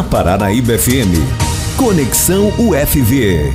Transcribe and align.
na 0.00 0.08
Paranaíba 0.08 0.78
FM. 0.78 1.12
Conexão 1.76 2.48
UFV. 2.58 3.52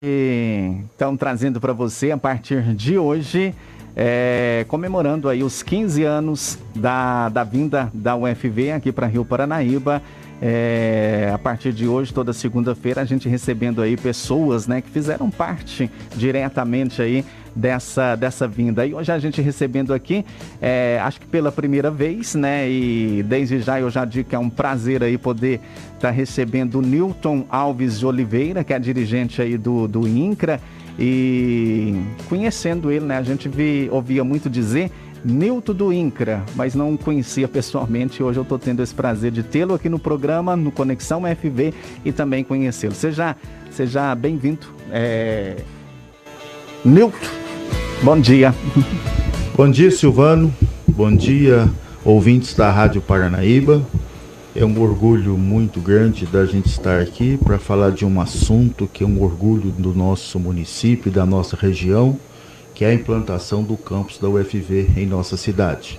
Então, 0.00 1.16
trazendo 1.16 1.60
para 1.60 1.72
você 1.72 2.12
a 2.12 2.16
partir 2.16 2.62
de 2.76 2.96
hoje, 2.96 3.52
é, 3.96 4.64
comemorando 4.68 5.28
aí 5.28 5.42
os 5.42 5.60
15 5.60 6.04
anos 6.04 6.58
da, 6.76 7.28
da 7.28 7.42
vinda 7.42 7.90
da 7.92 8.14
UFV 8.14 8.70
aqui 8.70 8.92
para 8.92 9.08
Rio 9.08 9.24
Paranaíba. 9.24 10.00
É, 10.40 11.30
a 11.34 11.38
partir 11.38 11.72
de 11.72 11.86
hoje, 11.86 12.14
toda 12.14 12.32
segunda-feira, 12.32 13.00
a 13.00 13.04
gente 13.04 13.28
recebendo 13.28 13.82
aí 13.82 13.96
pessoas 13.96 14.68
né, 14.68 14.80
que 14.80 14.88
fizeram 14.88 15.30
parte 15.30 15.90
diretamente 16.16 17.02
aí 17.02 17.24
dessa, 17.54 18.14
dessa 18.14 18.46
vinda. 18.46 18.86
E 18.86 18.94
hoje 18.94 19.10
a 19.10 19.18
gente 19.18 19.42
recebendo 19.42 19.92
aqui, 19.92 20.24
é, 20.62 21.00
acho 21.02 21.20
que 21.20 21.26
pela 21.26 21.50
primeira 21.50 21.90
vez, 21.90 22.36
né? 22.36 22.70
E 22.70 23.22
desde 23.24 23.60
já 23.60 23.80
eu 23.80 23.90
já 23.90 24.04
digo 24.04 24.28
que 24.28 24.36
é 24.36 24.38
um 24.38 24.48
prazer 24.48 25.02
aí 25.02 25.18
poder 25.18 25.60
estar 25.94 26.08
tá 26.08 26.10
recebendo 26.10 26.76
o 26.76 26.82
Newton 26.82 27.44
Alves 27.48 27.98
de 27.98 28.06
Oliveira, 28.06 28.62
que 28.62 28.72
é 28.72 28.78
dirigente 28.78 29.42
aí 29.42 29.58
do, 29.58 29.88
do 29.88 30.06
INCRA. 30.06 30.60
E 31.00 31.94
conhecendo 32.28 32.90
ele, 32.90 33.04
né? 33.04 33.18
A 33.18 33.22
gente 33.22 33.48
vi, 33.48 33.88
ouvia 33.90 34.24
muito 34.24 34.50
dizer 34.50 34.90
Nilton 35.24 35.74
do 35.74 35.92
INCRA, 35.92 36.44
mas 36.54 36.74
não 36.74 36.96
conhecia 36.96 37.48
pessoalmente. 37.48 38.22
Hoje 38.22 38.38
eu 38.38 38.42
estou 38.42 38.58
tendo 38.58 38.82
esse 38.82 38.94
prazer 38.94 39.32
de 39.32 39.42
tê-lo 39.42 39.74
aqui 39.74 39.88
no 39.88 39.98
programa, 39.98 40.56
no 40.56 40.70
Conexão 40.70 41.22
FV 41.22 41.74
e 42.04 42.12
também 42.12 42.44
conhecê-lo. 42.44 42.94
Seja, 42.94 43.36
seja 43.70 44.14
bem-vindo, 44.14 44.66
é... 44.90 45.56
Nilton. 46.84 47.16
Bom 48.02 48.20
dia. 48.20 48.54
Bom 49.56 49.68
dia, 49.70 49.90
Silvano. 49.90 50.54
Bom 50.86 51.14
dia, 51.14 51.68
ouvintes 52.04 52.54
da 52.54 52.70
Rádio 52.70 53.00
Paranaíba. 53.00 53.82
É 54.54 54.64
um 54.64 54.80
orgulho 54.80 55.36
muito 55.36 55.80
grande 55.80 56.26
da 56.26 56.44
gente 56.44 56.66
estar 56.66 57.00
aqui 57.00 57.36
para 57.36 57.58
falar 57.58 57.90
de 57.90 58.04
um 58.04 58.20
assunto 58.20 58.88
que 58.92 59.04
é 59.04 59.06
um 59.06 59.22
orgulho 59.22 59.70
do 59.70 59.94
nosso 59.94 60.38
município 60.38 61.12
da 61.12 61.26
nossa 61.26 61.56
região 61.56 62.18
que 62.78 62.84
é 62.84 62.90
a 62.90 62.94
implantação 62.94 63.64
do 63.64 63.76
campus 63.76 64.18
da 64.18 64.28
UFV 64.28 64.90
em 64.96 65.04
nossa 65.04 65.36
cidade. 65.36 65.98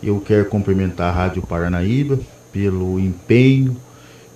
Eu 0.00 0.20
quero 0.20 0.44
cumprimentar 0.44 1.08
a 1.08 1.16
Rádio 1.16 1.42
Paranaíba 1.42 2.16
pelo 2.52 3.00
empenho, 3.00 3.76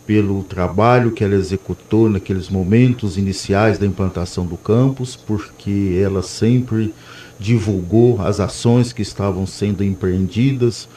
pelo 0.05 0.43
trabalho 0.43 1.13
que 1.13 1.23
ela 1.23 1.37
executou 1.37 2.11
naqueles 2.11 2.49
momentos 2.49 3.17
iniciais 3.17 3.79
da 3.79 3.87
implantação 3.87 4.45
do 4.45 4.57
campus, 4.57 5.15
porque 5.15 6.01
ela 6.03 6.25
sempre 6.25 6.93
divulgou 7.39 8.21
as 8.21 8.41
ações 8.41 8.93
que 8.93 9.03
estavam 9.03 9.47
sendo 9.47 9.85
empreendidas 9.85 10.89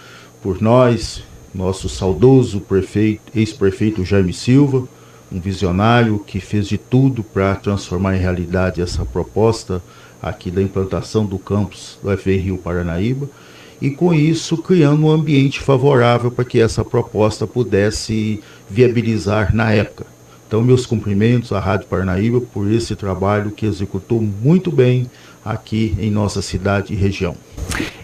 por 0.41 0.59
nós, 0.59 1.21
nosso 1.53 1.87
saudoso 1.87 2.61
prefeito, 2.61 3.31
ex-prefeito 3.35 4.03
Jaime 4.03 4.33
Silva, 4.33 4.87
um 5.31 5.39
visionário 5.39 6.17
que 6.17 6.39
fez 6.39 6.67
de 6.67 6.79
tudo 6.79 7.23
para 7.23 7.53
transformar 7.53 8.15
em 8.15 8.19
realidade 8.19 8.81
essa 8.81 9.05
proposta 9.05 9.83
aqui 10.21 10.51
da 10.51 10.61
implantação 10.61 11.25
do 11.25 11.39
campus 11.39 11.97
do 12.03 12.15
FV 12.15 12.37
Rio 12.37 12.57
Paranaíba 12.57 13.29
e 13.81 13.89
com 13.89 14.13
isso 14.13 14.57
criando 14.57 15.05
um 15.05 15.11
ambiente 15.11 15.59
favorável 15.59 16.29
para 16.29 16.45
que 16.45 16.59
essa 16.59 16.83
proposta 16.83 17.47
pudesse 17.47 18.41
viabilizar 18.69 19.55
na 19.55 19.71
época. 19.71 20.05
Então, 20.47 20.63
meus 20.63 20.85
cumprimentos 20.85 21.51
à 21.51 21.59
Rádio 21.59 21.87
Paranaíba 21.87 22.41
por 22.41 22.69
esse 22.69 22.95
trabalho 22.95 23.51
que 23.51 23.65
executou 23.65 24.19
muito 24.19 24.71
bem 24.71 25.09
aqui 25.45 25.95
em 25.99 26.09
nossa 26.09 26.41
cidade 26.41 26.91
e 26.91 26.95
região. 26.95 27.35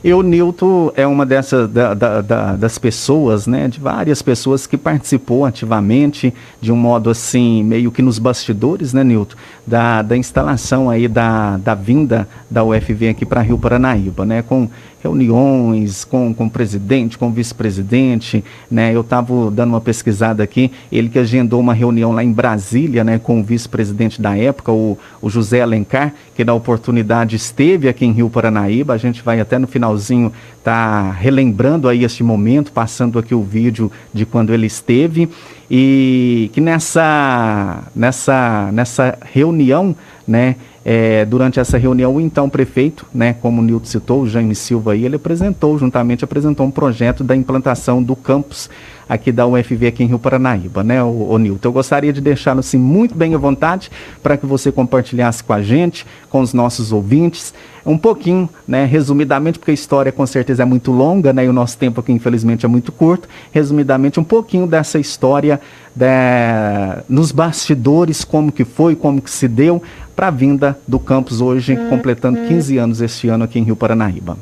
E 0.05 0.13
o 0.13 0.21
Nilton 0.21 0.91
é 0.95 1.07
uma 1.07 1.25
dessas 1.25 1.67
da, 1.67 1.95
da, 1.95 2.21
da, 2.21 2.55
das 2.55 2.77
pessoas, 2.77 3.47
né, 3.47 3.67
de 3.67 3.79
várias 3.79 4.21
pessoas 4.21 4.67
que 4.67 4.77
participou 4.77 5.45
ativamente, 5.45 6.31
de 6.61 6.71
um 6.71 6.75
modo 6.75 7.09
assim, 7.09 7.63
meio 7.63 7.91
que 7.91 8.03
nos 8.03 8.19
bastidores, 8.19 8.93
né, 8.93 9.03
Nilton, 9.03 9.35
da, 9.65 10.03
da 10.03 10.15
instalação 10.15 10.91
aí 10.91 11.07
da, 11.07 11.57
da 11.57 11.73
vinda 11.73 12.27
da 12.47 12.63
UFV 12.63 13.09
aqui 13.09 13.25
para 13.25 13.41
Rio 13.41 13.57
Paranaíba, 13.57 14.27
né, 14.27 14.43
com 14.43 14.69
reuniões 15.05 16.03
com, 16.03 16.33
com 16.33 16.45
o 16.45 16.49
presidente, 16.49 17.15
com 17.15 17.27
o 17.27 17.31
vice-presidente, 17.31 18.43
né? 18.69 18.95
Eu 18.95 19.01
estava 19.01 19.51
dando 19.51 19.69
uma 19.69 19.81
pesquisada 19.81 20.43
aqui, 20.43 20.71
ele 20.91 21.09
que 21.09 21.19
agendou 21.19 21.59
uma 21.59 21.75
reunião 21.75 22.11
lá 22.11 22.23
em 22.23 22.31
Brasília, 22.31 23.03
né, 23.03 23.19
com 23.19 23.39
o 23.39 23.43
vice-presidente 23.43 24.19
da 24.19 24.35
época, 24.35 24.71
o, 24.71 24.97
o 25.21 25.29
José 25.29 25.61
Alencar, 25.61 26.13
que 26.35 26.43
na 26.43 26.55
oportunidade 26.55 27.35
esteve 27.35 27.87
aqui 27.87 28.03
em 28.03 28.11
Rio 28.11 28.29
Paranaíba, 28.29 28.95
a 28.95 28.97
gente 28.97 29.21
vai 29.21 29.39
até 29.39 29.59
no 29.59 29.67
finalzinho 29.95 30.31
tá 30.63 31.11
relembrando 31.11 31.87
aí 31.87 32.03
este 32.03 32.23
momento, 32.23 32.71
passando 32.71 33.17
aqui 33.17 33.33
o 33.33 33.43
vídeo 33.43 33.91
de 34.13 34.25
quando 34.25 34.53
ele 34.53 34.65
esteve. 34.65 35.29
E 35.69 36.49
que 36.53 36.61
nessa 36.61 37.83
nessa 37.95 38.69
nessa 38.71 39.17
reunião, 39.31 39.95
né, 40.27 40.55
é, 40.83 41.25
durante 41.25 41.59
essa 41.59 41.77
reunião, 41.77 42.15
o 42.15 42.21
então 42.21 42.49
prefeito, 42.49 43.05
né, 43.13 43.33
como 43.33 43.61
o 43.61 43.63
Nilton 43.63 43.85
citou, 43.85 44.21
o 44.21 44.29
Jaime 44.29 44.53
Silva 44.53 44.93
aí, 44.93 45.05
ele 45.05 45.15
apresentou, 45.15 45.77
juntamente 45.77 46.23
apresentou 46.23 46.65
um 46.65 46.71
projeto 46.71 47.23
da 47.23 47.35
implantação 47.35 48.03
do 48.03 48.15
campus 48.15 48.69
aqui 49.07 49.31
da 49.31 49.45
UFV 49.45 49.87
aqui 49.87 50.03
em 50.03 50.07
Rio 50.07 50.19
Paranaíba, 50.19 50.83
né, 50.83 51.03
o, 51.03 51.29
o 51.29 51.37
Nilton? 51.37 51.67
Eu 51.67 51.73
gostaria 51.73 52.11
de 52.11 52.21
deixá-lo 52.21 52.59
assim 52.59 52.77
muito 52.77 53.15
bem 53.15 53.33
à 53.35 53.37
vontade 53.37 53.91
para 54.21 54.37
que 54.37 54.45
você 54.45 54.71
compartilhasse 54.71 55.43
com 55.43 55.53
a 55.53 55.61
gente, 55.61 56.05
com 56.29 56.41
os 56.41 56.53
nossos 56.53 56.91
ouvintes, 56.91 57.53
um 57.85 57.97
pouquinho, 57.97 58.49
né, 58.67 58.85
resumidamente, 58.85 59.59
porque 59.59 59.71
a 59.71 59.73
história 59.73 60.11
com 60.11 60.25
certeza 60.25 60.63
é 60.63 60.65
muito 60.65 60.91
longa, 60.91 61.31
né, 61.31 61.45
e 61.45 61.49
o 61.49 61.53
nosso 61.53 61.77
tempo 61.77 61.99
aqui 61.99 62.11
infelizmente 62.11 62.65
é 62.65 62.69
muito 62.69 62.91
curto, 62.91 63.27
resumidamente 63.51 64.19
um 64.19 64.23
pouquinho 64.23 64.65
dessa 64.65 64.97
história 64.97 65.61
né, 65.95 67.03
nos 67.07 67.31
bastidores, 67.31 68.23
como 68.23 68.51
que 68.51 68.65
foi, 68.65 68.95
como 68.95 69.21
que 69.21 69.29
se 69.29 69.47
deu 69.47 69.81
para 70.15 70.27
a 70.27 70.31
vinda 70.31 70.77
do 70.87 70.97
campus 70.97 71.41
hoje, 71.41 71.75
completando 71.89 72.39
15 72.47 72.77
anos 72.77 73.01
este 73.01 73.27
ano 73.27 73.43
aqui 73.43 73.59
em 73.59 73.63
Rio 73.63 73.75
Paranaíba. 73.75 74.37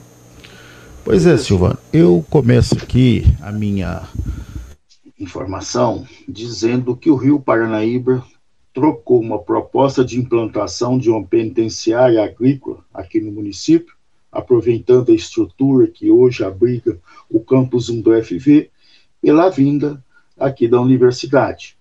Pois 1.04 1.26
é, 1.26 1.36
Silvano, 1.36 1.78
eu 1.92 2.24
começo 2.30 2.76
aqui 2.76 3.36
a 3.42 3.52
minha 3.52 4.04
informação 5.20 6.08
dizendo 6.28 6.96
que 6.96 7.10
o 7.10 7.16
Rio 7.16 7.40
Paranaíba 7.40 8.26
trocou 8.74 9.22
uma 9.22 9.40
proposta 9.40 10.04
de 10.04 10.20
implantação 10.20 10.98
de 10.98 11.10
uma 11.10 11.24
penitenciária 11.24 12.24
agrícola 12.24 12.84
aqui 12.94 13.22
no 13.22 13.32
município, 13.32 13.96
aproveitando 14.32 15.12
a 15.12 15.16
estrutura 15.16 15.88
que 15.88 16.10
hoje 16.10 16.44
abriga 16.44 17.00
o 17.30 17.40
campus 17.40 17.90
1 17.90 18.02
do 18.02 18.24
FV, 18.24 18.72
pela 19.22 19.50
vinda 19.50 20.04
aqui 20.38 20.68
da 20.68 20.82
universidade. 20.82 21.78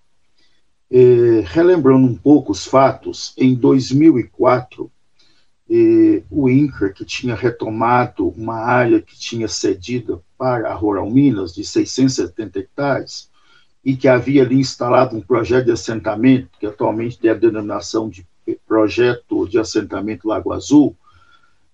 É, 0.89 1.43
relembrando 1.45 2.05
um 2.05 2.15
pouco 2.15 2.51
os 2.51 2.65
fatos, 2.65 3.33
em 3.35 3.55
2004, 3.55 4.91
é, 5.75 6.21
o 6.29 6.47
INCRA, 6.47 6.93
que 6.93 7.03
tinha 7.03 7.33
retomado 7.33 8.29
uma 8.37 8.59
área 8.59 9.01
que 9.01 9.17
tinha 9.17 9.47
cedida 9.47 10.21
para 10.37 10.69
a 10.69 10.73
Rural 10.75 11.09
Minas, 11.09 11.55
de 11.55 11.65
670 11.65 12.59
hectares, 12.59 13.27
e 13.83 13.95
que 13.97 14.07
havia 14.07 14.43
ali 14.43 14.59
instalado 14.59 15.17
um 15.17 15.21
projeto 15.21 15.65
de 15.65 15.71
assentamento, 15.71 16.49
que 16.59 16.67
atualmente 16.67 17.17
tem 17.17 17.31
a 17.31 17.33
denominação 17.33 18.07
de 18.07 18.23
Projeto 18.67 19.47
de 19.47 19.57
Assentamento 19.57 20.27
Lago 20.27 20.53
Azul, 20.53 20.95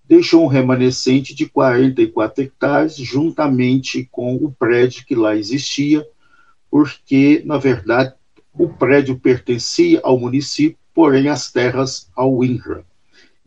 deixou 0.08 0.44
um 0.44 0.48
remanescente 0.48 1.34
de 1.34 1.46
44 1.46 2.42
hectares, 2.42 2.96
juntamente 2.96 4.08
com 4.10 4.34
o 4.36 4.50
prédio 4.50 5.04
que 5.04 5.14
lá 5.14 5.36
existia, 5.36 6.06
porque, 6.70 7.42
na 7.44 7.58
verdade, 7.58 8.14
o 8.54 8.66
prédio 8.66 9.18
pertencia 9.18 10.00
ao 10.02 10.18
município, 10.18 10.78
porém 10.94 11.28
as 11.28 11.52
terras 11.52 12.08
ao 12.16 12.42
INCRA. 12.42 12.88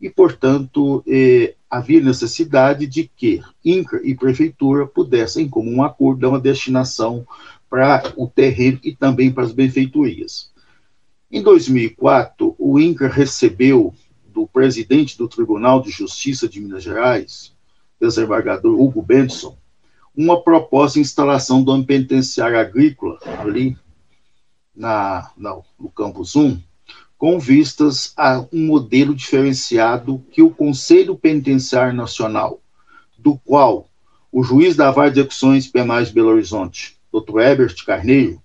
E, 0.04 0.10
portanto, 0.10 1.02
eh, 1.08 1.54
havia 1.70 1.98
necessidade 1.98 2.86
de 2.86 3.10
que 3.16 3.40
INCRA 3.64 4.02
e 4.04 4.14
Prefeitura 4.14 4.86
pudessem, 4.86 5.46
em 5.46 5.48
comum 5.48 5.82
acordo, 5.82 6.20
dar 6.20 6.28
uma 6.28 6.38
destinação 6.38 7.26
para 7.70 8.12
o 8.14 8.28
terreno 8.28 8.78
e 8.84 8.94
também 8.94 9.32
para 9.32 9.44
as 9.44 9.52
benfeitorias. 9.52 10.52
Em 11.32 11.42
2004, 11.42 12.54
o 12.58 12.78
INCRA 12.78 13.08
recebeu 13.08 13.94
do 14.26 14.46
presidente 14.46 15.16
do 15.16 15.26
Tribunal 15.26 15.80
de 15.80 15.90
Justiça 15.90 16.46
de 16.46 16.60
Minas 16.60 16.82
Gerais, 16.82 17.54
desembargador 17.98 18.78
Hugo 18.78 19.00
Benson, 19.00 19.56
uma 20.14 20.38
proposta 20.38 20.98
de 20.98 21.00
instalação 21.00 21.64
do 21.64 21.82
penitenciário 21.82 22.60
agrícola 22.60 23.18
ali 23.40 23.74
na, 24.76 25.30
na, 25.34 25.58
no 25.80 25.88
Campus 25.88 26.36
1, 26.36 26.60
com 27.24 27.38
vistas 27.38 28.12
a 28.18 28.44
um 28.52 28.66
modelo 28.66 29.14
diferenciado 29.14 30.22
que 30.30 30.42
o 30.42 30.50
Conselho 30.50 31.16
Penitenciário 31.16 31.94
Nacional, 31.94 32.60
do 33.16 33.38
qual 33.38 33.88
o 34.30 34.42
juiz 34.42 34.76
da 34.76 34.90
Vara 34.90 35.10
de 35.10 35.20
Execuções 35.20 35.66
Penais 35.66 36.08
de 36.08 36.14
Belo 36.14 36.28
Horizonte, 36.28 36.98
Dr. 37.10 37.40
Herbert 37.40 37.82
Carneiro, 37.86 38.42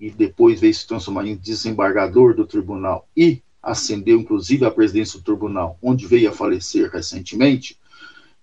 e 0.00 0.10
depois 0.10 0.58
veio 0.58 0.74
se 0.74 0.84
transformar 0.84 1.28
em 1.28 1.36
desembargador 1.36 2.34
do 2.34 2.44
tribunal 2.44 3.06
e 3.16 3.40
ascendeu 3.62 4.18
inclusive 4.18 4.64
à 4.64 4.70
presidência 4.72 5.20
do 5.20 5.24
tribunal, 5.24 5.78
onde 5.80 6.04
veio 6.04 6.28
a 6.28 6.32
falecer 6.32 6.90
recentemente, 6.90 7.78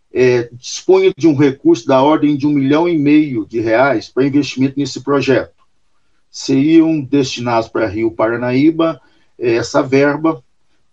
é, 0.10 0.50
dispunha 0.54 1.12
de 1.18 1.28
um 1.28 1.36
recurso 1.36 1.86
da 1.86 2.02
ordem 2.02 2.38
de 2.38 2.48
um 2.48 2.54
milhão 2.54 2.88
e 2.88 2.98
meio 2.98 3.46
de 3.46 3.60
reais 3.60 4.08
para 4.08 4.26
investimento 4.26 4.80
nesse 4.80 5.02
projeto. 5.02 5.54
seriam 6.32 7.02
destinados 7.02 7.68
para 7.68 7.88
Rio 7.88 8.10
Paranaíba 8.10 9.02
essa 9.40 9.82
verba 9.82 10.44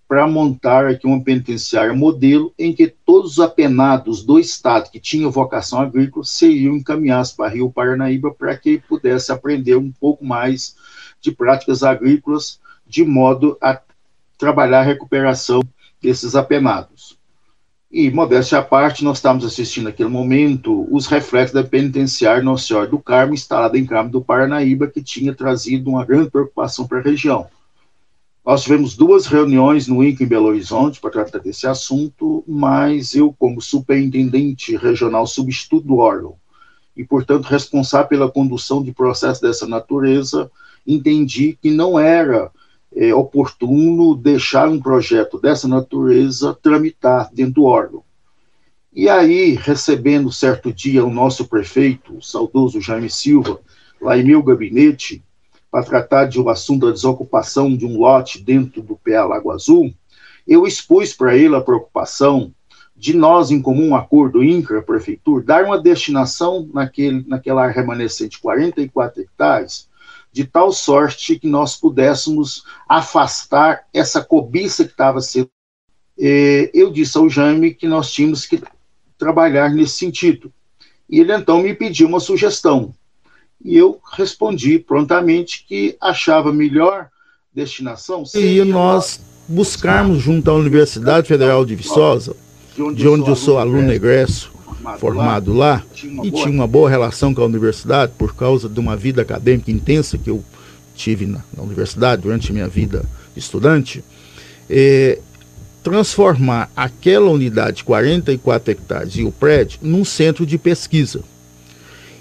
para 0.09 0.27
montar 0.27 0.87
aqui 0.87 1.07
uma 1.07 1.23
penitenciária 1.23 1.93
modelo 1.93 2.55
em 2.57 2.73
que 2.73 2.87
todos 2.87 3.33
os 3.33 3.41
apenados 3.41 4.23
do 4.23 4.39
estado 4.39 4.91
que 4.91 5.01
tinham 5.01 5.31
vocação 5.31 5.81
agrícola 5.81 6.25
seriam 6.25 6.77
encaminhados 6.77 7.33
para 7.33 7.51
Rio 7.51 7.71
Paranaíba 7.71 8.33
para 8.33 8.57
que 8.57 8.79
pudesse 8.79 9.33
aprender 9.33 9.77
um 9.77 9.91
pouco 9.91 10.25
mais 10.25 10.77
de 11.21 11.33
práticas 11.33 11.83
agrícolas 11.83 12.61
de 12.87 13.05
modo 13.05 13.59
a 13.61 13.81
trabalhar 14.39 14.81
a 14.81 14.85
recuperação 14.85 15.61
desses 16.01 16.37
apenados. 16.37 17.19
E, 17.91 18.11
modéstia 18.11 18.59
à 18.59 18.63
parte, 18.63 19.03
nós 19.03 19.19
estamos 19.19 19.45
assistindo 19.45 19.85
naquele 19.85 20.09
momento 20.09 20.87
os 20.95 21.07
reflexos 21.07 21.55
da 21.55 21.65
penitenciária 21.65 22.43
Nossa 22.43 22.67
Senhora 22.67 22.87
do 22.87 22.99
Carmo, 22.99 23.33
instalada 23.33 23.79
em 23.79 23.87
Carmo 23.87 24.11
do 24.11 24.21
Paranaíba, 24.21 24.87
que 24.87 25.03
tinha 25.03 25.35
trazido 25.35 25.89
uma 25.89 26.05
grande 26.05 26.31
preocupação 26.31 26.87
para 26.87 26.99
a 26.99 27.03
região. 27.03 27.47
Nós 28.47 28.63
tivemos 28.63 28.97
duas 28.97 29.27
reuniões 29.27 29.89
no 29.89 30.05
INCA 30.05 30.23
em 30.23 30.27
Belo 30.29 30.47
Horizonte 30.47 31.01
para 31.01 31.11
tratar 31.11 31.41
desse 31.41 31.67
assunto, 31.67 32.45
mas 32.47 33.13
eu, 33.13 33.35
como 33.37 33.61
superintendente 33.61 34.77
regional 34.77 35.27
substituto 35.27 35.85
do 35.85 35.97
órgão, 35.97 36.37
e, 36.97 37.03
portanto, 37.03 37.47
responsável 37.47 38.07
pela 38.07 38.31
condução 38.31 38.85
de 38.85 38.93
processos 38.93 39.41
dessa 39.41 39.67
natureza, 39.67 40.49
entendi 40.87 41.59
que 41.61 41.71
não 41.73 41.99
era 41.99 42.53
é, 42.95 43.13
oportuno 43.13 44.15
deixar 44.15 44.69
um 44.69 44.81
projeto 44.81 45.41
dessa 45.41 45.67
natureza 45.67 46.57
tramitar 46.63 47.29
dentro 47.35 47.55
do 47.55 47.65
órgão. 47.65 48.05
E 48.95 49.09
aí, 49.09 49.57
recebendo 49.57 50.31
certo 50.31 50.73
dia 50.73 51.05
o 51.05 51.13
nosso 51.13 51.49
prefeito, 51.49 52.19
o 52.19 52.23
saudoso 52.23 52.81
Jaime 52.81 53.11
Silva, 53.11 53.59
lá 54.01 54.17
em 54.17 54.23
meu 54.23 54.41
gabinete, 54.41 55.21
para 55.77 55.85
tratar 55.85 56.25
de 56.25 56.41
um 56.41 56.49
assunto 56.49 56.87
da 56.87 56.93
desocupação 56.93 57.77
de 57.77 57.85
um 57.85 57.99
lote 57.99 58.43
dentro 58.43 58.81
do 58.81 58.97
PA 58.97 59.27
Lago 59.27 59.51
Azul, 59.51 59.93
eu 60.49 60.67
expus 60.67 61.13
para 61.13 61.37
ele 61.37 61.55
a 61.55 61.61
preocupação 61.61 62.51
de 62.97 63.15
nós, 63.15 63.51
em 63.51 63.61
comum 63.61 63.95
acordo 63.95 64.43
INCRA, 64.43 64.81
prefeitura, 64.81 65.45
dar 65.45 65.65
uma 65.65 65.79
destinação 65.79 66.67
naquele, 66.73 67.23
naquela 67.29 67.65
área 67.65 67.75
remanescente, 67.75 68.41
44 68.41 69.21
hectares, 69.21 69.87
de 70.33 70.47
tal 70.47 70.73
sorte 70.73 71.39
que 71.39 71.47
nós 71.47 71.77
pudéssemos 71.77 72.65
afastar 72.89 73.85
essa 73.93 74.25
cobiça 74.25 74.83
que 74.83 74.93
estava 74.93 75.21
sendo. 75.21 75.51
Eu 76.17 76.91
disse 76.91 77.19
ao 77.19 77.29
Jaime 77.29 77.75
que 77.75 77.87
nós 77.87 78.11
tínhamos 78.11 78.47
que 78.47 78.63
trabalhar 79.19 79.69
nesse 79.69 79.99
sentido. 79.99 80.51
E 81.07 81.21
ele 81.21 81.35
então 81.35 81.61
me 81.61 81.75
pediu 81.75 82.09
uma 82.09 82.19
sugestão 82.19 82.95
e 83.65 83.77
eu 83.77 83.99
respondi 84.13 84.79
prontamente 84.79 85.65
que 85.67 85.97
achava 86.01 86.53
melhor 86.53 87.09
destinação 87.55 88.25
seria 88.25 88.65
nós 88.65 89.21
buscarmos 89.49 90.21
junto 90.23 90.51
à 90.51 90.55
Universidade 90.55 91.27
Federal 91.27 91.65
de 91.65 91.75
Viçosa, 91.75 92.37
de 92.75 92.83
onde, 92.83 92.97
de 92.97 93.09
onde 93.09 93.31
eu 93.31 93.37
sou 93.37 93.59
aluno 93.59 93.93
egresso, 93.93 94.53
formado 94.99 95.55
lá, 95.55 95.83
e 96.23 96.31
tinha 96.31 96.51
uma 96.51 96.67
boa 96.67 96.91
relação 96.91 97.33
com 97.33 97.43
a 97.43 97.47
universidade 97.47 98.13
por 98.19 98.35
causa 98.35 98.69
de 98.69 98.79
uma 98.79 98.97
vida 98.97 99.23
acadêmica 99.23 99.71
intensa 99.71 100.19
que 100.19 100.29
eu 100.29 100.45
tive 100.95 101.27
na, 101.27 101.43
na 101.57 101.63
universidade 101.63 102.23
durante 102.23 102.53
minha 102.53 102.69
vida 102.69 103.05
estudante, 103.37 104.05
é, 104.69 105.19
transformar 105.83 106.71
aquela 106.75 107.31
unidade 107.31 107.79
de 107.79 107.85
44 107.85 108.73
hectares 108.73 109.17
e 109.17 109.23
o 109.23 109.31
prédio 109.31 109.79
num 109.83 110.05
centro 110.05 110.45
de 110.45 110.59
pesquisa 110.59 111.23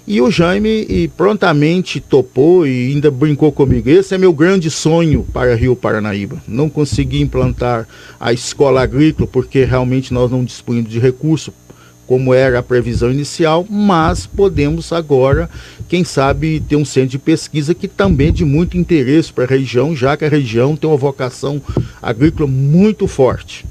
e 0.06 0.20
o 0.20 0.30
Jaime 0.30 0.86
e 0.88 1.08
prontamente 1.08 1.98
topou 1.98 2.66
e 2.66 2.92
ainda 2.92 3.10
brincou 3.10 3.50
comigo. 3.50 3.90
Esse 3.90 4.14
é 4.14 4.18
meu 4.18 4.32
grande 4.32 4.70
sonho 4.70 5.26
para 5.32 5.56
Rio 5.56 5.74
Paranaíba. 5.74 6.40
Não 6.46 6.68
consegui 6.68 7.20
implantar 7.20 7.88
a 8.20 8.32
escola 8.32 8.82
agrícola 8.82 9.26
porque 9.26 9.64
realmente 9.64 10.14
nós 10.14 10.30
não 10.30 10.44
dispunhamos 10.44 10.90
de 10.90 11.00
recurso 11.00 11.52
como 12.06 12.32
era 12.32 12.60
a 12.60 12.62
previsão 12.62 13.10
inicial, 13.10 13.66
mas 13.68 14.28
podemos 14.28 14.92
agora, 14.92 15.50
quem 15.88 16.04
sabe, 16.04 16.60
ter 16.60 16.76
um 16.76 16.84
centro 16.84 17.10
de 17.10 17.18
pesquisa 17.18 17.74
que 17.74 17.88
também 17.88 18.28
é 18.28 18.30
de 18.30 18.44
muito 18.44 18.78
interesse 18.78 19.32
para 19.32 19.42
a 19.42 19.48
região, 19.48 19.94
já 19.96 20.16
que 20.16 20.24
a 20.24 20.28
região 20.28 20.76
tem 20.76 20.88
uma 20.88 20.96
vocação 20.96 21.60
agrícola 22.00 22.48
muito 22.48 23.08
forte. 23.08 23.66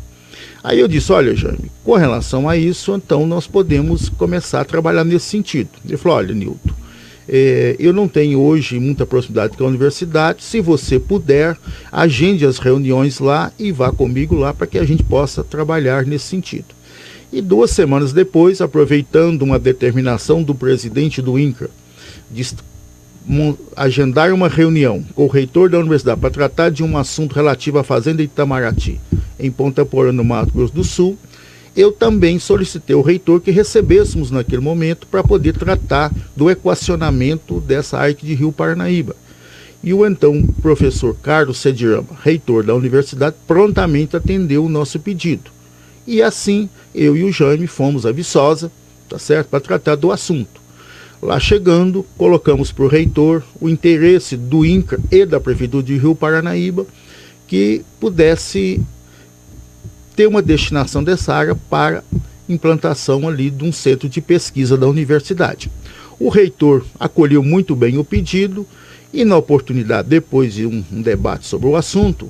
Aí 0.65 0.79
eu 0.79 0.88
disse, 0.88 1.12
olha, 1.12 1.35
Jaime, 1.35 1.71
com 1.83 1.94
relação 1.94 2.50
a 2.50 2.57
isso, 2.57 2.95
então 2.95 3.27
nós 3.27 3.45
podemos 3.45 4.09
começar 4.09 4.62
a 4.62 4.65
trabalhar 4.65 5.03
nesse 5.03 5.27
sentido. 5.27 5.69
Ele 5.88 5.95
falou, 5.95 6.17
olha, 6.17 6.33
Nilton, 6.33 6.73
é, 7.29 7.75
eu 7.77 7.94
não 7.94 8.07
tenho 8.07 8.39
hoje 8.39 8.79
muita 8.79 9.06
proximidade 9.06 9.56
com 9.56 9.63
a 9.63 9.67
universidade. 9.67 10.44
Se 10.44 10.59
você 10.62 11.00
puder, 11.00 11.56
agende 11.91 12.47
as 12.47 12.57
reuniões 12.57 13.19
lá 13.19 13.51
e 13.59 13.71
vá 13.71 13.91
comigo 13.91 14.33
lá 14.33 14.56
para 14.56 14.65
que 14.65 14.79
a 14.79 14.83
gente 14.83 15.03
possa 15.03 15.44
trabalhar 15.44 16.03
nesse 16.03 16.25
sentido. 16.25 16.73
E 17.31 17.41
duas 17.41 17.69
semanas 17.69 18.11
depois, 18.11 18.59
aproveitando 18.59 19.44
uma 19.44 19.59
determinação 19.59 20.41
do 20.41 20.56
presidente 20.56 21.21
do 21.21 21.38
INCRA 21.38 21.69
de 22.31 22.44
agendar 23.75 24.31
uma 24.33 24.48
reunião 24.48 25.04
com 25.16 25.25
o 25.25 25.30
reitor 25.30 25.69
da 25.69 25.80
universidade 25.80 26.19
para 26.19 26.30
tratar 26.30 26.69
de 26.69 26.83
um 26.83 26.98
assunto 26.98 27.33
relativo 27.33 27.80
à 27.80 27.83
fazenda 27.83 28.22
Itamaraty 28.22 29.00
em 29.39 29.51
Ponta 29.51 29.86
Porã, 29.86 30.12
no 30.12 30.24
Mato 30.24 30.51
Grosso 30.54 30.74
do 30.74 30.83
Sul, 30.83 31.18
eu 31.75 31.92
também 31.92 32.39
solicitei 32.39 32.95
ao 32.95 33.01
reitor 33.01 33.42
que 33.42 33.51
recebêssemos 33.51 34.31
naquele 34.31 34.62
momento 34.62 35.06
para 35.07 35.24
poder 35.24 35.57
tratar 35.57 36.12
do 36.36 36.50
equacionamento 36.50 37.60
dessa 37.60 37.98
arte 37.98 38.25
de 38.25 38.33
Rio 38.33 38.51
Paranaíba. 38.51 39.16
E 39.83 39.94
o 39.94 40.06
então 40.06 40.42
professor 40.62 41.16
Carlos 41.21 41.60
Cedirama, 41.60 42.07
reitor 42.24 42.63
da 42.63 42.74
universidade, 42.74 43.36
prontamente 43.45 44.16
atendeu 44.16 44.63
o 44.66 44.69
nosso 44.69 45.00
pedido. 45.00 45.51
E 46.07 46.21
assim, 46.21 46.69
eu 46.94 47.18
e 47.18 47.24
o 47.24 47.31
Jaime 47.31 47.68
fomos 47.68 48.06
a 48.06 48.12
Viçosa, 48.12 48.71
tá 49.10 49.19
certo, 49.19 49.50
para 49.50 49.60
tratar 49.60 49.95
do 49.95 50.12
assunto. 50.12 50.64
Lá 51.21 51.39
chegando, 51.39 52.06
colocamos 52.17 52.71
para 52.71 52.85
o 52.85 52.88
reitor 52.88 53.44
o 53.59 53.69
interesse 53.69 54.35
do 54.35 54.65
INCRA 54.65 55.00
e 55.12 55.25
da 55.25 55.39
Prefeitura 55.39 55.83
de 55.83 55.97
Rio 55.97 56.13
Paranaíba 56.13 56.85
que 57.47 57.83
pudesse 57.99 58.81
ter 60.16 60.28
uma 60.28 60.42
destinação 60.42 61.04
dessa 61.04 61.33
área 61.33 61.56
para 61.69 62.04
implantação 62.47 63.28
ali 63.28 63.49
de 63.49 63.63
um 63.63 63.71
centro 63.71 64.07
de 64.07 64.21
pesquisa 64.21 64.78
da 64.78 64.87
universidade. 64.87 65.71
O 66.19 66.30
reitor 66.30 66.85
acolheu 66.99 67.44
muito 67.44 67.75
bem 67.75 67.97
o 67.97 68.04
pedido 68.04 68.66
e, 69.13 69.25
na 69.25 69.37
oportunidade, 69.37 70.07
depois 70.07 70.54
de 70.54 70.66
um, 70.66 70.83
um 70.92 71.01
debate 71.01 71.45
sobre 71.45 71.68
o 71.68 71.75
assunto, 71.75 72.30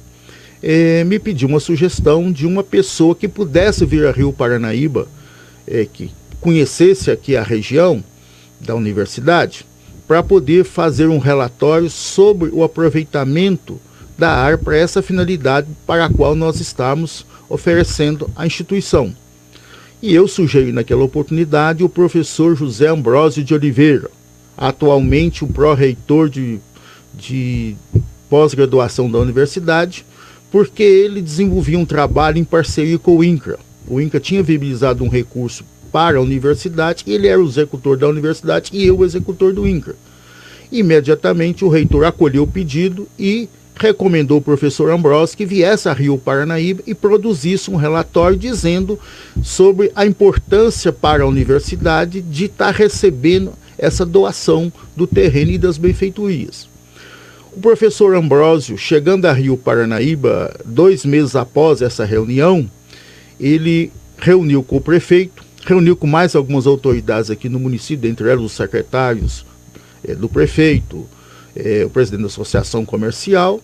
eh, 0.63 1.03
me 1.03 1.19
pediu 1.19 1.48
uma 1.48 1.60
sugestão 1.60 2.31
de 2.31 2.48
uma 2.48 2.63
pessoa 2.63 3.15
que 3.15 3.27
pudesse 3.27 3.86
vir 3.86 4.05
a 4.05 4.12
Rio 4.12 4.33
Paranaíba, 4.33 5.07
eh, 5.67 5.88
que 5.91 6.12
conhecesse 6.41 7.12
aqui 7.12 7.36
a 7.36 7.43
região 7.43 8.03
da 8.59 8.75
universidade, 8.75 9.65
para 10.07 10.21
poder 10.21 10.63
fazer 10.63 11.07
um 11.07 11.17
relatório 11.17 11.89
sobre 11.89 12.50
o 12.50 12.63
aproveitamento 12.63 13.79
da 14.17 14.31
área 14.31 14.57
para 14.57 14.77
essa 14.77 15.01
finalidade 15.01 15.67
para 15.85 16.05
a 16.05 16.09
qual 16.09 16.35
nós 16.35 16.59
estamos 16.59 17.25
oferecendo 17.50 18.29
à 18.35 18.45
instituição. 18.45 19.13
E 20.01 20.13
eu 20.13 20.27
sugeri 20.27 20.71
naquela 20.71 21.03
oportunidade 21.03 21.83
o 21.83 21.89
professor 21.89 22.55
José 22.55 22.88
Ambrósio 22.88 23.43
de 23.43 23.53
Oliveira, 23.53 24.09
atualmente 24.57 25.43
o 25.43 25.47
pró-reitor 25.47 26.29
de, 26.29 26.59
de 27.13 27.75
pós-graduação 28.29 29.09
da 29.09 29.17
universidade, 29.17 30.05
porque 30.51 30.83
ele 30.83 31.21
desenvolvia 31.21 31.79
um 31.79 31.85
trabalho 31.85 32.38
em 32.38 32.43
parceria 32.43 33.00
com 33.00 33.17
o 33.17 33.24
INCRA. 33.24 33.59
O 33.88 34.00
INCRA 34.00 34.19
tinha 34.19 34.43
viabilizado 34.43 35.03
um 35.03 35.09
recurso 35.09 35.65
para 35.95 36.17
a 36.17 36.21
universidade, 36.21 37.05
ele 37.07 37.25
era 37.25 37.41
o 37.41 37.47
executor 37.47 37.95
da 37.95 38.09
universidade 38.09 38.69
e 38.73 38.85
eu 38.85 38.97
o 38.99 39.05
executor 39.05 39.53
do 39.53 39.65
INCRA. 39.65 39.95
Imediatamente 40.69 41.63
o 41.63 41.69
reitor 41.69 42.03
acolheu 42.03 42.43
o 42.43 42.47
pedido 42.47 43.07
e 43.17 43.47
recomendou 43.79 44.35
ao 44.35 44.41
professor 44.41 44.91
Ambrosio 44.91 45.37
que 45.37 45.45
viesse 45.45 45.87
a 45.87 45.93
Rio 45.93 46.17
Paranaíba 46.17 46.83
e 46.85 46.93
produzisse 46.93 47.71
um 47.71 47.77
relatório 47.77 48.35
dizendo 48.35 48.99
sobre 49.41 49.89
a 49.95 50.05
importância 50.05 50.91
para 50.91 51.23
a 51.23 51.27
universidade 51.27 52.21
de 52.21 52.43
estar 52.43 52.71
recebendo 52.71 53.53
essa 53.77 54.05
doação 54.05 54.69
do 54.97 55.07
terreno 55.07 55.51
e 55.51 55.57
das 55.57 55.77
benfeitorias. 55.77 56.67
O 57.53 57.61
professor 57.61 58.13
Ambrósio, 58.15 58.77
chegando 58.77 59.27
a 59.27 59.31
Rio 59.31 59.55
Paranaíba, 59.55 60.53
dois 60.65 61.05
meses 61.05 61.37
após 61.37 61.81
essa 61.81 62.03
reunião, 62.03 62.69
ele 63.39 63.93
reuniu 64.17 64.61
com 64.61 64.75
o 64.75 64.81
prefeito, 64.81 65.44
reuniu 65.65 65.95
com 65.95 66.05
mais 66.05 66.36
algumas 66.36 66.67
autoridades 66.67 67.31
aqui 67.31 67.50
no 67.50 67.60
município, 67.60 68.10
entre 68.10 68.29
elas 68.29 68.43
os 68.45 68.51
secretários 68.51 69.43
é, 70.03 70.13
do 70.13 70.29
prefeito, 70.29 71.05
é, 71.55 71.84
o 71.84 71.89
presidente 71.89 72.22
da 72.22 72.27
Associação 72.27 72.86
Comercial, 72.86 73.60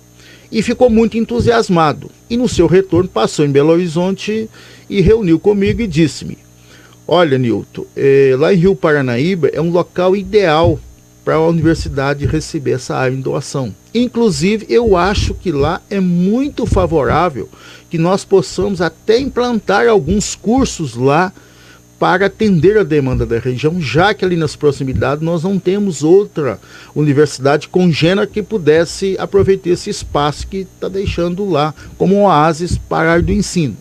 e 0.51 0.63
ficou 0.63 0.89
muito 0.89 1.17
entusiasmado. 1.17 2.09
E 2.29 2.35
no 2.35 2.49
seu 2.49 2.65
retorno 2.65 3.07
passou 3.07 3.45
em 3.45 3.51
Belo 3.51 3.69
Horizonte 3.69 4.49
e 4.89 4.99
reuniu 4.99 5.39
comigo 5.39 5.81
e 5.81 5.87
disse-me: 5.87 6.39
Olha, 7.07 7.37
Nilton, 7.37 7.85
é, 7.95 8.35
lá 8.37 8.51
em 8.51 8.57
Rio 8.57 8.75
Paranaíba 8.75 9.49
é 9.53 9.61
um 9.61 9.69
local 9.69 10.15
ideal 10.15 10.79
para 11.23 11.35
a 11.35 11.47
universidade 11.47 12.25
receber 12.25 12.71
essa 12.71 12.95
área 12.95 13.13
em 13.13 13.21
doação. 13.21 13.75
Inclusive, 13.93 14.65
eu 14.67 14.97
acho 14.97 15.35
que 15.35 15.51
lá 15.51 15.81
é 15.87 15.99
muito 15.99 16.65
favorável 16.65 17.47
que 17.91 17.97
nós 17.99 18.25
possamos 18.25 18.81
até 18.81 19.19
implantar 19.19 19.87
alguns 19.87 20.33
cursos 20.33 20.95
lá 20.95 21.31
para 22.01 22.25
atender 22.25 22.79
a 22.79 22.83
demanda 22.83 23.27
da 23.27 23.37
região, 23.37 23.79
já 23.79 24.11
que 24.11 24.25
ali 24.25 24.35
nas 24.35 24.55
proximidades 24.55 25.23
nós 25.23 25.43
não 25.43 25.59
temos 25.59 26.01
outra 26.01 26.59
universidade 26.95 27.67
congênera 27.67 28.25
que 28.25 28.41
pudesse 28.41 29.15
aproveitar 29.19 29.69
esse 29.69 29.91
espaço 29.91 30.47
que 30.47 30.65
está 30.73 30.89
deixando 30.89 31.47
lá 31.47 31.75
como 31.99 32.15
um 32.15 32.23
oásis 32.23 32.75
para 32.75 33.07
a 33.07 33.11
área 33.11 33.23
do 33.23 33.31
ensino. 33.31 33.77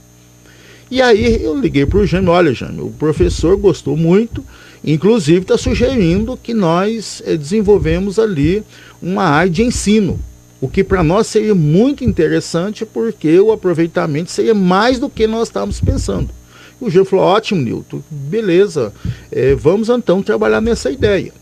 E 0.90 1.00
aí 1.00 1.42
eu 1.42 1.58
liguei 1.58 1.86
para 1.86 1.98
o 1.98 2.06
Jaime, 2.06 2.28
olha 2.28 2.52
Jaime, 2.52 2.82
o 2.82 2.90
professor 2.90 3.56
gostou 3.56 3.96
muito, 3.96 4.44
inclusive 4.84 5.40
está 5.40 5.56
sugerindo 5.56 6.36
que 6.36 6.52
nós 6.52 7.22
é, 7.24 7.38
desenvolvemos 7.38 8.18
ali 8.18 8.62
uma 9.00 9.24
área 9.24 9.50
de 9.50 9.62
ensino, 9.62 10.20
o 10.60 10.68
que 10.68 10.84
para 10.84 11.02
nós 11.02 11.26
seria 11.26 11.54
muito 11.54 12.04
interessante 12.04 12.84
porque 12.84 13.40
o 13.40 13.50
aproveitamento 13.50 14.30
seria 14.30 14.54
mais 14.54 14.98
do 14.98 15.08
que 15.08 15.26
nós 15.26 15.48
estávamos 15.48 15.80
pensando. 15.80 16.38
O 16.80 16.88
Jean 16.88 17.04
falou, 17.04 17.26
ótimo 17.26 17.60
Nilton, 17.60 18.02
beleza, 18.10 18.92
é, 19.30 19.54
vamos 19.54 19.90
então 19.90 20.22
trabalhar 20.22 20.60
nessa 20.60 20.90
ideia. 20.90 21.32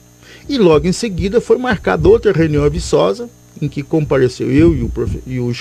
E 0.49 0.59
logo 0.59 0.87
em 0.87 0.93
seguida 0.93 1.41
foi 1.41 1.59
marcada 1.59 2.09
outra 2.09 2.33
reunião 2.33 2.69
viçosa, 2.69 3.29
em 3.61 3.69
que 3.69 3.83
compareceu 3.83 4.51
eu 4.51 4.75
e 4.75 4.83
o, 4.83 4.91
e 5.27 5.39
o 5.41 5.53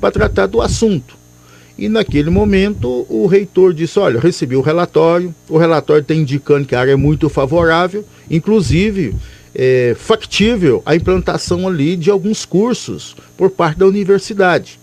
para 0.00 0.10
tratar 0.10 0.46
do 0.46 0.60
assunto. 0.60 1.16
E 1.76 1.88
naquele 1.88 2.30
momento 2.30 3.06
o 3.08 3.26
reitor 3.26 3.72
disse: 3.72 3.98
Olha, 3.98 4.20
recebi 4.20 4.54
o 4.54 4.60
relatório, 4.60 5.34
o 5.48 5.56
relatório 5.56 6.02
está 6.02 6.14
indicando 6.14 6.66
que 6.66 6.74
a 6.74 6.80
área 6.80 6.92
é 6.92 6.96
muito 6.96 7.28
favorável, 7.28 8.04
inclusive 8.30 9.14
é, 9.54 9.94
factível 9.98 10.82
a 10.84 10.94
implantação 10.94 11.66
ali 11.66 11.96
de 11.96 12.10
alguns 12.10 12.44
cursos 12.44 13.16
por 13.36 13.50
parte 13.50 13.78
da 13.78 13.86
universidade. 13.86 14.78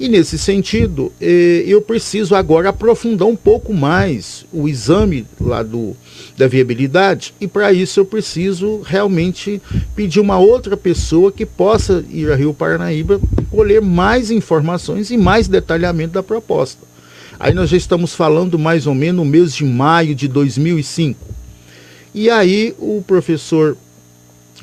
E 0.00 0.08
nesse 0.08 0.38
sentido, 0.38 1.12
eh, 1.20 1.62
eu 1.66 1.82
preciso 1.82 2.34
agora 2.34 2.70
aprofundar 2.70 3.28
um 3.28 3.36
pouco 3.36 3.74
mais 3.74 4.46
o 4.50 4.66
exame 4.66 5.26
lá 5.38 5.62
do, 5.62 5.94
da 6.38 6.48
viabilidade, 6.48 7.34
e 7.38 7.46
para 7.46 7.70
isso 7.70 8.00
eu 8.00 8.06
preciso 8.06 8.80
realmente 8.80 9.60
pedir 9.94 10.18
uma 10.18 10.38
outra 10.38 10.74
pessoa 10.74 11.30
que 11.30 11.44
possa 11.44 12.02
ir 12.08 12.32
a 12.32 12.34
Rio 12.34 12.54
Paranaíba 12.54 13.20
colher 13.50 13.82
mais 13.82 14.30
informações 14.30 15.10
e 15.10 15.18
mais 15.18 15.48
detalhamento 15.48 16.14
da 16.14 16.22
proposta. 16.22 16.80
Aí 17.38 17.52
nós 17.52 17.68
já 17.68 17.76
estamos 17.76 18.14
falando 18.14 18.58
mais 18.58 18.86
ou 18.86 18.94
menos 18.94 19.22
no 19.22 19.30
mês 19.30 19.54
de 19.54 19.66
maio 19.66 20.14
de 20.14 20.28
2005. 20.28 21.20
E 22.14 22.30
aí 22.30 22.74
o 22.78 23.04
professor 23.06 23.76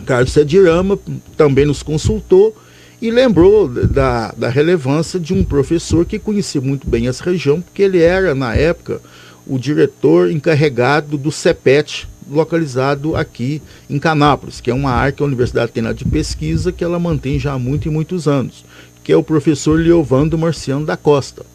Carlos 0.03 0.31
Cedirama 0.31 0.97
também 1.37 1.67
nos 1.67 1.83
consultou 1.83 2.55
e 3.01 3.11
lembrou 3.11 3.67
da, 3.67 4.33
da 4.35 4.49
relevância 4.49 5.19
de 5.19 5.33
um 5.33 5.43
professor 5.43 6.05
que 6.05 6.17
conhecia 6.17 6.59
muito 6.59 6.87
bem 6.87 7.07
essa 7.07 7.23
região, 7.23 7.61
porque 7.61 7.83
ele 7.83 8.01
era, 8.01 8.33
na 8.33 8.55
época, 8.55 9.01
o 9.45 9.59
diretor 9.59 10.31
encarregado 10.31 11.17
do 11.17 11.31
CEPET, 11.31 12.07
localizado 12.29 13.15
aqui 13.15 13.61
em 13.89 13.99
Canápolis, 13.99 14.59
que 14.59 14.69
é 14.69 14.73
uma 14.73 14.91
área 14.91 15.11
que 15.11 15.23
a 15.23 15.25
Universidade 15.25 15.71
tem 15.71 15.83
lá 15.83 15.93
de 15.93 16.03
pesquisa 16.03 16.71
que 16.71 16.83
ela 16.83 16.99
mantém 16.99 17.39
já 17.39 17.53
há 17.53 17.59
muito 17.59 17.87
e 17.87 17.91
muitos 17.91 18.27
anos, 18.27 18.65
que 19.03 19.11
é 19.13 19.15
o 19.15 19.23
professor 19.23 19.79
Leovando 19.79 20.37
Marciano 20.37 20.85
da 20.85 20.97
Costa. 20.97 21.45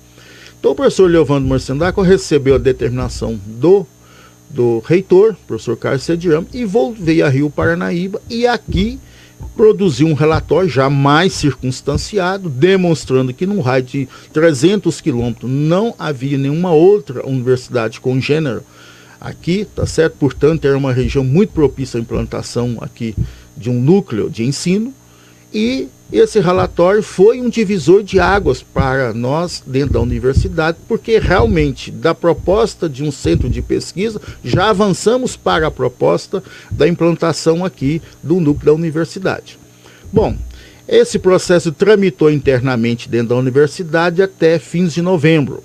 Então 0.58 0.70
o 0.70 0.75
professor 0.75 1.11
Leovando 1.11 1.46
Marciano 1.46 1.80
da 1.80 1.92
Costa 1.92 2.12
recebeu 2.12 2.54
a 2.54 2.58
determinação 2.58 3.38
do, 3.44 3.87
do 4.49 4.78
reitor, 4.78 5.37
professor 5.46 5.76
Carlos 5.76 6.04
Cediram, 6.04 6.46
e 6.54 6.64
veio 6.99 7.26
a 7.26 7.28
Rio 7.28 7.50
Paranaíba, 7.50 8.22
e 8.30 8.46
aqui 8.46 8.99
produziu 9.56 10.06
um 10.06 10.14
relatório 10.14 10.68
já 10.68 10.88
mais 10.88 11.32
circunstanciado, 11.32 12.49
demonstrando 12.49 13.34
que 13.34 13.46
num 13.46 13.61
raio 13.61 13.84
de 13.84 14.08
300 14.32 15.00
quilômetros 15.00 15.50
não 15.50 15.94
havia 15.99 16.38
nenhuma 16.38 16.72
outra 16.72 17.26
universidade 17.26 18.00
congênera 18.00 18.62
aqui, 19.20 19.64
tá 19.64 19.87
certo? 19.87 20.16
Portanto, 20.18 20.64
era 20.64 20.76
uma 20.76 20.92
região 20.92 21.25
muito 21.25 21.52
propícia 21.52 21.99
à 21.99 22.00
implantação 22.00 22.78
aqui 22.80 23.14
de 23.56 23.70
um 23.70 23.80
núcleo 23.80 24.28
de 24.30 24.44
ensino 24.44 24.92
e 25.52 25.88
esse 26.12 26.40
relatório 26.40 27.02
foi 27.02 27.40
um 27.40 27.49
divisor 27.49 28.02
de 28.02 28.21
águas 28.21 28.62
para 28.62 29.14
nós 29.14 29.62
dentro 29.66 29.94
da 29.94 30.00
universidade, 30.00 30.76
porque 30.87 31.18
realmente, 31.18 31.90
da 31.90 32.14
proposta 32.14 32.87
de 32.87 33.02
um 33.02 33.11
centro 33.11 33.49
de 33.49 33.62
pesquisa, 33.62 34.21
já 34.44 34.68
avançamos 34.68 35.37
para 35.37 35.66
a 35.66 35.71
proposta 35.71 36.42
da 36.71 36.87
implantação 36.87 37.64
aqui 37.64 38.02
do 38.23 38.40
núcleo 38.40 38.66
da 38.66 38.73
universidade. 38.75 39.59
Bom, 40.12 40.37
esse 40.87 41.18
processo 41.18 41.73
tramitou 41.73 42.30
internamente 42.30 43.09
dentro 43.09 43.28
da 43.28 43.37
universidade 43.37 44.23
até 44.23 44.59
fins 44.59 44.92
de 44.92 45.00
novembro. 45.00 45.62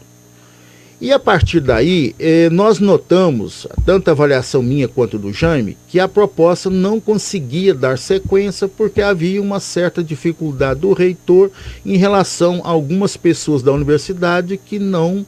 E 1.00 1.12
a 1.12 1.20
partir 1.20 1.60
daí, 1.60 2.16
eh, 2.18 2.50
nós 2.50 2.80
notamos, 2.80 3.68
tanto 3.86 4.08
a 4.08 4.14
avaliação 4.14 4.64
minha 4.64 4.88
quanto 4.88 5.20
do 5.20 5.32
Jaime, 5.32 5.78
que 5.88 6.00
a 6.00 6.08
proposta 6.08 6.72
não 6.72 7.00
conseguia 7.00 7.72
dar 7.72 8.00
sequência 8.00 8.68
porque 8.68 9.00
havia 9.00 9.40
uma 9.40 9.60
certa 9.60 10.04
dificuldade 10.04 10.80
do 10.80 10.94
reitor 10.94 11.52
em 11.86 11.98
relação 11.98 12.62
a 12.64 12.70
algumas 12.70 13.16
pessoas 13.16 13.62
da 13.62 13.72
universidade 13.72 14.58
que 14.58 14.80
não, 14.80 15.24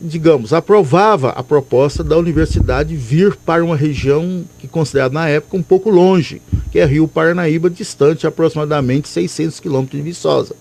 digamos, 0.00 0.52
aprovava 0.52 1.30
a 1.30 1.42
proposta 1.42 2.04
da 2.04 2.16
universidade 2.16 2.94
vir 2.94 3.34
para 3.34 3.64
uma 3.64 3.74
região 3.74 4.44
que 4.60 4.68
considerada 4.68 5.14
na 5.14 5.28
época 5.28 5.56
um 5.56 5.64
pouco 5.64 5.90
longe, 5.90 6.40
que 6.70 6.78
é 6.78 6.84
Rio 6.84 7.08
Paranaíba, 7.08 7.68
distante 7.68 8.24
aproximadamente 8.24 9.08
600 9.08 9.58
quilômetros 9.58 10.00
de 10.00 10.08
Viçosa 10.08 10.54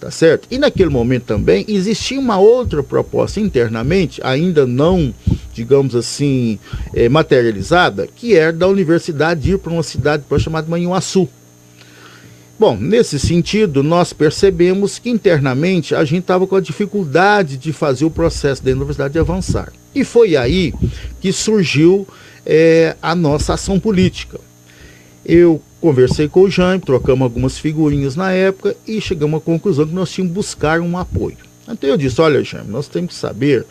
tá 0.00 0.10
certo? 0.10 0.46
E 0.50 0.58
naquele 0.58 0.90
momento 0.90 1.24
também 1.24 1.64
existia 1.68 2.18
uma 2.18 2.38
outra 2.38 2.82
proposta 2.82 3.40
internamente, 3.40 4.20
ainda 4.22 4.66
não, 4.66 5.12
digamos 5.52 5.94
assim, 5.96 6.58
é, 6.94 7.08
materializada, 7.08 8.06
que 8.06 8.36
era 8.36 8.52
da 8.52 8.68
universidade 8.68 9.52
ir 9.52 9.58
para 9.58 9.72
uma 9.72 9.82
cidade 9.82 10.24
chamada 10.38 10.68
Manhuaçu. 10.68 11.28
Bom, 12.58 12.76
nesse 12.76 13.20
sentido, 13.20 13.84
nós 13.84 14.12
percebemos 14.12 14.98
que 14.98 15.08
internamente 15.08 15.94
a 15.94 16.04
gente 16.04 16.22
estava 16.22 16.44
com 16.44 16.56
a 16.56 16.60
dificuldade 16.60 17.56
de 17.56 17.72
fazer 17.72 18.04
o 18.04 18.10
processo 18.10 18.64
da 18.64 18.72
universidade 18.72 19.16
avançar. 19.16 19.72
E 19.94 20.04
foi 20.04 20.36
aí 20.36 20.74
que 21.20 21.32
surgiu 21.32 22.06
é, 22.44 22.96
a 23.00 23.14
nossa 23.14 23.54
ação 23.54 23.78
política. 23.78 24.40
Eu 25.24 25.62
Conversei 25.80 26.28
com 26.28 26.42
o 26.42 26.50
Jaime, 26.50 26.82
trocamos 26.82 27.22
algumas 27.22 27.56
figurinhas 27.56 28.16
na 28.16 28.32
época 28.32 28.76
e 28.86 29.00
chegamos 29.00 29.38
à 29.38 29.40
conclusão 29.40 29.86
que 29.86 29.94
nós 29.94 30.10
tínhamos 30.10 30.32
que 30.32 30.34
buscar 30.34 30.80
um 30.80 30.98
apoio. 30.98 31.36
Então 31.68 31.88
eu 31.88 31.96
disse, 31.96 32.20
olha 32.20 32.42
Jaime, 32.42 32.68
nós 32.68 32.88
temos 32.88 33.14
que 33.14 33.20
saber 33.20 33.64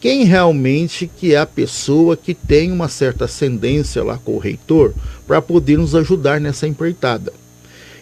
quem 0.00 0.24
realmente 0.24 1.08
que 1.16 1.32
é 1.32 1.38
a 1.38 1.46
pessoa 1.46 2.16
que 2.16 2.34
tem 2.34 2.72
uma 2.72 2.88
certa 2.88 3.26
ascendência 3.26 4.02
lá 4.02 4.18
com 4.18 4.32
o 4.32 4.38
reitor 4.38 4.92
para 5.26 5.40
poder 5.40 5.78
nos 5.78 5.94
ajudar 5.94 6.40
nessa 6.40 6.66
empreitada. 6.66 7.32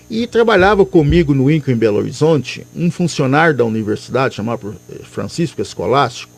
E 0.09 0.27
trabalhava 0.27 0.85
comigo 0.85 1.35
no 1.35 1.51
INCA 1.51 1.73
em 1.73 1.77
Belo 1.77 1.99
Horizonte 1.99 2.67
um 2.75 2.91
funcionário 2.91 3.57
da 3.57 3.65
universidade 3.65 4.35
chamado 4.35 4.75
Francisco 5.05 5.61
Escolástico, 5.61 6.33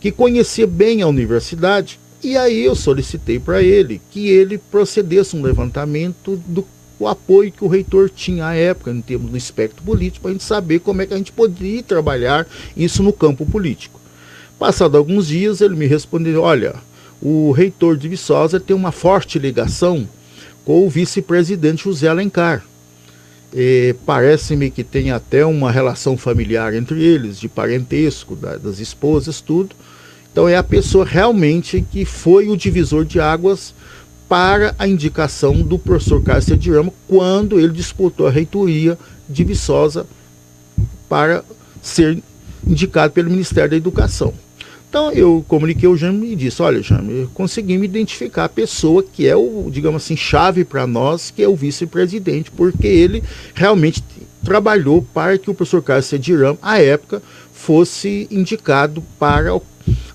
que 0.00 0.10
conhecia 0.10 0.66
bem 0.66 1.02
a 1.02 1.06
universidade 1.06 2.00
e 2.22 2.36
aí 2.36 2.64
eu 2.64 2.74
solicitei 2.74 3.38
para 3.38 3.62
ele 3.62 4.00
que 4.10 4.28
ele 4.28 4.58
procedesse 4.58 5.36
um 5.36 5.42
levantamento 5.42 6.36
do 6.46 6.66
o 6.98 7.06
apoio 7.06 7.52
que 7.52 7.64
o 7.64 7.68
reitor 7.68 8.10
tinha 8.10 8.46
à 8.46 8.54
época, 8.54 8.90
em 8.90 9.00
termos 9.00 9.30
do 9.30 9.36
espectro 9.36 9.82
político, 9.84 10.22
para 10.22 10.30
a 10.30 10.32
gente 10.32 10.42
saber 10.42 10.80
como 10.80 11.00
é 11.00 11.06
que 11.06 11.14
a 11.14 11.16
gente 11.16 11.30
poderia 11.30 11.82
trabalhar 11.82 12.46
isso 12.76 13.02
no 13.02 13.12
campo 13.12 13.46
político. 13.46 14.00
Passado 14.58 14.96
alguns 14.96 15.28
dias, 15.28 15.60
ele 15.60 15.76
me 15.76 15.86
respondeu: 15.86 16.42
olha, 16.42 16.74
o 17.22 17.52
reitor 17.52 17.96
de 17.96 18.08
Viçosa 18.08 18.58
tem 18.58 18.74
uma 18.74 18.90
forte 18.90 19.38
ligação 19.38 20.08
com 20.64 20.84
o 20.84 20.90
vice-presidente 20.90 21.84
José 21.84 22.08
Alencar. 22.08 22.64
Parece-me 24.04 24.70
que 24.70 24.82
tem 24.82 25.12
até 25.12 25.46
uma 25.46 25.70
relação 25.70 26.18
familiar 26.18 26.74
entre 26.74 27.02
eles, 27.02 27.38
de 27.38 27.48
parentesco, 27.48 28.34
da, 28.34 28.56
das 28.56 28.80
esposas, 28.80 29.40
tudo. 29.40 29.74
Então 30.32 30.48
é 30.48 30.56
a 30.56 30.62
pessoa 30.62 31.04
realmente 31.04 31.84
que 31.90 32.04
foi 32.04 32.48
o 32.48 32.56
divisor 32.56 33.04
de 33.04 33.20
águas 33.20 33.74
para 34.28 34.74
a 34.78 34.86
indicação 34.86 35.62
do 35.62 35.78
professor 35.78 36.22
Cássio 36.22 36.56
de 36.56 36.70
Rama 36.70 36.92
quando 37.08 37.58
ele 37.58 37.72
disputou 37.72 38.26
a 38.26 38.30
reitoria 38.30 38.98
de 39.28 39.42
Viçosa 39.42 40.06
para 41.08 41.42
ser 41.80 42.22
indicado 42.66 43.12
pelo 43.12 43.30
Ministério 43.30 43.70
da 43.70 43.76
Educação. 43.76 44.34
Então 44.88 45.12
eu 45.12 45.44
comuniquei 45.46 45.86
ao 45.86 45.96
Jaime 45.96 46.32
e 46.32 46.36
disse, 46.36 46.62
olha 46.62 46.82
Jaime, 46.82 47.28
conseguimos 47.34 47.84
identificar 47.84 48.44
a 48.44 48.48
pessoa 48.48 49.02
que 49.02 49.26
é 49.26 49.36
o, 49.36 49.68
digamos 49.70 50.02
assim, 50.02 50.16
chave 50.16 50.64
para 50.64 50.86
nós, 50.86 51.30
que 51.30 51.42
é 51.42 51.48
o 51.48 51.56
vice-presidente, 51.56 52.50
porque 52.50 52.86
ele 52.86 53.22
realmente 53.54 54.02
trabalhou 54.42 55.02
para 55.12 55.36
que 55.36 55.50
o 55.50 55.54
professor 55.54 55.82
Cássio 55.82 56.10
Cediram, 56.10 56.56
à 56.62 56.80
época, 56.80 57.22
fosse 57.52 58.26
indicado 58.30 59.02
para 59.18 59.58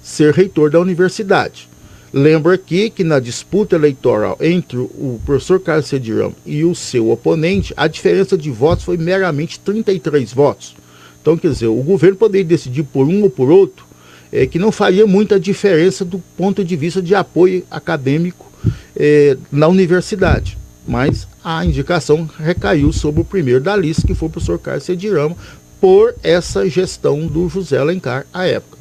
ser 0.04 0.34
reitor 0.34 0.70
da 0.70 0.80
universidade. 0.80 1.70
Lembro 2.14 2.52
aqui 2.52 2.92
que 2.92 3.04
na 3.04 3.20
disputa 3.20 3.76
eleitoral 3.76 4.38
entre 4.40 4.78
o 4.78 5.20
professor 5.26 5.60
Carlos 5.60 5.88
Cedirão 5.88 6.36
e 6.46 6.64
o 6.64 6.76
seu 6.76 7.10
oponente, 7.10 7.74
a 7.76 7.88
diferença 7.88 8.38
de 8.38 8.52
votos 8.52 8.86
foi 8.86 8.98
meramente 8.98 9.60
33 9.60 10.32
votos. 10.32 10.76
Então, 11.20 11.36
quer 11.36 11.50
dizer, 11.50 11.68
o 11.68 11.82
governo 11.82 12.18
poderia 12.18 12.46
decidir 12.46 12.84
por 12.84 13.08
um 13.08 13.24
ou 13.24 13.30
por 13.30 13.50
outro, 13.50 13.86
é, 14.32 14.46
que 14.46 14.60
não 14.60 14.72
faria 14.72 15.08
muita 15.08 15.40
diferença 15.40 16.04
do 16.04 16.20
ponto 16.38 16.64
de 16.64 16.76
vista 16.76 17.02
de 17.02 17.16
apoio 17.16 17.64
acadêmico 17.72 18.52
é, 18.96 19.38
na 19.52 19.68
universidade. 19.68 20.58
Mas 20.88 21.28
a 21.44 21.66
indicação 21.66 22.30
recaiu 22.38 22.92
sobre 22.92 23.22
o 23.22 23.26
primeiro 23.26 23.62
da 23.62 23.76
lista, 23.76 24.06
que 24.06 24.14
foi 24.14 24.28
o 24.28 24.32
professor 24.32 24.60
Carlos 24.60 24.84
Cedirama, 24.84 25.36
por 25.80 26.14
essa 26.22 26.70
gestão 26.70 27.26
do 27.26 27.48
José 27.50 27.78
Alencar 27.78 28.26
à 28.34 28.46
época. 28.46 28.73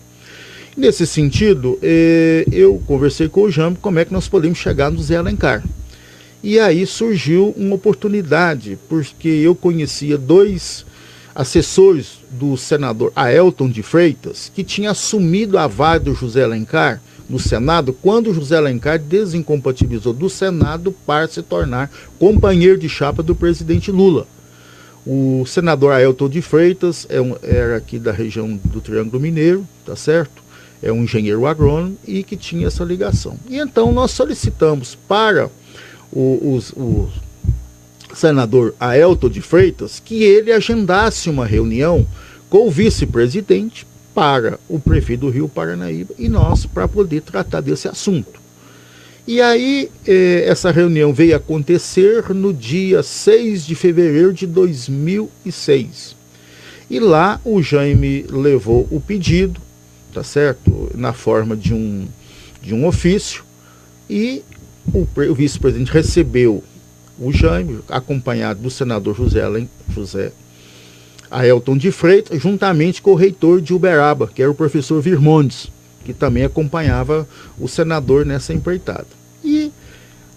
Nesse 0.75 1.07
sentido, 1.07 1.79
eh, 1.83 2.47
eu 2.51 2.83
conversei 2.87 3.29
com 3.29 3.43
o 3.43 3.51
Jambo 3.51 3.79
como 3.79 3.99
é 3.99 4.07
que 4.07 4.13
nós 4.13 4.27
podemos 4.27 4.57
chegar 4.57 4.91
no 4.91 5.03
Zé 5.03 5.17
Alencar. 5.17 5.63
E 6.43 6.59
aí 6.59 6.87
surgiu 6.87 7.53
uma 7.59 7.75
oportunidade, 7.75 8.79
porque 8.89 9.29
eu 9.29 9.55
conhecia 9.55 10.17
dois 10.17 10.87
assessores 11.35 12.19
do 12.31 12.57
senador 12.57 13.13
Aelton 13.15 13.69
de 13.69 13.83
Freitas, 13.83 14.51
que 14.55 14.65
tinha 14.65 14.91
assumido 14.91 15.59
a 15.59 15.67
vaga 15.67 16.07
do 16.07 16.15
José 16.15 16.43
Alencar 16.43 17.03
no 17.29 17.39
Senado, 17.39 17.93
quando 17.93 18.31
o 18.31 18.35
José 18.35 18.57
Alencar 18.57 18.99
desincompatibilizou 18.99 20.15
do 20.15 20.31
Senado 20.31 20.91
para 21.07 21.29
se 21.29 21.43
tornar 21.43 21.91
companheiro 22.19 22.79
de 22.79 22.89
chapa 22.89 23.23
do 23.23 23.35
presidente 23.35 23.91
Lula. 23.91 24.27
O 25.07 25.45
senador 25.47 25.93
Aelton 25.93 26.29
de 26.29 26.41
Freitas 26.41 27.07
é 27.11 27.21
um, 27.21 27.37
era 27.43 27.77
aqui 27.77 27.99
da 27.99 28.13
região 28.13 28.57
do 28.65 28.81
Triângulo 28.81 29.21
Mineiro, 29.21 29.67
tá 29.85 29.97
certo? 29.97 30.42
É 30.83 30.93
um 30.93 31.05
engenheiro 31.05 31.47
agrônomo 31.47 31.97
e 32.07 32.23
que 32.23 32.37
tinha 32.37 32.67
essa 32.67 32.85
ligação. 32.85 33.37
E 33.49 33.59
então 33.59 33.93
nós 33.93 34.11
solicitamos 34.11 34.97
para 35.09 35.49
o, 36.11 36.21
o, 36.21 36.81
o 36.81 37.13
senador 38.15 38.75
Aelton 38.81 39.29
de 39.29 39.41
Freitas 39.41 40.01
que 40.05 40.23
ele 40.25 40.53
agendasse 40.53 41.31
uma 41.31 41.47
reunião 41.47 42.07
com 42.51 42.67
o 42.67 42.71
vice-presidente 42.71 43.87
para 44.15 44.59
o 44.69 44.79
prefeito 44.79 45.21
do 45.21 45.31
Rio 45.31 45.49
Paranaíba 45.49 46.15
e 46.19 46.29
nós 46.29 46.67
para 46.67 46.87
poder 46.87 47.23
tratar 47.23 47.61
desse 47.61 47.89
assunto. 47.89 48.43
E 49.27 49.41
aí, 49.41 49.89
eh, 50.07 50.45
essa 50.49 50.73
reunião 50.73 51.15
veio 51.15 51.37
acontecer 51.37 52.35
no 52.35 52.53
dia 52.53 53.05
6 53.05 53.65
de 53.65 53.75
fevereiro 53.77 54.33
de 54.33 54.49
2006. 54.49 56.17
E 56.91 56.99
lá 56.99 57.41
o 57.45 57.63
Jaime 57.63 58.27
levou 58.29 58.87
o 58.91 59.01
pedido, 59.01 59.61
tá 60.13 60.23
certo? 60.23 60.91
Na 60.95 61.13
forma 61.13 61.57
de 61.57 61.75
um, 61.75 62.07
de 62.61 62.75
um 62.75 62.87
ofício. 62.87 63.45
E 64.09 64.43
o, 64.93 65.07
o 65.31 65.35
vice-presidente 65.35 65.93
recebeu 65.93 66.63
o 67.19 67.33
Jaime, 67.33 67.81
acompanhado 67.89 68.61
do 68.61 68.71
senador 68.71 69.17
José, 69.17 69.43
José 69.95 70.33
Aelton 71.31 71.77
de 71.77 71.91
Freitas, 71.91 72.41
juntamente 72.41 73.01
com 73.01 73.13
o 73.13 73.17
reitor 73.17 73.61
de 73.61 73.73
Uberaba, 73.73 74.29
que 74.29 74.43
era 74.43 74.51
o 74.51 74.55
professor 74.55 75.01
Virmondes, 75.01 75.69
que 76.05 76.13
também 76.13 76.45
acompanhava 76.45 77.27
o 77.59 77.69
senador 77.69 78.27
nessa 78.27 78.53
empreitada. 78.53 79.07
E, 79.45 79.71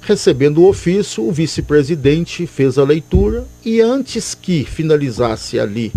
recebendo 0.02 0.62
o 0.62 0.70
ofício, 0.70 1.28
o 1.28 1.32
vice-presidente 1.32 2.46
fez 2.46 2.78
a 2.78 2.84
leitura 2.84 3.46
e, 3.64 3.82
antes 3.82 4.36
que 4.36 4.64
finalizasse 4.64 5.60
ali 5.60 5.92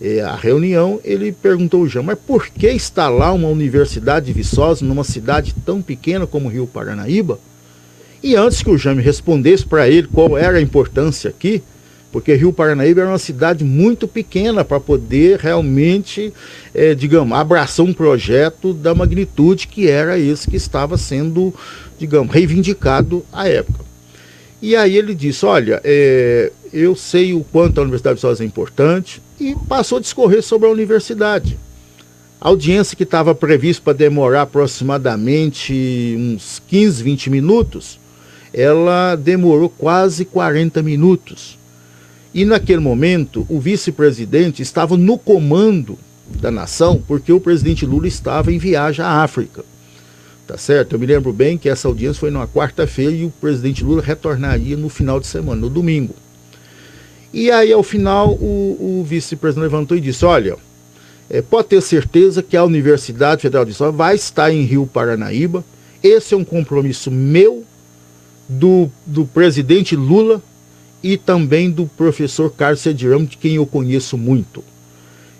é, 0.00 0.22
a 0.22 0.34
reunião, 0.34 0.98
ele 1.04 1.30
perguntou 1.30 1.80
ao 1.82 1.86
João, 1.86 2.06
mas 2.06 2.18
por 2.18 2.48
que 2.48 2.68
está 2.68 3.08
lá 3.08 3.32
uma 3.32 3.48
universidade 3.48 4.26
de 4.26 4.32
Viçosa, 4.32 4.84
numa 4.84 5.04
cidade 5.04 5.54
tão 5.64 5.82
pequena 5.82 6.26
como 6.26 6.48
Rio 6.48 6.66
Paranaíba? 6.66 7.38
E 8.22 8.34
antes 8.34 8.62
que 8.62 8.70
o 8.70 8.78
Jame 8.78 9.02
respondesse 9.02 9.64
para 9.64 9.88
ele 9.88 10.08
qual 10.08 10.36
era 10.36 10.58
a 10.58 10.60
importância 10.60 11.28
aqui, 11.28 11.62
porque 12.12 12.34
Rio 12.34 12.52
Paranaíba 12.52 13.02
era 13.02 13.10
uma 13.10 13.18
cidade 13.18 13.62
muito 13.62 14.08
pequena 14.08 14.64
para 14.64 14.80
poder 14.80 15.38
realmente, 15.38 16.32
é, 16.74 16.94
digamos, 16.94 17.38
abraçar 17.38 17.86
um 17.86 17.92
projeto 17.92 18.72
da 18.72 18.94
magnitude 18.94 19.68
que 19.68 19.88
era 19.88 20.18
esse 20.18 20.48
que 20.48 20.56
estava 20.56 20.98
sendo, 20.98 21.54
digamos, 21.98 22.32
reivindicado 22.32 23.24
à 23.32 23.48
época. 23.48 23.84
E 24.60 24.74
aí 24.74 24.96
ele 24.96 25.14
disse, 25.14 25.46
olha, 25.46 25.80
é, 25.84 26.50
eu 26.72 26.96
sei 26.96 27.32
o 27.32 27.44
quanto 27.44 27.78
a 27.78 27.82
Universidade 27.82 28.16
de 28.16 28.20
Viçosa 28.22 28.42
é 28.42 28.46
importante, 28.46 29.22
e 29.40 29.56
passou 29.66 29.98
a 29.98 30.00
discorrer 30.00 30.42
sobre 30.42 30.68
a 30.68 30.70
universidade. 30.70 31.58
A 32.40 32.48
audiência 32.48 32.96
que 32.96 33.02
estava 33.02 33.34
prevista 33.34 33.82
para 33.82 33.92
demorar 33.94 34.42
aproximadamente 34.42 36.16
uns 36.18 36.62
15, 36.68 37.02
20 37.02 37.30
minutos, 37.30 37.98
ela 38.52 39.16
demorou 39.16 39.68
quase 39.68 40.24
40 40.24 40.82
minutos. 40.82 41.58
E 42.32 42.44
naquele 42.44 42.80
momento, 42.80 43.46
o 43.48 43.58
vice-presidente 43.58 44.62
estava 44.62 44.96
no 44.96 45.18
comando 45.18 45.98
da 46.40 46.50
nação, 46.50 47.02
porque 47.06 47.32
o 47.32 47.40
presidente 47.40 47.84
Lula 47.84 48.06
estava 48.06 48.52
em 48.52 48.58
viagem 48.58 49.04
à 49.04 49.22
África. 49.22 49.64
Tá 50.46 50.56
certo? 50.56 50.94
Eu 50.94 50.98
me 50.98 51.06
lembro 51.06 51.32
bem 51.32 51.58
que 51.58 51.68
essa 51.68 51.88
audiência 51.88 52.20
foi 52.20 52.30
numa 52.30 52.46
quarta-feira 52.46 53.12
e 53.12 53.24
o 53.24 53.30
presidente 53.30 53.84
Lula 53.84 54.02
retornaria 54.02 54.76
no 54.76 54.88
final 54.88 55.20
de 55.20 55.26
semana, 55.26 55.60
no 55.60 55.70
domingo. 55.70 56.14
E 57.32 57.50
aí, 57.50 57.72
ao 57.72 57.82
final, 57.82 58.32
o, 58.34 59.00
o 59.00 59.04
vice-presidente 59.06 59.64
levantou 59.64 59.96
e 59.96 60.00
disse: 60.00 60.24
Olha, 60.24 60.56
é, 61.28 61.40
pode 61.40 61.68
ter 61.68 61.80
certeza 61.80 62.42
que 62.42 62.56
a 62.56 62.64
Universidade 62.64 63.42
Federal 63.42 63.64
de 63.64 63.70
Viçosa 63.70 63.92
vai 63.92 64.16
estar 64.16 64.52
em 64.52 64.62
Rio 64.62 64.86
Paranaíba. 64.86 65.64
Esse 66.02 66.34
é 66.34 66.36
um 66.36 66.44
compromisso 66.44 67.10
meu, 67.10 67.64
do, 68.48 68.90
do 69.06 69.24
presidente 69.24 69.94
Lula 69.94 70.42
e 71.02 71.16
também 71.16 71.70
do 71.70 71.86
professor 71.86 72.50
Carlos 72.50 72.80
Cedirão, 72.80 73.24
de 73.24 73.36
quem 73.36 73.54
eu 73.54 73.64
conheço 73.64 74.18
muito. 74.18 74.64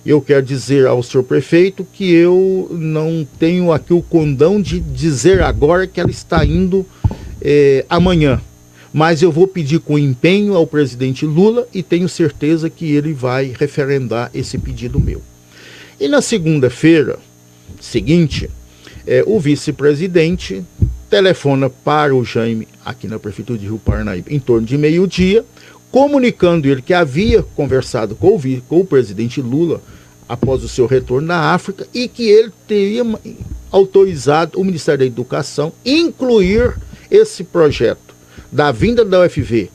Eu 0.07 0.21
quero 0.21 0.47
dizer 0.47 0.87
ao 0.87 1.03
senhor 1.03 1.25
prefeito 1.25 1.85
que 1.93 2.11
eu 2.13 2.69
não 2.71 3.27
tenho 3.39 3.73
aqui 3.73 3.93
o 3.93 4.01
condão 4.01 4.63
de 4.63 4.81
dizer 4.81 5.43
agora 5.43 5.87
que 5.87 6.01
ela 6.01 6.11
está 6.11 6.45
indo 6.45 6.87
é, 7.43 7.85
amanhã 7.89 8.41
mas 8.93 9.23
eu 9.23 9.31
vou 9.31 9.47
pedir 9.47 9.79
com 9.81 9.99
empenho 9.99 10.55
ao 10.55 10.67
presidente 10.67 11.25
Lula 11.25 11.67
e 11.73 11.83
tenho 11.83 12.09
certeza 12.09 12.69
que 12.69 12.93
ele 12.93 13.13
vai 13.13 13.55
referendar 13.57 14.31
esse 14.35 14.59
pedido 14.59 14.99
meu. 14.99 15.23
E 15.99 16.09
na 16.09 16.21
segunda-feira 16.21 17.19
seguinte, 17.81 18.51
é, 19.07 19.23
o 19.27 19.39
vice-presidente 19.39 20.65
telefona 21.09 21.71
para 21.71 22.15
o 22.15 22.25
Jaime, 22.25 22.69
aqui 22.85 23.07
na 23.07 23.19
Prefeitura 23.19 23.59
de 23.59 23.67
Rio 23.67 23.79
Paranaíba, 23.79 24.33
em 24.33 24.39
torno 24.39 24.67
de 24.67 24.77
meio-dia, 24.77 25.45
comunicando 25.91 26.69
ele 26.69 26.83
que 26.83 26.95
havia 26.95 27.43
conversado 27.43 28.15
com 28.15 28.37
o, 28.37 28.63
com 28.63 28.81
o 28.81 28.87
presidente 28.87 29.41
Lula 29.41 29.83
após 30.29 30.63
o 30.63 30.69
seu 30.69 30.87
retorno 30.87 31.29
da 31.29 31.53
África 31.53 31.87
e 31.93 32.07
que 32.07 32.29
ele 32.29 32.53
teria 32.67 33.05
autorizado 33.71 34.61
o 34.61 34.65
Ministério 34.65 35.01
da 35.01 35.07
Educação 35.07 35.73
incluir 35.85 36.77
esse 37.11 37.43
projeto 37.43 38.10
da 38.51 38.73
vinda 38.73 39.05
da 39.05 39.21
UFV 39.21 39.71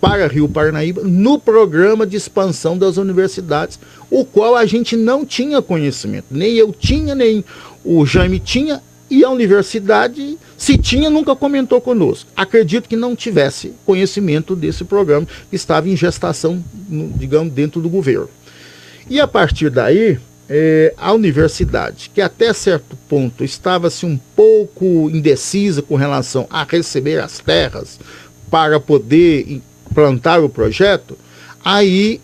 para 0.00 0.26
Rio 0.26 0.48
Paranaíba 0.48 1.02
no 1.04 1.38
programa 1.38 2.04
de 2.04 2.16
expansão 2.16 2.76
das 2.76 2.96
universidades, 2.96 3.78
o 4.10 4.24
qual 4.24 4.56
a 4.56 4.66
gente 4.66 4.96
não 4.96 5.24
tinha 5.24 5.62
conhecimento. 5.62 6.26
Nem 6.30 6.54
eu 6.54 6.72
tinha, 6.72 7.14
nem 7.14 7.44
o 7.84 8.04
Jaime 8.04 8.40
tinha, 8.40 8.82
e 9.08 9.22
a 9.22 9.30
universidade, 9.30 10.38
se 10.56 10.78
tinha, 10.78 11.10
nunca 11.10 11.36
comentou 11.36 11.80
conosco. 11.80 12.30
Acredito 12.34 12.88
que 12.88 12.96
não 12.96 13.14
tivesse 13.14 13.74
conhecimento 13.84 14.56
desse 14.56 14.84
programa 14.84 15.28
que 15.50 15.54
estava 15.54 15.88
em 15.88 15.94
gestação, 15.94 16.64
digamos, 17.16 17.52
dentro 17.52 17.80
do 17.80 17.90
governo. 17.90 18.28
E 19.08 19.20
a 19.20 19.28
partir 19.28 19.68
daí, 19.68 20.18
é, 20.48 20.94
a 20.96 21.12
universidade, 21.12 22.10
que 22.12 22.20
até 22.20 22.52
certo 22.52 22.96
ponto 23.08 23.44
estava-se 23.44 24.04
um 24.04 24.18
pouco 24.36 25.08
indecisa 25.10 25.82
com 25.82 25.94
relação 25.94 26.46
a 26.50 26.64
receber 26.64 27.18
as 27.20 27.38
terras 27.38 27.98
para 28.50 28.78
poder 28.78 29.60
plantar 29.94 30.40
o 30.40 30.48
projeto, 30.48 31.16
aí 31.64 32.20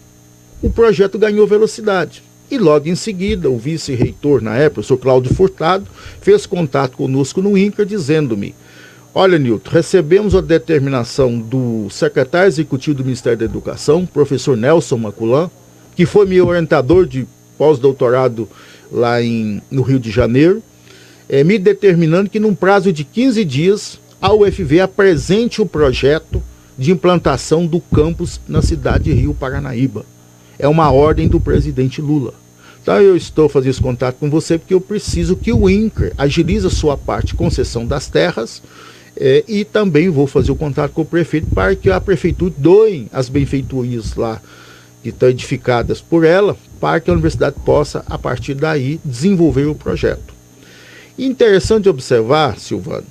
o 0.63 0.71
projeto 0.71 1.19
ganhou 1.19 1.47
velocidade. 1.47 2.23
E 2.51 2.57
logo 2.59 2.89
em 2.89 2.95
seguida, 2.95 3.51
o 3.51 3.59
vice-reitor 3.59 4.43
na 4.43 4.57
época, 4.57 4.81
o 4.81 4.85
senhor 4.85 4.99
Cláudio 4.99 5.35
Furtado, 5.35 5.87
fez 6.21 6.47
contato 6.47 6.97
conosco 6.97 7.43
no 7.43 7.59
INCRA, 7.59 7.85
dizendo-me: 7.85 8.55
Olha, 9.15 9.39
Nilton, 9.39 9.71
recebemos 9.71 10.35
a 10.35 10.41
determinação 10.41 11.39
do 11.39 11.89
secretário 11.91 12.49
executivo 12.49 12.99
do 12.99 13.05
Ministério 13.05 13.39
da 13.39 13.45
Educação, 13.45 14.07
professor 14.07 14.57
Nelson 14.57 14.97
Maculan, 14.97 15.51
que 15.95 16.07
foi 16.07 16.27
meu 16.27 16.47
orientador 16.47 17.07
de 17.07 17.27
pós-doutorado 17.59 18.49
lá 18.91 19.21
em, 19.23 19.61
no 19.71 19.83
Rio 19.83 19.99
de 19.99 20.11
Janeiro, 20.11 20.63
é, 21.29 21.45
me 21.45 21.59
determinando 21.59 22.31
que 22.31 22.41
num 22.41 22.55
prazo 22.55 22.93
de 22.93 23.05
15 23.05 23.45
dias 23.45 24.01
a 24.21 24.33
UFV 24.33 24.81
apresente 24.81 25.61
o 25.61 25.67
projeto 25.67 26.43
de 26.79 26.93
implantação 26.93 27.67
do 27.67 27.81
campus 27.81 28.41
na 28.49 28.63
cidade 28.63 29.05
de 29.05 29.13
Rio 29.13 29.35
Paranaíba. 29.35 30.07
É 30.59 30.67
uma 30.67 30.91
ordem 30.91 31.29
do 31.29 31.41
presidente 31.41 32.01
Lula. 32.01 32.33
Então 32.83 33.01
eu 33.01 33.17
estou 33.17 33.49
fazendo 33.49 33.71
esse 33.71 33.83
contato 33.83 34.17
com 34.17 34.31
você 34.31 34.57
porque 34.57 34.73
eu 34.73 34.81
preciso 34.81 35.37
que 35.37 35.53
o 35.53 35.69
INCRE 35.69 36.13
agilize 36.17 36.67
a 36.67 36.71
sua 36.71 36.97
parte 36.97 37.35
concessão 37.35 37.85
das 37.85 38.07
terras 38.07 38.63
é, 39.17 39.45
e 39.47 39.65
também 39.65 40.09
vou 40.09 40.27
fazer 40.27 40.53
o 40.53 40.57
contato 40.57 40.93
com 40.93 41.03
o 41.03 41.05
prefeito 41.05 41.49
para 41.49 41.75
que 41.75 41.91
a 41.91 42.01
prefeitura 42.01 42.55
doe 42.57 43.09
as 43.13 43.29
benfeitorias 43.29 44.15
lá 44.15 44.41
que 45.03 45.11
estão 45.11 45.29
edificadas 45.29 46.01
por 46.01 46.25
ela, 46.25 46.57
para 46.81 47.01
que 47.01 47.11
a 47.11 47.13
universidade 47.13 47.57
possa, 47.65 48.05
a 48.07 48.19
partir 48.19 48.55
daí, 48.55 49.01
desenvolver 49.05 49.67
o 49.67 49.75
projeto. 49.75 50.35
Interessante 51.19 51.89
observar, 51.89 52.59
Silvano, 52.59 53.07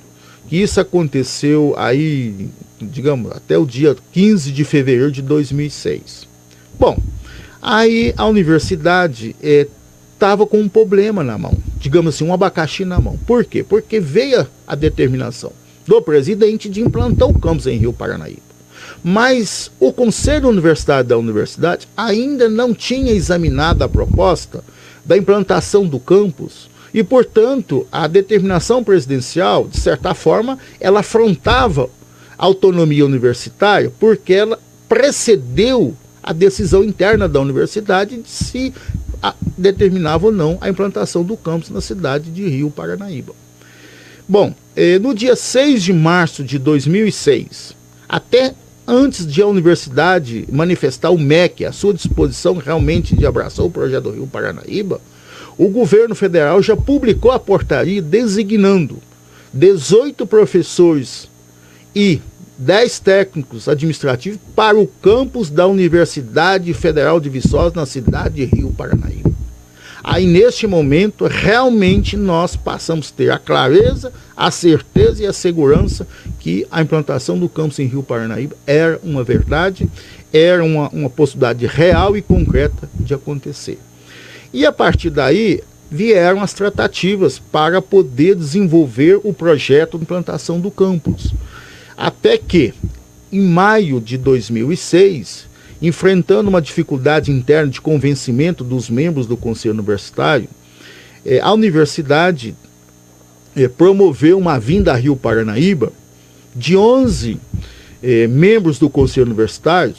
que 0.48 0.56
isso 0.56 0.80
aconteceu 0.80 1.74
aí, 1.76 2.48
digamos, 2.80 3.32
até 3.32 3.58
o 3.58 3.66
dia 3.66 3.94
15 4.12 4.50
de 4.50 4.64
fevereiro 4.64 5.12
de 5.12 5.20
2006. 5.20 6.26
Bom, 6.78 6.96
aí 7.60 8.14
a 8.16 8.26
universidade 8.26 9.36
estava 9.42 10.44
é, 10.44 10.46
com 10.46 10.58
um 10.58 10.68
problema 10.68 11.22
na 11.22 11.36
mão, 11.36 11.56
digamos 11.78 12.14
assim, 12.14 12.24
um 12.24 12.32
abacaxi 12.32 12.84
na 12.84 12.98
mão. 12.98 13.18
Por 13.26 13.44
quê? 13.44 13.62
Porque 13.62 14.00
veio 14.00 14.46
a 14.66 14.74
determinação 14.74 15.52
do 15.86 16.00
presidente 16.00 16.68
de 16.68 16.80
implantar 16.80 17.28
o 17.28 17.38
campus 17.38 17.66
em 17.66 17.76
Rio 17.76 17.92
Paranaíba. 17.92 18.47
Mas 19.02 19.70
o 19.78 19.92
Conselho 19.92 20.48
Universitário 20.48 21.08
da 21.08 21.16
Universidade 21.16 21.88
ainda 21.96 22.48
não 22.48 22.74
tinha 22.74 23.12
examinado 23.12 23.84
a 23.84 23.88
proposta 23.88 24.62
da 25.04 25.16
implantação 25.16 25.86
do 25.86 25.98
campus 26.00 26.68
e, 26.92 27.02
portanto, 27.04 27.86
a 27.92 28.06
determinação 28.06 28.82
presidencial, 28.82 29.68
de 29.68 29.78
certa 29.78 30.14
forma, 30.14 30.58
ela 30.80 31.00
afrontava 31.00 31.88
a 32.36 32.44
autonomia 32.44 33.04
universitária 33.04 33.92
porque 33.98 34.32
ela 34.32 34.58
precedeu 34.88 35.94
a 36.22 36.32
decisão 36.32 36.82
interna 36.82 37.28
da 37.28 37.40
universidade 37.40 38.18
de 38.18 38.28
se 38.28 38.72
determinava 39.56 40.26
ou 40.26 40.32
não 40.32 40.58
a 40.60 40.68
implantação 40.68 41.24
do 41.24 41.36
campus 41.36 41.70
na 41.70 41.80
cidade 41.80 42.30
de 42.30 42.48
Rio 42.48 42.70
Paranaíba. 42.70 43.34
Bom, 44.28 44.54
eh, 44.76 44.98
no 44.98 45.14
dia 45.14 45.34
6 45.34 45.82
de 45.82 45.92
março 45.92 46.44
de 46.44 46.58
2006, 46.58 47.74
até 48.08 48.54
antes 48.88 49.26
de 49.26 49.42
a 49.42 49.46
universidade 49.46 50.48
manifestar 50.50 51.10
o 51.10 51.18
MEC, 51.18 51.66
a 51.66 51.72
sua 51.72 51.92
disposição 51.92 52.56
realmente 52.56 53.14
de 53.14 53.26
abraçar 53.26 53.66
o 53.66 53.70
projeto 53.70 54.04
do 54.04 54.12
Rio 54.12 54.26
Paranaíba, 54.26 54.98
o 55.58 55.68
governo 55.68 56.14
federal 56.14 56.62
já 56.62 56.74
publicou 56.74 57.30
a 57.30 57.38
portaria 57.38 58.00
designando 58.00 58.96
18 59.52 60.26
professores 60.26 61.28
e 61.94 62.20
10 62.56 62.98
técnicos 63.00 63.68
administrativos 63.68 64.38
para 64.56 64.78
o 64.78 64.86
campus 64.86 65.50
da 65.50 65.66
Universidade 65.66 66.72
Federal 66.72 67.20
de 67.20 67.28
Viçosa, 67.28 67.74
na 67.76 67.86
cidade 67.86 68.36
de 68.36 68.44
Rio 68.46 68.72
Paranaíba. 68.72 69.37
Aí, 70.10 70.26
neste 70.26 70.66
momento, 70.66 71.26
realmente 71.26 72.16
nós 72.16 72.56
passamos 72.56 73.12
a 73.12 73.14
ter 73.14 73.30
a 73.30 73.38
clareza, 73.38 74.10
a 74.34 74.50
certeza 74.50 75.22
e 75.22 75.26
a 75.26 75.34
segurança 75.34 76.08
que 76.40 76.66
a 76.70 76.80
implantação 76.80 77.38
do 77.38 77.46
campus 77.46 77.78
em 77.78 77.84
Rio 77.84 78.02
Paranaíba 78.02 78.56
era 78.66 78.98
uma 79.02 79.22
verdade, 79.22 79.86
era 80.32 80.64
uma, 80.64 80.88
uma 80.88 81.10
possibilidade 81.10 81.66
real 81.66 82.16
e 82.16 82.22
concreta 82.22 82.88
de 82.98 83.12
acontecer. 83.12 83.78
E 84.50 84.64
a 84.64 84.72
partir 84.72 85.10
daí 85.10 85.60
vieram 85.90 86.42
as 86.42 86.54
tratativas 86.54 87.38
para 87.38 87.82
poder 87.82 88.34
desenvolver 88.34 89.20
o 89.22 89.34
projeto 89.34 89.98
de 89.98 90.04
implantação 90.04 90.58
do 90.58 90.70
campus. 90.70 91.34
Até 91.94 92.38
que, 92.38 92.72
em 93.30 93.42
maio 93.42 94.00
de 94.00 94.16
2006, 94.16 95.47
enfrentando 95.80 96.48
uma 96.48 96.60
dificuldade 96.60 97.30
interna 97.30 97.70
de 97.70 97.80
convencimento 97.80 98.64
dos 98.64 98.90
membros 98.90 99.26
do 99.26 99.36
Conselho 99.36 99.74
Universitário, 99.74 100.48
eh, 101.24 101.40
a 101.40 101.52
universidade 101.52 102.54
eh, 103.56 103.68
promoveu 103.68 104.38
uma 104.38 104.58
vinda 104.58 104.92
a 104.92 104.96
Rio 104.96 105.16
Paranaíba 105.16 105.92
de 106.54 106.76
11 106.76 107.38
eh, 108.02 108.26
membros 108.26 108.78
do 108.78 108.90
Conselho 108.90 109.26
Universitário, 109.26 109.94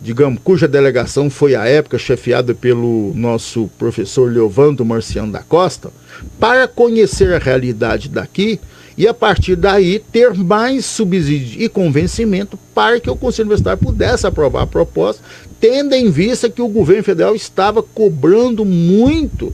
digamos, 0.00 0.40
cuja 0.42 0.66
delegação 0.66 1.30
foi 1.30 1.54
à 1.54 1.64
época 1.66 1.96
chefiada 1.96 2.52
pelo 2.54 3.12
nosso 3.14 3.70
professor 3.78 4.30
Leovando 4.30 4.84
Marciano 4.84 5.30
da 5.30 5.42
Costa, 5.42 5.92
para 6.40 6.66
conhecer 6.66 7.32
a 7.32 7.38
realidade 7.38 8.08
daqui 8.08 8.60
e 8.96 9.08
a 9.08 9.14
partir 9.14 9.56
daí 9.56 9.98
ter 9.98 10.34
mais 10.34 10.84
subsídio 10.84 11.62
e 11.62 11.68
convencimento 11.68 12.58
para 12.74 13.00
que 13.00 13.10
o 13.10 13.16
Conselho 13.16 13.46
Universitário 13.46 13.82
pudesse 13.82 14.26
aprovar 14.26 14.62
a 14.62 14.66
proposta, 14.66 15.22
tendo 15.60 15.94
em 15.94 16.10
vista 16.10 16.50
que 16.50 16.62
o 16.62 16.68
governo 16.68 17.04
federal 17.04 17.34
estava 17.34 17.82
cobrando 17.82 18.64
muito 18.64 19.52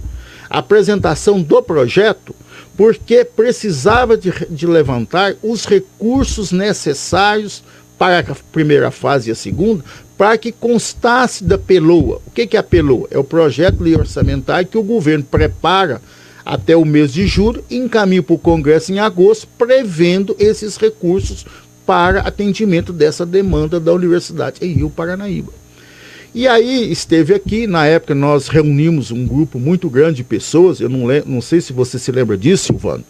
a 0.48 0.58
apresentação 0.58 1.40
do 1.42 1.62
projeto, 1.62 2.34
porque 2.76 3.24
precisava 3.24 4.16
de, 4.16 4.32
de 4.48 4.66
levantar 4.66 5.34
os 5.42 5.64
recursos 5.66 6.52
necessários 6.52 7.62
para 7.98 8.20
a 8.20 8.36
primeira 8.52 8.90
fase 8.90 9.28
e 9.28 9.32
a 9.32 9.34
segunda, 9.34 9.84
para 10.16 10.38
que 10.38 10.52
constasse 10.52 11.44
da 11.44 11.58
PELOA. 11.58 12.20
O 12.26 12.30
que, 12.30 12.56
é 12.56 12.58
a 12.58 12.62
PELOA? 12.62 13.08
É 13.10 13.18
o 13.18 13.24
projeto 13.24 13.76
de 13.76 13.84
lei 13.84 13.96
orçamentário 13.96 14.68
que 14.68 14.78
o 14.78 14.82
governo 14.82 15.24
prepara 15.24 16.00
até 16.48 16.74
o 16.74 16.82
mês 16.82 17.12
de 17.12 17.26
julho 17.26 17.62
e 17.68 17.76
encaminha 17.76 18.22
para 18.22 18.34
o 18.34 18.38
Congresso 18.38 18.90
em 18.90 18.98
agosto, 18.98 19.46
prevendo 19.58 20.34
esses 20.38 20.78
recursos 20.78 21.44
para 21.84 22.22
atendimento 22.22 22.90
dessa 22.90 23.26
demanda 23.26 23.78
da 23.78 23.92
Universidade 23.92 24.64
em 24.64 24.72
Rio 24.72 24.88
Paranaíba. 24.88 25.52
E 26.34 26.48
aí 26.48 26.90
esteve 26.90 27.34
aqui, 27.34 27.66
na 27.66 27.84
época 27.84 28.14
nós 28.14 28.48
reunimos 28.48 29.10
um 29.10 29.26
grupo 29.26 29.58
muito 29.58 29.90
grande 29.90 30.16
de 30.16 30.24
pessoas, 30.24 30.80
eu 30.80 30.88
não, 30.88 31.06
não 31.26 31.42
sei 31.42 31.60
se 31.60 31.74
você 31.74 31.98
se 31.98 32.10
lembra 32.10 32.36
disso, 32.38 32.68
Silvano, 32.68 33.04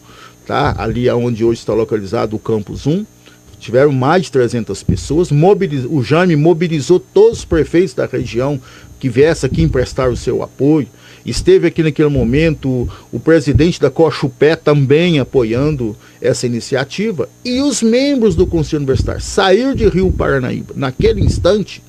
tá? 0.45 0.75
ali 0.77 1.09
onde 1.09 1.45
hoje 1.45 1.61
está 1.61 1.73
localizado 1.73 2.35
o 2.35 2.41
Campus 2.41 2.89
1, 2.89 3.07
tiveram 3.61 3.93
mais 3.93 4.25
de 4.25 4.33
300 4.33 4.83
pessoas, 4.83 5.31
mobiliz... 5.31 5.85
o 5.89 6.03
Jaime 6.03 6.35
mobilizou 6.35 6.99
todos 6.99 7.39
os 7.39 7.45
prefeitos 7.45 7.95
da 7.95 8.07
região 8.07 8.61
que 8.99 9.09
viessem 9.09 9.49
aqui 9.49 9.63
emprestar 9.63 10.09
o 10.09 10.17
seu 10.17 10.43
apoio, 10.43 10.89
Esteve 11.29 11.67
aqui 11.67 11.83
naquele 11.83 12.09
momento 12.09 12.89
o 13.13 13.21
presidente 13.21 13.81
da 13.81 13.91
Cochupé 13.91 14.57
também 14.57 15.19
apoiando 15.19 15.97
essa 16.21 16.47
iniciativa. 16.47 17.29
E 17.45 17.61
os 17.61 17.83
membros 17.83 18.35
do 18.35 18.47
Conselho 18.47 18.79
Universitário 18.79 19.21
saíram 19.21 19.75
de 19.75 19.89
Rio 19.89 20.11
Paranaíba 20.11 20.73
naquele 20.75 21.21
instante, 21.21 21.83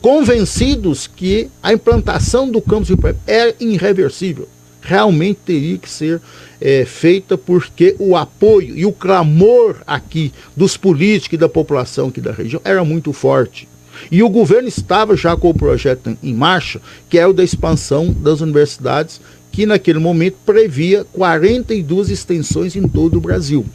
convencidos 0.00 1.06
que 1.08 1.48
a 1.62 1.72
implantação 1.72 2.50
do 2.50 2.60
campus 2.60 2.88
Rio 2.88 2.98
Paranaíba 2.98 3.24
é 3.26 3.54
irreversível. 3.58 4.48
Realmente 4.80 5.40
teria 5.44 5.76
que 5.76 5.90
ser 5.90 6.20
é, 6.60 6.84
feita 6.84 7.36
porque 7.36 7.96
o 7.98 8.16
apoio 8.16 8.76
e 8.78 8.86
o 8.86 8.92
clamor 8.92 9.76
aqui 9.86 10.32
dos 10.56 10.76
políticos 10.76 11.34
e 11.34 11.36
da 11.36 11.48
população 11.48 12.08
aqui 12.08 12.20
da 12.20 12.32
região 12.32 12.62
era 12.64 12.82
muito 12.84 13.12
forte. 13.12 13.68
E 14.10 14.22
o 14.22 14.28
governo 14.28 14.68
estava 14.68 15.16
já 15.16 15.36
com 15.36 15.50
o 15.50 15.54
projeto 15.54 16.16
em 16.22 16.34
marcha, 16.34 16.80
que 17.08 17.18
é 17.18 17.26
o 17.26 17.32
da 17.32 17.42
expansão 17.42 18.12
das 18.12 18.40
universidades, 18.40 19.20
que 19.50 19.66
naquele 19.66 19.98
momento 19.98 20.36
previa 20.46 21.04
42 21.12 22.10
extensões 22.10 22.76
em 22.76 22.86
todo 22.86 23.16
o 23.16 23.20
Brasil. 23.20 23.66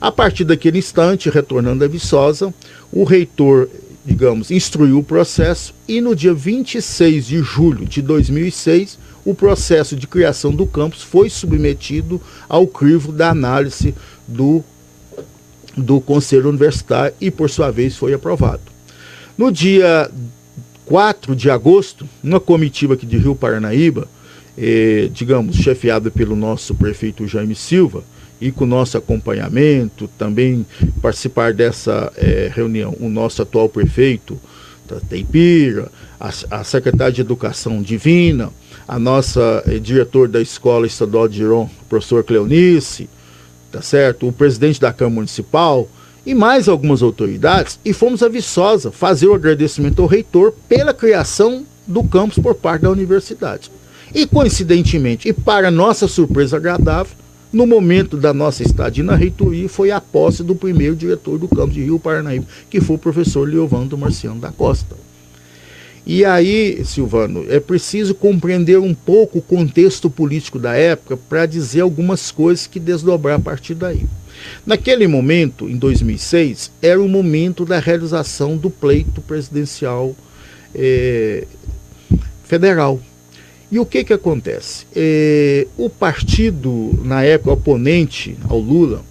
A 0.00 0.12
partir 0.12 0.44
daquele 0.44 0.78
instante, 0.78 1.28
retornando 1.28 1.84
a 1.84 1.88
Viçosa, 1.88 2.54
o 2.92 3.04
reitor, 3.04 3.68
digamos, 4.06 4.50
instruiu 4.50 4.98
o 4.98 5.04
processo 5.04 5.74
e 5.88 6.00
no 6.00 6.14
dia 6.14 6.32
26 6.32 7.26
de 7.26 7.42
julho 7.42 7.84
de 7.84 8.00
2006, 8.00 8.98
o 9.24 9.34
processo 9.34 9.96
de 9.96 10.06
criação 10.06 10.52
do 10.52 10.66
campus 10.66 11.02
foi 11.02 11.28
submetido 11.28 12.20
ao 12.48 12.66
crivo 12.66 13.12
da 13.12 13.30
análise 13.30 13.94
do, 14.26 14.62
do 15.76 16.00
Conselho 16.00 16.48
Universitário 16.48 17.14
e, 17.20 17.30
por 17.30 17.50
sua 17.50 17.70
vez, 17.70 17.96
foi 17.96 18.14
aprovado. 18.14 18.62
No 19.38 19.52
dia 19.52 20.10
4 20.84 21.36
de 21.36 21.48
agosto, 21.48 22.08
uma 22.24 22.40
comitiva 22.40 22.94
aqui 22.94 23.06
de 23.06 23.16
Rio 23.18 23.36
Paranaíba, 23.36 24.08
eh, 24.58 25.08
digamos, 25.12 25.54
chefiada 25.54 26.10
pelo 26.10 26.34
nosso 26.34 26.74
prefeito 26.74 27.24
Jaime 27.24 27.54
Silva, 27.54 28.02
e 28.40 28.50
com 28.50 28.64
o 28.64 28.66
nosso 28.66 28.98
acompanhamento, 28.98 30.08
também 30.18 30.66
participar 31.00 31.54
dessa 31.54 32.12
eh, 32.16 32.50
reunião, 32.52 32.96
o 32.98 33.08
nosso 33.08 33.40
atual 33.40 33.68
prefeito 33.68 34.36
da 34.88 34.98
Teipira, 34.98 35.88
a, 36.18 36.32
a 36.50 36.64
secretária 36.64 37.12
de 37.12 37.20
Educação 37.20 37.80
Divina, 37.80 38.50
a 38.88 38.98
nossa 38.98 39.62
eh, 39.68 39.78
diretor 39.78 40.26
da 40.26 40.40
Escola 40.40 40.84
Estadual 40.84 41.28
de 41.28 41.36
Giron, 41.36 41.70
professor 41.88 42.24
Cleonice, 42.24 43.08
tá 43.70 43.80
certo? 43.80 44.26
O 44.26 44.32
presidente 44.32 44.80
da 44.80 44.92
Câmara 44.92 45.14
Municipal, 45.14 45.88
e 46.28 46.34
mais 46.34 46.68
algumas 46.68 47.02
autoridades, 47.02 47.80
e 47.82 47.94
fomos 47.94 48.22
a 48.22 48.28
Viçosa 48.28 48.92
fazer 48.92 49.26
o 49.28 49.32
agradecimento 49.32 50.02
ao 50.02 50.06
reitor 50.06 50.52
pela 50.68 50.92
criação 50.92 51.64
do 51.86 52.04
campus 52.04 52.38
por 52.38 52.54
parte 52.54 52.82
da 52.82 52.90
universidade. 52.90 53.70
E 54.14 54.26
coincidentemente, 54.26 55.26
e 55.26 55.32
para 55.32 55.70
nossa 55.70 56.06
surpresa 56.06 56.58
agradável, 56.58 57.16
no 57.50 57.66
momento 57.66 58.18
da 58.18 58.34
nossa 58.34 58.62
estadia 58.62 59.02
na 59.02 59.14
reitoria, 59.16 59.70
foi 59.70 59.90
a 59.90 60.02
posse 60.02 60.42
do 60.42 60.54
primeiro 60.54 60.94
diretor 60.94 61.38
do 61.38 61.48
campus 61.48 61.72
de 61.72 61.84
Rio 61.84 61.98
Paranaíba, 61.98 62.44
que 62.68 62.78
foi 62.78 62.96
o 62.96 62.98
professor 62.98 63.48
Leovando 63.48 63.96
Marciano 63.96 64.38
da 64.38 64.52
Costa. 64.52 65.07
E 66.08 66.24
aí, 66.24 66.82
Silvano, 66.86 67.44
é 67.50 67.60
preciso 67.60 68.14
compreender 68.14 68.78
um 68.78 68.94
pouco 68.94 69.40
o 69.40 69.42
contexto 69.42 70.08
político 70.08 70.58
da 70.58 70.74
época 70.74 71.18
para 71.18 71.44
dizer 71.44 71.82
algumas 71.82 72.30
coisas 72.30 72.66
que 72.66 72.80
desdobrar 72.80 73.36
a 73.36 73.38
partir 73.38 73.74
daí. 73.74 74.06
Naquele 74.64 75.06
momento, 75.06 75.68
em 75.68 75.76
2006, 75.76 76.72
era 76.80 76.98
o 76.98 77.06
momento 77.06 77.66
da 77.66 77.78
realização 77.78 78.56
do 78.56 78.70
pleito 78.70 79.20
presidencial 79.20 80.16
eh, 80.74 81.46
federal. 82.42 82.98
E 83.70 83.78
o 83.78 83.84
que, 83.84 84.02
que 84.02 84.14
acontece? 84.14 84.86
Eh, 84.96 85.66
o 85.76 85.90
partido, 85.90 86.98
na 87.04 87.22
época, 87.22 87.52
oponente 87.52 88.34
ao 88.48 88.58
Lula, 88.58 89.04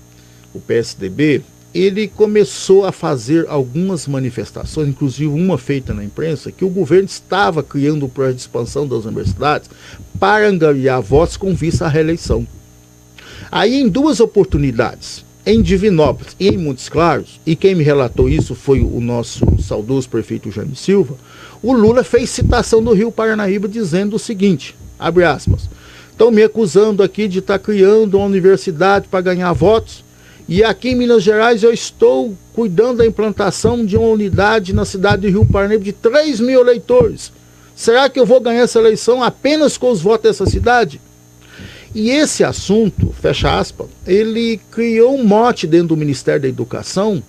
o 0.51 0.59
PSDB, 0.59 1.43
ele 1.73 2.07
começou 2.07 2.85
a 2.85 2.91
fazer 2.91 3.45
algumas 3.47 4.07
manifestações, 4.07 4.87
inclusive 4.89 5.27
uma 5.27 5.57
feita 5.57 5.93
na 5.93 6.03
imprensa, 6.03 6.51
que 6.51 6.65
o 6.65 6.69
governo 6.69 7.05
estava 7.05 7.61
criando 7.61 8.05
o 8.05 8.09
projeto 8.09 8.35
de 8.35 8.41
expansão 8.41 8.87
das 8.87 9.05
universidades 9.05 9.69
para 10.19 10.47
angariar 10.47 11.01
votos 11.01 11.37
com 11.37 11.53
vista 11.53 11.85
à 11.85 11.87
reeleição. 11.87 12.47
Aí, 13.51 13.75
em 13.75 13.87
duas 13.87 14.19
oportunidades, 14.19 15.25
em 15.45 15.61
Divinópolis 15.61 16.35
e 16.39 16.49
em 16.49 16.57
Montes 16.57 16.89
Claros, 16.89 17.39
e 17.45 17.55
quem 17.55 17.75
me 17.75 17.83
relatou 17.83 18.27
isso 18.27 18.53
foi 18.53 18.81
o 18.81 18.99
nosso 18.99 19.45
saudoso 19.61 20.09
prefeito 20.09 20.51
Jaime 20.51 20.75
Silva, 20.75 21.15
o 21.63 21.73
Lula 21.73 22.03
fez 22.03 22.29
citação 22.29 22.83
do 22.83 22.93
Rio 22.93 23.11
Paranaíba 23.11 23.67
dizendo 23.67 24.15
o 24.15 24.19
seguinte, 24.19 24.75
abre 24.99 25.23
aspas, 25.23 25.69
estão 26.11 26.31
me 26.31 26.43
acusando 26.43 27.01
aqui 27.01 27.27
de 27.27 27.39
estar 27.39 27.57
tá 27.57 27.63
criando 27.63 28.17
uma 28.17 28.25
universidade 28.25 29.07
para 29.07 29.21
ganhar 29.21 29.53
votos, 29.53 30.03
e 30.47 30.63
aqui 30.63 30.89
em 30.89 30.95
Minas 30.95 31.23
Gerais 31.23 31.61
eu 31.61 31.73
estou 31.73 32.33
cuidando 32.53 32.99
da 32.99 33.05
implantação 33.05 33.85
de 33.85 33.97
uma 33.97 34.07
unidade 34.07 34.73
na 34.73 34.85
cidade 34.85 35.23
de 35.23 35.29
Rio 35.29 35.45
Paranaíba 35.45 35.83
de 35.83 35.91
3 35.91 36.39
mil 36.39 36.61
eleitores. 36.61 37.31
Será 37.75 38.09
que 38.09 38.19
eu 38.19 38.25
vou 38.25 38.39
ganhar 38.39 38.61
essa 38.61 38.79
eleição 38.79 39.21
apenas 39.21 39.77
com 39.77 39.91
os 39.91 40.01
votos 40.01 40.23
dessa 40.23 40.45
cidade? 40.45 41.01
E 41.93 42.09
esse 42.09 42.43
assunto, 42.43 43.13
fecha 43.21 43.59
aspas, 43.59 43.87
ele 44.05 44.59
criou 44.71 45.17
um 45.17 45.23
mote 45.23 45.67
dentro 45.67 45.89
do 45.89 45.97
Ministério 45.97 46.41
da 46.41 46.47
Educação, 46.47 47.21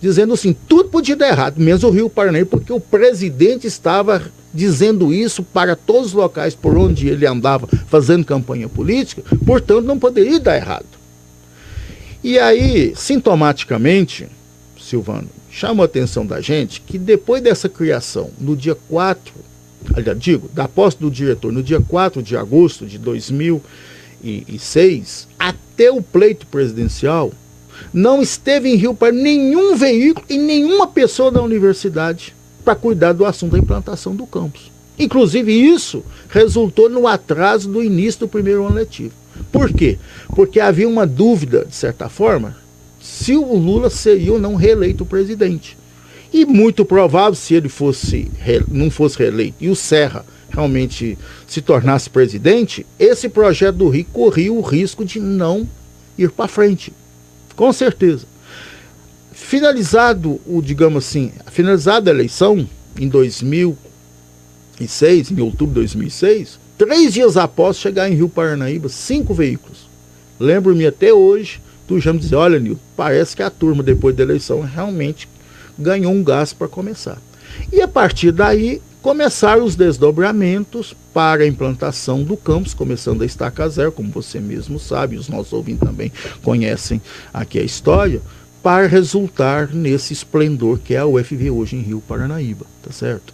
dizendo 0.00 0.34
assim, 0.34 0.54
tudo 0.68 0.88
podia 0.88 1.16
dar 1.16 1.28
errado, 1.28 1.60
menos 1.60 1.84
o 1.84 1.90
Rio 1.90 2.10
Paranaíba, 2.10 2.50
porque 2.50 2.72
o 2.72 2.80
presidente 2.80 3.66
estava 3.66 4.22
dizendo 4.52 5.14
isso 5.14 5.42
para 5.42 5.76
todos 5.76 6.08
os 6.08 6.12
locais 6.12 6.54
por 6.54 6.76
onde 6.76 7.08
ele 7.08 7.26
andava 7.26 7.68
fazendo 7.86 8.24
campanha 8.24 8.68
política, 8.68 9.22
portanto 9.46 9.84
não 9.84 9.98
poderia 9.98 10.40
dar 10.40 10.56
errado. 10.56 11.03
E 12.24 12.36
aí, 12.38 12.94
sintomaticamente, 12.96 14.26
Silvano, 14.80 15.28
chama 15.50 15.82
a 15.82 15.84
atenção 15.84 16.24
da 16.24 16.40
gente 16.40 16.80
que 16.80 16.96
depois 16.96 17.42
dessa 17.42 17.68
criação, 17.68 18.30
no 18.40 18.56
dia 18.56 18.74
4, 18.88 19.34
aliás, 19.94 20.18
digo, 20.18 20.48
da 20.48 20.66
posse 20.66 20.98
do 20.98 21.10
diretor, 21.10 21.52
no 21.52 21.62
dia 21.62 21.82
4 21.82 22.22
de 22.22 22.34
agosto 22.34 22.86
de 22.86 22.96
2006, 22.96 25.28
até 25.38 25.90
o 25.90 26.00
pleito 26.00 26.46
presidencial, 26.46 27.30
não 27.92 28.22
esteve 28.22 28.70
em 28.70 28.76
Rio 28.76 28.94
para 28.94 29.12
nenhum 29.12 29.76
veículo 29.76 30.24
e 30.30 30.38
nenhuma 30.38 30.86
pessoa 30.86 31.30
da 31.30 31.42
universidade 31.42 32.34
para 32.64 32.74
cuidar 32.74 33.12
do 33.12 33.26
assunto 33.26 33.52
da 33.52 33.58
implantação 33.58 34.16
do 34.16 34.26
campus. 34.26 34.72
Inclusive, 34.98 35.52
isso 35.52 36.04
resultou 36.28 36.88
no 36.88 37.06
atraso 37.06 37.68
do 37.68 37.82
início 37.82 38.20
do 38.20 38.28
primeiro 38.28 38.64
ano 38.66 38.76
letivo. 38.76 39.12
Por 39.50 39.72
quê? 39.72 39.98
Porque 40.34 40.60
havia 40.60 40.88
uma 40.88 41.06
dúvida, 41.06 41.64
de 41.64 41.74
certa 41.74 42.08
forma, 42.08 42.56
se 43.00 43.36
o 43.36 43.54
Lula 43.56 43.90
seria 43.90 44.32
ou 44.32 44.38
não 44.38 44.54
reeleito 44.54 45.04
presidente. 45.04 45.76
E 46.32 46.44
muito 46.44 46.84
provável, 46.84 47.34
se 47.34 47.54
ele 47.54 47.68
fosse 47.68 48.30
não 48.68 48.90
fosse 48.90 49.18
reeleito 49.18 49.56
e 49.60 49.68
o 49.68 49.76
Serra 49.76 50.24
realmente 50.50 51.18
se 51.46 51.60
tornasse 51.60 52.08
presidente, 52.08 52.86
esse 52.98 53.28
projeto 53.28 53.76
do 53.76 53.88
Rio 53.88 54.06
corria 54.12 54.52
o 54.52 54.60
risco 54.60 55.04
de 55.04 55.20
não 55.20 55.68
ir 56.16 56.30
para 56.30 56.48
frente. 56.48 56.92
Com 57.54 57.72
certeza. 57.72 58.26
Finalizado 59.32 60.40
o, 60.46 60.62
digamos 60.62 61.04
assim, 61.06 61.32
finalizada 61.50 62.10
a 62.10 62.14
eleição 62.14 62.68
em 62.98 63.08
2006, 64.78 65.30
em 65.30 65.40
outubro 65.40 65.74
de 65.74 65.80
2006, 65.80 66.58
Três 66.76 67.14
dias 67.14 67.36
após 67.36 67.76
chegar 67.76 68.10
em 68.10 68.14
Rio 68.14 68.28
Paranaíba, 68.28 68.88
cinco 68.88 69.32
veículos. 69.32 69.88
Lembro-me 70.40 70.84
até 70.84 71.12
hoje 71.12 71.60
do 71.86 72.00
Jame 72.00 72.18
dizer, 72.18 72.34
olha, 72.34 72.58
Nil, 72.58 72.78
parece 72.96 73.36
que 73.36 73.44
a 73.44 73.50
turma, 73.50 73.80
depois 73.80 74.16
da 74.16 74.24
eleição, 74.24 74.60
realmente 74.60 75.28
ganhou 75.78 76.12
um 76.12 76.24
gás 76.24 76.52
para 76.52 76.66
começar. 76.66 77.18
E 77.72 77.80
a 77.80 77.86
partir 77.86 78.32
daí, 78.32 78.82
começaram 79.00 79.64
os 79.64 79.76
desdobramentos 79.76 80.96
para 81.12 81.44
a 81.44 81.46
implantação 81.46 82.24
do 82.24 82.36
campus, 82.36 82.74
começando 82.74 83.22
a 83.22 83.26
estaca 83.26 83.68
zero, 83.68 83.92
como 83.92 84.10
você 84.10 84.40
mesmo 84.40 84.80
sabe, 84.80 85.16
os 85.16 85.28
nossos 85.28 85.52
ouvintes 85.52 85.86
também 85.86 86.10
conhecem 86.42 87.00
aqui 87.32 87.60
a 87.60 87.62
história, 87.62 88.20
para 88.60 88.88
resultar 88.88 89.68
nesse 89.72 90.12
esplendor 90.12 90.80
que 90.80 90.94
é 90.94 90.98
a 90.98 91.06
UFV 91.06 91.50
hoje 91.50 91.76
em 91.76 91.82
Rio 91.82 92.02
Paranaíba, 92.08 92.66
tá 92.82 92.90
certo? 92.90 93.32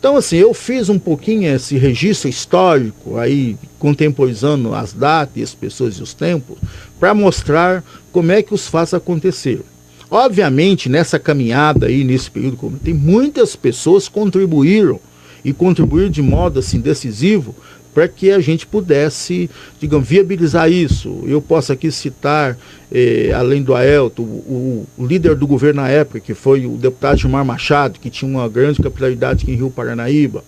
Então, 0.00 0.16
assim, 0.16 0.38
eu 0.38 0.54
fiz 0.54 0.88
um 0.88 0.98
pouquinho 0.98 1.54
esse 1.54 1.76
registro 1.76 2.30
histórico, 2.30 3.18
aí 3.18 3.54
contemporizando 3.78 4.74
as 4.74 4.94
datas, 4.94 5.42
as 5.42 5.54
pessoas 5.54 5.96
e 5.96 6.02
os 6.02 6.14
tempos, 6.14 6.56
para 6.98 7.12
mostrar 7.12 7.84
como 8.10 8.32
é 8.32 8.42
que 8.42 8.54
os 8.54 8.66
fatos 8.66 8.94
aconteceram. 8.94 9.62
Obviamente, 10.10 10.88
nessa 10.88 11.18
caminhada 11.18 11.84
aí, 11.84 12.02
nesse 12.02 12.30
período, 12.30 12.80
tem 12.82 12.94
muitas 12.94 13.54
pessoas 13.54 14.08
contribuíram 14.08 14.98
e 15.44 15.52
contribuíram 15.52 16.08
de 16.08 16.22
modo 16.22 16.58
assim 16.58 16.80
decisivo 16.80 17.54
para 17.94 18.06
que 18.08 18.30
a 18.30 18.40
gente 18.40 18.66
pudesse, 18.66 19.50
digamos, 19.80 20.08
viabilizar 20.08 20.70
isso. 20.70 21.22
Eu 21.26 21.42
posso 21.42 21.72
aqui 21.72 21.90
citar, 21.90 22.56
eh, 22.92 23.32
além 23.34 23.62
do 23.62 23.74
Aelto, 23.74 24.22
o, 24.22 24.86
o, 24.96 25.06
líder 25.06 25.34
do 25.34 25.46
governo 25.46 25.82
na 25.82 25.88
época, 25.88 26.20
que 26.20 26.34
foi 26.34 26.66
o 26.66 26.76
deputado 26.76 27.18
Gilmar 27.18 27.44
Machado, 27.44 27.98
que 27.98 28.10
tinha 28.10 28.30
uma 28.30 28.48
grande 28.48 28.80
capilaridade 28.80 29.42
aqui 29.42 29.52
em 29.52 29.56
Rio 29.56 29.70
Paranaíba. 29.70 30.44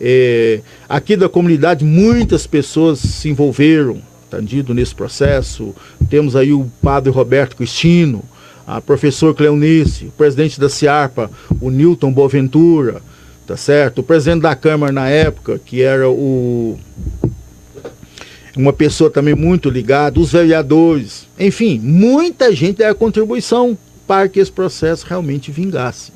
Eh, 0.00 0.60
aqui 0.88 1.16
da 1.16 1.28
comunidade, 1.28 1.84
muitas 1.84 2.46
pessoas 2.46 2.98
se 2.98 3.28
envolveram, 3.28 4.02
entendido, 4.26 4.74
nesse 4.74 4.94
processo. 4.94 5.74
Temos 6.10 6.36
aí 6.36 6.52
o 6.52 6.70
padre 6.82 7.10
Roberto 7.10 7.56
Cristino, 7.56 8.22
a 8.66 8.80
professor 8.80 9.34
Cleonice, 9.34 10.06
o 10.06 10.10
presidente 10.12 10.58
da 10.58 10.68
CIARPA, 10.68 11.30
o 11.60 11.70
Newton 11.70 12.12
Boaventura, 12.12 13.02
tá 13.46 13.56
certo? 13.56 13.98
O 13.98 14.02
presidente 14.02 14.42
da 14.42 14.54
Câmara 14.54 14.92
na 14.92 15.08
época, 15.08 15.58
que 15.58 15.82
era 15.82 16.08
o 16.08 16.78
uma 18.56 18.72
pessoa 18.72 19.10
também 19.10 19.34
muito 19.34 19.68
ligada, 19.68 20.20
os 20.20 20.30
vereadores, 20.30 21.26
enfim, 21.38 21.80
muita 21.82 22.54
gente 22.54 22.76
deu 22.76 22.88
a 22.88 22.94
contribuição 22.94 23.76
para 24.06 24.28
que 24.28 24.38
esse 24.38 24.52
processo 24.52 25.04
realmente 25.08 25.50
vingasse. 25.50 26.12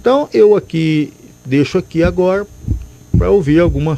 Então 0.00 0.28
eu 0.32 0.54
aqui 0.54 1.12
deixo 1.44 1.78
aqui 1.78 2.02
agora 2.02 2.46
para 3.16 3.30
ouvir 3.30 3.58
alguma 3.58 3.96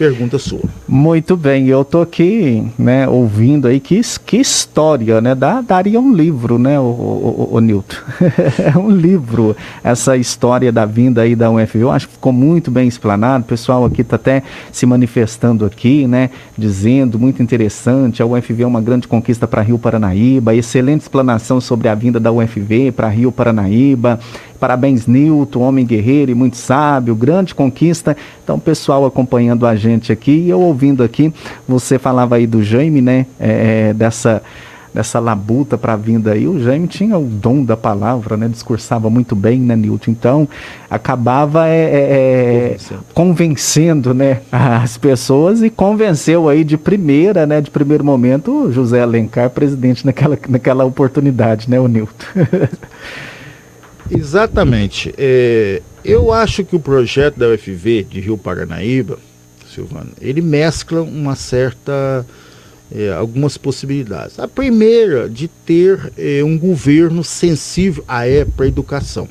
pergunta 0.00 0.38
sua. 0.38 0.62
Muito 0.88 1.36
bem, 1.36 1.68
eu 1.68 1.84
tô 1.84 2.00
aqui, 2.00 2.66
né, 2.78 3.06
ouvindo 3.06 3.68
aí 3.68 3.78
que, 3.78 4.00
que 4.24 4.38
história, 4.38 5.20
né, 5.20 5.34
Dá, 5.34 5.60
daria 5.60 6.00
um 6.00 6.10
livro, 6.14 6.58
né, 6.58 6.80
o, 6.80 6.84
o, 6.84 7.48
o, 7.52 7.56
o 7.56 7.60
Nilton, 7.60 7.96
é 8.58 8.72
um 8.80 8.88
livro, 8.90 9.54
essa 9.84 10.16
história 10.16 10.72
da 10.72 10.86
vinda 10.86 11.20
aí 11.20 11.36
da 11.36 11.50
UFV, 11.50 11.82
eu 11.82 11.90
acho 11.90 12.08
que 12.08 12.14
ficou 12.14 12.32
muito 12.32 12.70
bem 12.70 12.88
explanado, 12.88 13.44
o 13.44 13.46
pessoal 13.46 13.84
aqui 13.84 14.02
tá 14.02 14.16
até 14.16 14.42
se 14.72 14.86
manifestando 14.86 15.66
aqui, 15.66 16.06
né, 16.06 16.30
dizendo, 16.56 17.18
muito 17.18 17.42
interessante, 17.42 18.22
a 18.22 18.26
UFV 18.26 18.62
é 18.62 18.66
uma 18.66 18.80
grande 18.80 19.06
conquista 19.06 19.46
para 19.46 19.60
Rio 19.60 19.78
Paranaíba, 19.78 20.54
excelente 20.54 21.02
explanação 21.02 21.60
sobre 21.60 21.88
a 21.88 21.94
vinda 21.94 22.18
da 22.18 22.32
UFV 22.32 22.90
para 22.92 23.06
Rio 23.08 23.30
Paranaíba, 23.30 24.18
Parabéns, 24.60 25.06
Nilton, 25.06 25.60
homem 25.60 25.86
guerreiro 25.86 26.30
e 26.30 26.34
muito 26.34 26.58
sábio, 26.58 27.14
grande 27.14 27.54
conquista. 27.54 28.14
Então, 28.44 28.58
pessoal 28.58 29.06
acompanhando 29.06 29.66
a 29.66 29.74
gente 29.74 30.12
aqui 30.12 30.32
e 30.32 30.50
eu 30.50 30.60
ouvindo 30.60 31.02
aqui, 31.02 31.32
você 31.66 31.98
falava 31.98 32.36
aí 32.36 32.46
do 32.46 32.62
Jaime, 32.62 33.00
né? 33.00 33.26
É, 33.40 33.88
é 33.88 33.94
dessa 33.94 34.42
dessa 34.92 35.20
labuta 35.20 35.78
para 35.78 35.92
a 35.92 35.96
vinda 35.96 36.32
aí, 36.32 36.46
o 36.48 36.60
Jaime 36.60 36.88
tinha 36.88 37.16
o 37.16 37.24
dom 37.24 37.64
da 37.64 37.76
palavra, 37.76 38.36
né? 38.36 38.48
Discursava 38.48 39.08
muito 39.08 39.36
bem, 39.36 39.60
né, 39.60 39.76
Nilton? 39.76 40.10
Então, 40.10 40.48
acabava 40.90 41.68
é, 41.68 41.84
é, 41.84 42.76
é 42.76 42.76
convencendo, 43.14 44.12
né, 44.12 44.40
as 44.50 44.98
pessoas 44.98 45.62
e 45.62 45.70
convenceu 45.70 46.48
aí 46.48 46.64
de 46.64 46.76
primeira, 46.76 47.46
né, 47.46 47.60
de 47.60 47.70
primeiro 47.70 48.04
momento, 48.04 48.64
o 48.64 48.72
José 48.72 49.00
Alencar, 49.00 49.50
presidente 49.50 50.04
naquela, 50.04 50.36
naquela 50.48 50.84
oportunidade, 50.84 51.70
né, 51.70 51.78
o 51.78 51.86
Nilton? 51.86 52.26
Exatamente. 54.10 55.14
É, 55.16 55.80
eu 56.04 56.32
acho 56.32 56.64
que 56.64 56.74
o 56.74 56.80
projeto 56.80 57.38
da 57.38 57.48
UFV 57.48 58.04
de 58.04 58.20
Rio 58.20 58.36
Paranaíba, 58.36 59.18
Silvano, 59.72 60.12
ele 60.20 60.40
mescla 60.40 61.02
uma 61.02 61.36
certa. 61.36 62.26
É, 62.92 63.12
algumas 63.12 63.56
possibilidades. 63.56 64.36
A 64.40 64.48
primeira, 64.48 65.28
de 65.30 65.46
ter 65.46 66.12
é, 66.18 66.42
um 66.42 66.58
governo 66.58 67.22
sensível 67.22 68.04
à, 68.08 68.26
é, 68.26 68.44
educação. 68.62 69.28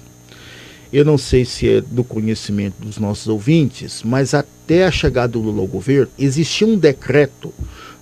eu 0.93 1.03
não 1.03 1.17
sei 1.17 1.43
se 1.43 1.67
é 1.67 1.81
do 1.81 2.01
conhecimento 2.01 2.75
dos 2.79 2.97
nossos 2.97 3.27
ouvintes, 3.27 4.01
mas 4.01 4.33
até 4.33 4.85
a 4.85 4.91
chegada 4.91 5.33
do 5.33 5.41
Lula 5.41 5.59
ao 5.59 5.67
governo, 5.67 6.09
existia 6.17 6.65
um 6.65 6.77
decreto 6.77 7.53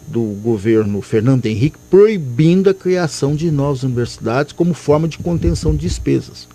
do 0.06 0.22
governo 0.44 1.02
Fernando 1.02 1.48
Henrique 1.48 1.80
proibindo 1.90 2.70
a 2.70 2.74
criação 2.74 3.36
de 3.36 3.50
novas 3.50 3.82
universidades 3.82 4.54
como 4.54 4.76
forma 4.76 5.08
de 5.08 5.18
contenção 5.18 5.72
de 5.72 5.80
despesas. 5.80 6.48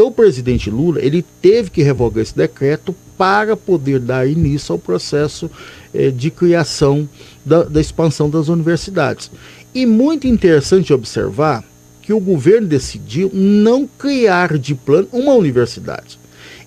Então 0.00 0.08
o 0.08 0.12
presidente 0.12 0.70
Lula 0.70 0.98
ele 1.04 1.22
teve 1.42 1.68
que 1.68 1.82
revogar 1.82 2.22
esse 2.22 2.34
decreto 2.34 2.96
para 3.18 3.54
poder 3.54 4.00
dar 4.00 4.26
início 4.26 4.72
ao 4.72 4.78
processo 4.78 5.50
eh, 5.92 6.08
de 6.10 6.30
criação 6.30 7.06
da, 7.44 7.64
da 7.64 7.82
expansão 7.82 8.30
das 8.30 8.48
universidades. 8.48 9.30
E 9.74 9.84
muito 9.84 10.26
interessante 10.26 10.90
observar 10.90 11.62
que 12.00 12.14
o 12.14 12.18
governo 12.18 12.66
decidiu 12.66 13.30
não 13.34 13.86
criar 13.86 14.56
de 14.56 14.74
plano 14.74 15.06
uma 15.12 15.34
universidade. 15.34 16.18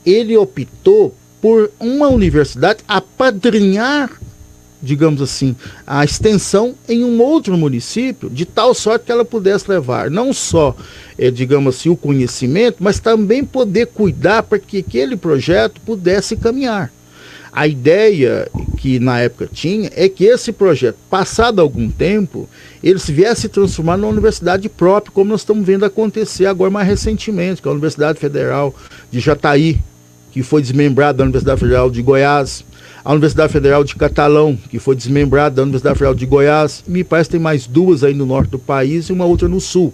Ele 0.06 0.38
optou 0.38 1.16
por 1.42 1.72
uma 1.80 2.10
universidade 2.10 2.84
apadrinhar 2.88 4.12
digamos 4.84 5.22
assim, 5.22 5.56
a 5.88 6.04
extensão 6.04 6.76
em 6.90 7.06
um 7.06 7.22
outro 7.22 7.58
município, 7.58 8.30
de 8.30 8.46
tal 8.46 8.74
sorte 8.74 9.06
que 9.06 9.12
ela 9.12 9.24
pudesse 9.24 9.70
levar 9.70 10.12
não 10.12 10.34
só, 10.34 10.76
é, 11.18 11.32
digamos 11.32 11.76
assim, 11.76 11.90
o 11.90 11.96
conhecimento, 11.96 12.78
mas 12.82 13.00
também 13.00 13.46
poder 13.46 13.88
cuidar 13.88 14.44
para 14.44 14.60
que 14.60 14.80
aquele 14.80 15.16
projeto 15.16 15.80
pudesse 15.82 16.36
caminhar. 16.36 16.92
A 17.56 17.68
ideia 17.68 18.48
que 18.78 19.00
na 19.00 19.20
época 19.20 19.48
tinha 19.52 19.90
é 19.96 20.10
que 20.10 20.26
esse 20.26 20.52
projeto, 20.52 20.98
passado 21.08 21.62
algum 21.62 21.90
tempo, 21.90 22.50
ele 22.84 22.98
se 22.98 23.14
viesse 23.14 23.42
se 23.42 23.50
transformar 23.50 23.96
numa 23.96 24.12
universidade 24.12 24.68
própria, 24.68 25.14
como 25.14 25.30
nós 25.30 25.42
estamos 25.42 25.66
vendo 25.66 25.86
acontecer 25.86 26.48
agora 26.48 26.72
mais 26.72 26.88
recentemente, 26.88 27.62
que 27.62 27.68
é 27.68 27.70
a 27.70 27.74
Universidade 27.74 28.20
Federal 28.20 28.76
de 29.12 29.20
Jataí, 29.20 29.80
que 30.32 30.42
foi 30.42 30.64
desmembrada 30.64 31.20
da 31.20 31.26
Universidade 31.26 31.60
Federal 31.60 31.92
de 31.92 32.02
Goiás, 32.02 32.66
a 33.04 33.12
Universidade 33.12 33.52
Federal 33.52 33.84
de 33.84 33.96
Catalão, 33.96 34.58
que 34.70 34.80
foi 34.80 34.96
desmembrada 34.96 35.58
da 35.58 35.64
Universidade 35.64 35.98
Federal 35.98 36.16
de 36.16 36.26
Goiás, 36.26 36.84
me 36.88 37.04
parece 37.04 37.30
que 37.30 37.34
tem 37.34 37.42
mais 37.42 37.68
duas 37.68 38.04
aí 38.04 38.14
no 38.14 38.26
norte 38.26 38.52
do 38.52 38.60
país 38.60 39.08
e 39.08 39.14
uma 39.14 39.26
outra 39.26 39.48
no 39.48 39.60
sul. 39.60 39.94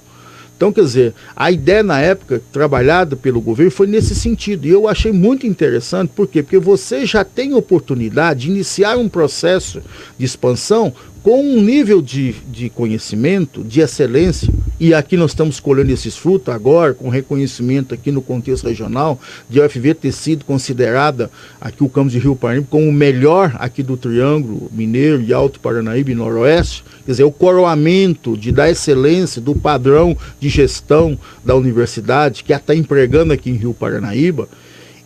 Então, 0.56 0.74
quer 0.74 0.82
dizer, 0.82 1.13
a 1.34 1.50
ideia 1.50 1.82
na 1.82 2.02
época, 2.02 2.41
trabalhada 2.52 3.15
pelo 3.15 3.39
governo, 3.39 3.72
foi 3.72 3.88
nesse 3.88 4.13
sentido. 4.13 4.67
E 4.67 4.69
eu 4.69 4.89
achei 4.89 5.10
muito 5.10 5.48
interessante, 5.48 6.12
por 6.13 6.28
quê? 6.28 6.43
Porque 6.43 6.60
você 6.60 7.06
já 7.06 7.24
tem 7.24 7.54
oportunidade 7.54 8.41
de 8.41 8.50
iniciar 8.50 8.98
um 8.98 9.08
processo 9.08 9.82
de 10.17 10.26
expansão 10.26 10.93
com 11.21 11.41
um 11.41 11.62
nível 11.62 12.01
de, 12.01 12.34
de 12.49 12.69
conhecimento, 12.69 13.63
de 13.63 13.82
excelência, 13.82 14.51
e 14.79 14.93
aqui 14.93 15.17
nós 15.17 15.32
estamos 15.32 15.60
colhendo 15.60 15.91
esses 15.91 16.15
frutos 16.15 16.53
agora, 16.53 16.93
com 16.93 17.10
reconhecimento 17.10 17.93
aqui 17.93 18.12
no 18.12 18.21
contexto 18.21 18.67
regional, 18.67 19.19
de 19.49 19.60
UFV 19.60 19.93
ter 19.93 20.13
sido 20.13 20.45
considerada 20.45 21.29
aqui 21.60 21.84
o 21.84 21.89
campus 21.89 22.13
de 22.13 22.19
Rio 22.19 22.36
Paranaíba 22.36 22.67
como 22.69 22.88
o 22.88 22.93
melhor 22.93 23.55
aqui 23.60 23.84
do 23.84 23.97
Triângulo 23.97 24.69
Mineiro 24.71 25.21
e 25.21 25.34
Alto 25.34 25.60
Paranaíba 25.60 26.12
e 26.12 26.15
Noroeste, 26.15 26.84
quer 27.05 27.12
dizer, 27.12 27.23
o 27.25 27.32
coroamento 27.32 28.38
de, 28.38 28.51
da 28.51 28.69
excelência, 28.69 29.41
do 29.41 29.53
padrão 29.53 30.15
de 30.39 30.47
gestão 30.47 31.19
da 31.43 31.53
universidade, 31.55 32.43
que 32.43 32.53
está 32.53 32.73
empregando 32.73 33.34
aqui 33.34 33.49
em 33.49 33.55
Rio 33.55 33.73
Paranaíba, 33.73 34.47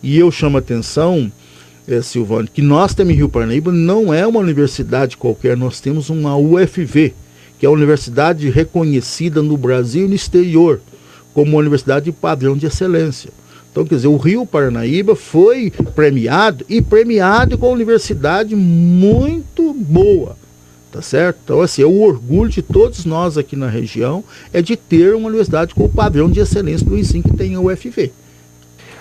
e 0.00 0.18
eu 0.18 0.30
chamo 0.30 0.56
a 0.56 0.60
atenção 0.60 1.32
é, 1.86 2.00
Silvano, 2.00 2.48
que 2.48 2.62
nós 2.62 2.94
temos 2.94 3.12
em 3.12 3.16
Rio 3.16 3.28
Paranaíba 3.28 3.70
não 3.70 4.12
é 4.12 4.26
uma 4.26 4.40
universidade 4.40 5.16
qualquer, 5.16 5.56
nós 5.56 5.80
temos 5.80 6.08
uma 6.08 6.36
UFV, 6.36 7.14
que 7.58 7.66
é 7.66 7.68
a 7.68 7.72
universidade 7.72 8.48
reconhecida 8.50 9.42
no 9.42 9.56
Brasil 9.56 10.06
e 10.06 10.08
no 10.08 10.14
exterior, 10.14 10.80
como 11.32 11.52
uma 11.52 11.60
universidade 11.60 12.06
de 12.06 12.12
padrão 12.12 12.56
de 12.56 12.66
excelência. 12.66 13.30
Então, 13.70 13.84
quer 13.84 13.96
dizer, 13.96 14.08
o 14.08 14.16
Rio 14.16 14.46
Paranaíba 14.46 15.16
foi 15.16 15.72
premiado 15.94 16.64
e 16.68 16.80
premiado 16.80 17.58
com 17.58 17.66
uma 17.66 17.74
universidade 17.74 18.54
muito 18.54 19.74
boa. 19.74 20.36
Tá 20.92 21.02
certo? 21.02 21.40
Então, 21.42 21.60
assim, 21.60 21.82
é 21.82 21.86
o 21.86 22.02
orgulho 22.02 22.48
de 22.48 22.62
todos 22.62 23.04
nós 23.04 23.36
aqui 23.36 23.56
na 23.56 23.68
região 23.68 24.22
é 24.52 24.62
de 24.62 24.76
ter 24.76 25.12
uma 25.12 25.26
universidade 25.26 25.74
com 25.74 25.86
o 25.86 25.88
padrão 25.88 26.30
de 26.30 26.38
excelência 26.38 26.86
do 26.86 26.96
ensino 26.96 27.24
que 27.24 27.36
tem 27.36 27.56
a 27.56 27.60
UFV. 27.60 28.12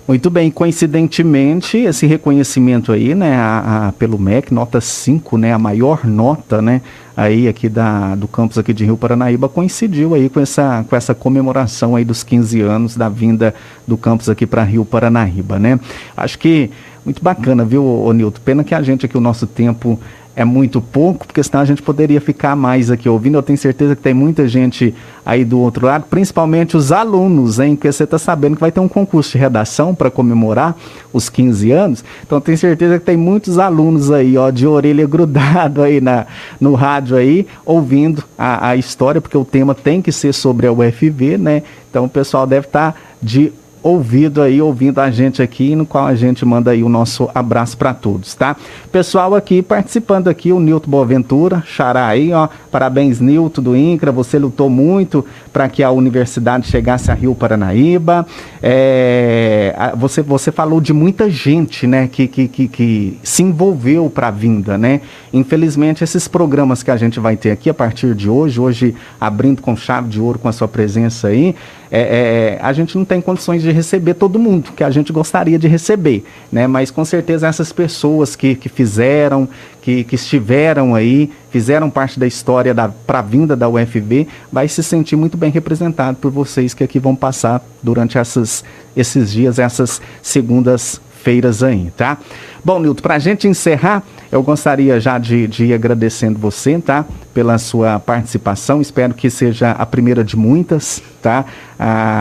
Muito 0.06 0.30
bem, 0.30 0.52
coincidentemente, 0.52 1.78
esse 1.78 2.06
reconhecimento 2.06 2.92
aí, 2.92 3.16
né, 3.16 3.38
a, 3.38 3.88
a, 3.88 3.92
pelo 3.94 4.20
MEC, 4.20 4.54
nota 4.54 4.82
5, 4.82 5.38
né, 5.38 5.54
a 5.54 5.58
maior 5.58 6.06
nota, 6.06 6.62
né, 6.62 6.82
aí 7.16 7.48
aqui 7.48 7.70
da, 7.70 8.13
do 8.13 8.28
campus 8.28 8.58
aqui 8.58 8.74
de 8.74 8.84
Rio 8.84 8.98
Paranaíba, 8.98 9.48
coincidiu 9.48 10.13
aí 10.13 10.28
com 10.28 10.42
essa, 10.42 10.84
com 10.89 10.94
essa 10.94 11.16
comemoração 11.16 11.96
aí 11.96 12.04
dos 12.04 12.22
15 12.22 12.60
anos 12.60 12.98
da 12.98 13.08
vinda 13.08 13.56
do 13.88 13.96
campus 13.96 14.28
aqui 14.28 14.46
para 14.46 14.62
Rio 14.63 14.84
Paranaíba, 14.84 15.58
né. 15.58 15.80
Acho 16.18 16.38
que 16.38 16.70
muito 17.06 17.24
bacana, 17.24 17.63
viu, 17.63 18.12
Nilton? 18.13 18.42
Pena 18.44 18.63
que 18.63 18.76
a 18.76 18.82
gente 18.82 19.06
aqui, 19.06 19.18
o 19.18 19.22
nosso 19.22 19.48
tempo 19.48 19.98
é 20.36 20.43
muito 20.43 20.82
pouco, 20.82 21.28
porque 21.28 21.43
senão 21.43 21.62
a 21.62 21.65
gente 21.65 21.82
poderia 21.82 22.19
ficar 22.19 22.56
mais 22.56 22.89
aqui 22.89 23.08
ouvindo. 23.08 23.38
Eu 23.38 23.43
tenho 23.43 23.58
certeza 23.58 23.96
que 23.96 24.02
tem 24.02 24.13
muita 24.13 24.48
gente 24.48 24.93
aí 25.26 25.46
do 25.46 25.60
outro 25.60 25.86
lado, 25.86 26.06
principalmente 26.10 26.76
os 26.76 26.91
alunos, 26.91 27.60
hein? 27.60 27.76
Porque 27.76 27.91
você 27.91 28.04
está 28.04 28.17
sabendo 28.17 28.56
que 28.56 28.62
vai 28.62 28.72
ter 28.72 28.80
um 28.80 28.88
concurso 28.88 29.34
de 29.34 29.38
redação 29.38 29.93
para 29.93 30.10
comemorar 30.10 30.76
os 31.13 31.30
15 31.30 31.72
anos. 31.72 32.04
Então 32.26 32.41
tenho 32.41 32.58
certeza 32.58 33.00
que 33.00 33.06
tem 33.06 33.15
muitos 33.15 33.60
alunos 33.60 34.12
aí, 34.12 34.36
ó, 34.38 34.50
de 34.50 34.65
orelha 34.65 35.06
grudado 35.06 35.82
aí 35.84 36.02
na, 36.02 36.26
no 36.60 36.74
rádio 36.74 37.15
aí, 37.15 37.46
ouvindo 37.63 38.24
a, 38.38 38.69
a 38.69 38.76
história, 38.76 39.22
porque 39.22 39.38
o 39.38 39.46
tema 39.46 39.76
tem 39.76 40.02
que 40.02 40.12
ser 40.12 40.34
sobre 40.34 40.65
a 40.65 40.74
UFV, 40.74 41.38
né? 41.38 41.63
Então 41.89 42.06
o 42.06 42.10
pessoal 42.10 42.48
deve 42.48 42.65
estar 42.65 42.93
tá 42.93 43.00
de 43.22 43.54
ouvido 43.84 44.41
aí, 44.41 44.62
ouvindo 44.62 45.00
a 45.00 45.12
gente 45.12 45.41
aqui, 45.41 45.76
no 45.76 45.86
qual 45.86 46.08
a 46.08 46.15
gente 46.15 46.46
manda 46.46 46.72
aí 46.72 46.82
o 46.82 46.89
nosso 46.89 47.30
abraço 47.36 47.78
para 47.78 47.93
todos, 47.93 48.34
tá? 48.34 48.56
Pessoal 48.91 49.36
aqui 49.36 49.62
participando 49.62 50.30
aqui, 50.30 50.54
o 50.54 50.60
Nilton 50.60 50.89
Boaventura, 50.89 51.62
xará 51.65 52.08
aí, 52.08 52.32
ó, 52.32 52.48
parabéns 52.72 53.19
Nilton 53.19 53.62
do 53.62 53.76
INCRA, 53.76 54.12
você 54.12 54.39
lutou 54.39 54.69
muito 54.69 55.26
para 55.52 55.67
que 55.67 55.84
a 55.84 55.91
universidade 55.91 56.67
chegasse 56.67 57.12
a 57.12 57.13
Rio 57.13 57.36
Paranaíba, 57.36 58.26
é, 58.62 59.91
você, 59.98 60.22
você 60.22 60.50
falou 60.50 60.80
de 60.80 60.93
muita 60.93 61.30
gente, 61.30 61.86
né, 61.86 62.08
que, 62.08 62.28
que, 62.28 62.48
que, 62.48 62.67
que 62.69 63.19
se 63.22 63.43
envolveu 63.43 64.10
para 64.10 64.30
a 64.30 64.32
vinda, 64.32 64.78
né? 64.78 65.02
Infelizmente, 65.34 66.04
esses 66.04 66.28
programas 66.28 66.82
que 66.82 66.91
a 66.91 66.96
gente 66.96 67.19
vai 67.19 67.36
ter 67.36 67.52
aqui 67.52 67.69
a 67.69 67.74
partir 67.74 68.15
de 68.15 68.30
hoje, 68.30 68.62
hoje 68.62 68.96
abrindo 69.19 69.62
com 69.62 69.76
chave 69.76 70.08
de 70.08 70.22
ouro 70.22 70.39
com 70.39 70.48
a 70.48 70.54
sua 70.54 70.67
presença 70.67 71.28
aí, 71.28 71.56
é, 71.95 72.58
é, 72.58 72.60
a 72.60 72.73
gente 72.73 72.97
não 72.97 73.06
tem 73.06 73.21
condições 73.21 73.62
de 73.62 73.71
receber 73.71 74.15
todo 74.15 74.39
mundo 74.39 74.71
que 74.71 74.84
a 74.84 74.89
gente 74.89 75.13
gostaria 75.13 75.60
de 75.60 75.67
receber, 75.67 76.25
né? 76.51 76.65
Mas 76.65 76.89
com 76.89 77.06
certeza 77.06 77.47
essas 77.47 77.71
pessoas 77.71 78.36
que, 78.36 78.56
que 78.56 78.67
fizeram, 78.67 79.47
que, 79.79 80.03
que 80.03 80.15
estiveram 80.15 80.95
aí, 80.95 81.29
fizeram 81.51 81.91
parte 81.91 82.19
da 82.19 82.25
história 82.25 82.73
da 82.73 82.89
para 82.89 83.21
vinda 83.21 83.56
da 83.56 83.69
UFV, 83.69 84.27
vai 84.51 84.67
se 84.67 84.82
sentir 84.82 85.15
muito 85.15 85.38
bem 85.38 85.51
representado 85.51 86.17
por 86.17 86.32
vocês 86.32 86.73
que 86.73 86.84
aqui 86.84 86.97
vão 86.97 87.15
passar 87.15 87.63
durante 87.84 88.17
essas, 88.17 88.65
esses 88.97 89.32
dias, 89.32 89.60
essas 89.60 90.01
segundas 90.19 90.99
feiras 91.21 91.62
aí, 91.62 91.91
tá? 91.95 92.17
Bom, 92.65 92.80
Nilton, 92.80 93.02
para 93.02 93.15
a 93.15 93.19
gente 93.19 93.45
encerrar, 93.45 94.02
eu 94.32 94.41
gostaria 94.41 94.97
já 94.97 95.17
de, 95.17 95.47
de 95.47 95.65
ir 95.65 95.73
agradecendo 95.73 96.39
você, 96.39 96.80
tá? 96.80 97.06
Pela 97.34 97.58
sua 97.58 97.99
participação. 97.99 98.80
Espero 98.80 99.13
que 99.13 99.30
seja 99.30 99.71
a 99.71 99.86
primeira 99.86 100.23
de 100.23 100.38
muitas, 100.38 101.04
tá? 101.21 101.43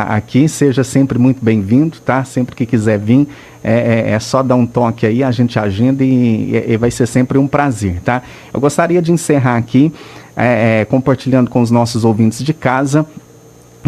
Aqui, 0.09 0.48
seja 0.48 0.83
sempre 0.83 1.16
muito 1.16 1.44
bem-vindo, 1.44 2.00
tá? 2.00 2.24
Sempre 2.24 2.57
que 2.57 2.66
quiser 2.66 2.98
vir, 2.98 3.28
é, 3.62 4.09
é, 4.09 4.11
é, 4.11 4.18
só 4.18 4.42
dar 4.42 4.57
um 4.57 4.66
toque 4.66 5.07
aí, 5.07 5.22
a 5.22 5.31
gente 5.31 5.61
agenda 5.61 6.02
e, 6.02 6.57
e, 6.66 6.76
vai 6.76 6.90
ser 6.90 7.07
sempre 7.07 7.38
um 7.38 7.46
prazer, 7.46 8.00
tá? 8.00 8.20
Eu 8.52 8.61
gostaria 8.61 9.00
de 9.00 9.12
encerrar 9.12 9.57
aqui, 9.57 9.92
é, 10.37 10.81
é 10.81 10.85
compartilhando 10.85 11.50
com 11.50 11.62
os 11.62 11.70
nossos 11.70 12.05
ouvintes 12.05 12.42
de 12.42 12.52
casa, 12.52 13.07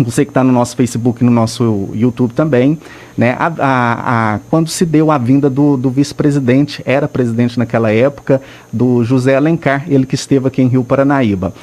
você 0.02 0.24
que 0.24 0.30
está 0.30 0.42
no 0.42 0.52
nosso 0.52 0.74
Facebook 0.74 1.22
no 1.22 1.30
nosso 1.30 1.90
YouTube 1.94 2.32
também, 2.32 2.78
né? 3.16 3.36
A, 3.38 3.46
a, 3.46 4.34
a, 4.34 4.38
quando 4.50 4.68
se 4.68 4.84
deu 4.84 5.10
a 5.10 5.18
vinda 5.18 5.48
do, 5.48 5.76
do 5.76 5.90
vice-presidente, 5.90 6.82
era 6.84 7.06
presidente 7.06 7.58
naquela 7.58 7.92
época, 7.92 8.42
do 8.72 9.04
José 9.04 9.36
Alencar, 9.36 9.84
ele 9.88 10.06
que 10.06 10.14
esteve 10.14 10.48
aqui 10.48 10.62
em 10.62 10.68
Rio 10.68 10.82
Paranaíba. 10.82 11.54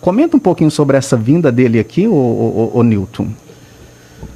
Comenta 0.00 0.36
um 0.36 0.40
pouquinho 0.40 0.70
sobre 0.70 0.96
essa 0.96 1.16
vinda 1.16 1.50
dele 1.52 1.78
aqui, 1.78 2.06
o, 2.06 2.12
o, 2.12 2.70
o 2.74 2.82
Newton. 2.82 3.28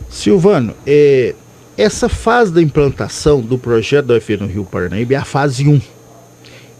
Silvano, 0.08 0.74
é, 0.86 1.34
essa 1.76 2.08
fase 2.08 2.52
da 2.52 2.60
implantação 2.60 3.40
do 3.40 3.58
projeto 3.58 4.06
da 4.06 4.14
UFV 4.14 4.38
no 4.38 4.46
Rio 4.46 4.64
Paranaíba 4.64 5.14
é 5.14 5.16
a 5.16 5.24
fase 5.24 5.68
1. 5.68 5.80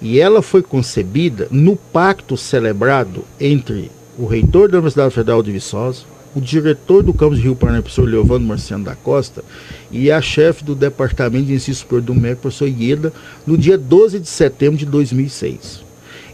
E 0.01 0.19
ela 0.19 0.43
foi 0.43 0.63
concebida 0.63 1.49
no 1.51 1.77
pacto 1.77 2.37
celebrado 2.37 3.25
entre 3.39 3.91
o 4.19 4.27
reitor 4.27 4.69
da 4.69 4.79
Universidade 4.79 5.15
Federal 5.15 5.43
de 5.43 5.53
Viçosa, 5.53 6.03
o 6.35 6.41
diretor 6.41 7.03
do 7.03 7.13
campus 7.13 7.39
de 7.39 7.45
Rio 7.45 7.57
Paranaíba, 7.57 7.85
professor 7.85 8.09
Leovando 8.09 8.47
Marciano 8.47 8.85
da 8.85 8.95
Costa, 8.95 9.45
e 9.91 10.11
a 10.11 10.21
chefe 10.21 10.65
do 10.65 10.75
departamento 10.75 11.47
de 11.47 11.55
ensino 11.55 11.77
superior 11.77 12.03
do 12.03 12.15
MEC, 12.15 12.41
professor 12.41 12.69
Ieda, 12.69 13.13
no 13.47 13.57
dia 13.57 13.79
12 13.79 14.21
de 14.21 14.29
setembro 14.29 14.77
de 14.77 14.87
2006. 14.87 15.83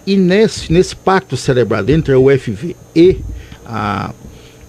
E 0.07 0.17
nesse, 0.17 0.73
nesse 0.73 0.95
pacto 0.95 1.37
celebrado 1.37 1.91
entre 1.91 2.13
a 2.13 2.19
UFV 2.19 2.77
e 2.95 3.19
a, 3.65 4.13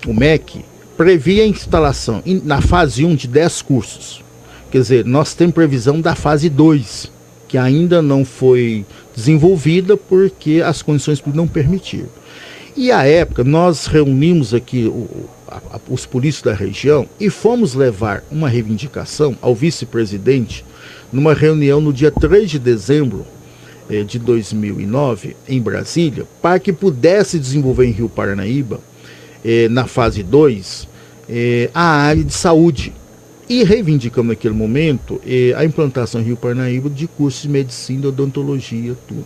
o 0.07 0.13
MEC, 0.13 0.63
previa 0.95 1.43
a 1.43 1.47
instalação 1.47 2.23
na 2.43 2.61
fase 2.61 3.03
1 3.03 3.15
de 3.15 3.27
10 3.27 3.61
cursos. 3.63 4.23
quer 4.71 4.79
dizer, 4.79 5.05
nós 5.05 5.33
temos 5.33 5.53
previsão 5.53 5.99
da 5.99 6.15
fase 6.15 6.49
2, 6.49 7.11
que 7.47 7.57
ainda 7.57 8.01
não 8.01 8.23
foi 8.23 8.85
desenvolvida 9.15 9.97
porque 9.97 10.61
as 10.65 10.81
condições 10.81 11.21
não 11.33 11.47
permitiram. 11.47 12.09
E 12.77 12.91
à 12.91 13.05
época 13.05 13.41
nós 13.41 13.85
reunimos 13.85 14.53
aqui 14.53 14.85
o, 14.85 15.29
a, 15.47 15.55
a, 15.55 15.79
os 15.89 16.05
polícios 16.05 16.43
da 16.43 16.53
região 16.53 17.07
e 17.17 17.29
fomos 17.29 17.73
levar 17.73 18.21
uma 18.29 18.49
reivindicação 18.49 19.37
ao 19.41 19.55
vice-presidente 19.55 20.65
numa 21.11 21.33
reunião 21.33 21.79
no 21.79 21.93
dia 21.93 22.11
3 22.11 22.51
de 22.51 22.59
dezembro 22.59 23.25
eh, 23.89 24.03
de 24.03 24.19
2009 24.19 25.37
em 25.47 25.61
Brasília, 25.61 26.25
para 26.41 26.59
que 26.59 26.73
pudesse 26.73 27.39
desenvolver 27.39 27.85
em 27.85 27.91
Rio 27.91 28.09
Paranaíba, 28.09 28.81
eh, 29.43 29.69
na 29.69 29.85
fase 29.85 30.21
2, 30.21 30.85
eh, 31.29 31.69
a 31.73 31.83
área 31.83 32.23
de 32.25 32.33
saúde. 32.33 32.91
E 33.47 33.63
reivindicamos 33.63 34.29
naquele 34.29 34.55
momento 34.55 35.21
eh, 35.25 35.53
a 35.55 35.63
implantação 35.63 36.19
em 36.19 36.23
Rio 36.23 36.35
Parnaíba 36.35 36.89
de 36.89 37.05
cursos 37.05 37.43
de 37.43 37.49
medicina, 37.49 38.07
odontologia, 38.07 38.95
tudo. 39.07 39.25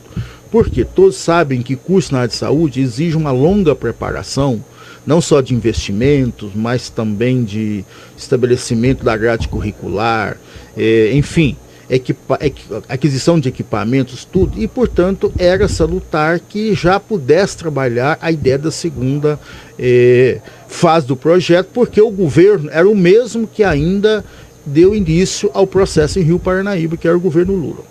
Porque 0.51 0.83
todos 0.83 1.15
sabem 1.15 1.61
que 1.61 1.75
curso 1.77 2.11
na 2.11 2.19
área 2.19 2.27
de 2.27 2.35
saúde 2.35 2.81
exige 2.81 3.15
uma 3.15 3.31
longa 3.31 3.73
preparação, 3.73 4.61
não 5.07 5.21
só 5.21 5.39
de 5.39 5.53
investimentos, 5.53 6.51
mas 6.53 6.89
também 6.89 7.45
de 7.45 7.85
estabelecimento 8.17 9.05
da 9.05 9.15
grade 9.15 9.47
curricular, 9.47 10.37
eh, 10.75 11.11
enfim, 11.13 11.55
equipa, 11.89 12.39
aquisição 12.87 13.39
de 13.39 13.49
equipamentos, 13.49 14.23
tudo, 14.23 14.61
e 14.61 14.67
portanto 14.67 15.33
era 15.37 15.67
salutar 15.67 16.39
que 16.39 16.73
já 16.73 16.99
pudesse 16.99 17.57
trabalhar 17.57 18.17
a 18.21 18.31
ideia 18.31 18.57
da 18.57 18.71
segunda 18.71 19.39
eh, 19.77 20.39
fase 20.67 21.07
do 21.07 21.15
projeto, 21.15 21.69
porque 21.73 21.99
o 21.99 22.11
governo 22.11 22.69
era 22.71 22.87
o 22.87 22.95
mesmo 22.95 23.47
que 23.47 23.63
ainda 23.63 24.23
deu 24.65 24.93
início 24.93 25.49
ao 25.53 25.65
processo 25.65 26.19
em 26.19 26.23
Rio 26.23 26.39
Paranaíba, 26.39 26.95
que 26.95 27.07
era 27.07 27.17
o 27.17 27.21
governo 27.21 27.55
Lula. 27.55 27.83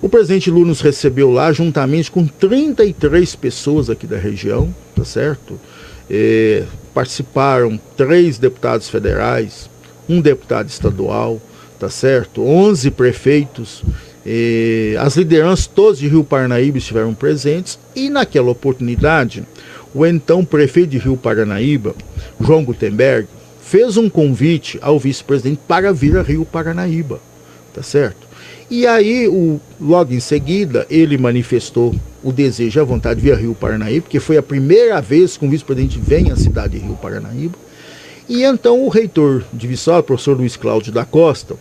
O 0.00 0.08
presidente 0.08 0.50
Lula 0.50 0.68
nos 0.68 0.80
recebeu 0.80 1.30
lá 1.30 1.52
juntamente 1.52 2.10
com 2.10 2.26
33 2.26 3.34
pessoas 3.34 3.90
aqui 3.90 4.06
da 4.06 4.16
região, 4.16 4.72
tá 4.94 5.04
certo? 5.04 5.60
Eh, 6.08 6.64
participaram 6.94 7.78
três 7.96 8.38
deputados 8.38 8.88
federais, 8.88 9.68
um 10.08 10.20
deputado 10.20 10.68
estadual, 10.68 11.40
tá 11.78 11.88
certo? 11.88 12.42
11 12.42 12.90
prefeitos, 12.90 13.82
eh, 14.26 14.96
as 14.98 15.16
lideranças 15.16 15.66
todas 15.66 15.98
de 15.98 16.08
Rio 16.08 16.24
Paranaíba 16.24 16.78
estiveram 16.78 17.14
presentes 17.14 17.78
e 17.94 18.08
naquela 18.10 18.50
oportunidade 18.50 19.44
o 19.94 20.04
então 20.04 20.44
prefeito 20.44 20.90
de 20.90 20.98
Rio 20.98 21.16
Paranaíba, 21.16 21.94
João 22.40 22.64
Gutenberg, 22.64 23.26
fez 23.60 23.96
um 23.96 24.08
convite 24.08 24.78
ao 24.82 24.98
vice-presidente 24.98 25.60
para 25.66 25.92
vir 25.92 26.16
a 26.16 26.22
Rio 26.22 26.44
Paranaíba, 26.44 27.20
tá 27.74 27.82
certo? 27.82 28.28
E 28.70 28.86
aí, 28.86 29.26
o, 29.28 29.60
logo 29.80 30.12
em 30.12 30.20
seguida, 30.20 30.86
ele 30.90 31.16
manifestou 31.16 31.94
o 32.22 32.32
desejo 32.32 32.78
e 32.78 32.82
a 32.82 32.84
vontade 32.84 33.20
de 33.20 33.26
vir 33.26 33.32
a 33.32 33.36
Rio 33.36 33.54
Paranaíba, 33.54 34.02
porque 34.02 34.20
foi 34.20 34.36
a 34.36 34.42
primeira 34.42 35.00
vez 35.00 35.36
que 35.36 35.44
um 35.44 35.50
vice-presidente 35.50 35.98
vem 35.98 36.30
à 36.30 36.36
cidade 36.36 36.78
de 36.78 36.84
Rio 36.84 36.96
Paranaíba. 36.96 37.56
E 38.28 38.42
então 38.42 38.84
o 38.84 38.88
reitor 38.88 39.42
de 39.52 39.66
Viçosa, 39.66 40.02
professor 40.02 40.36
Luiz 40.36 40.54
Cláudio 40.54 40.92
da 40.92 41.04
Costa, 41.04 41.56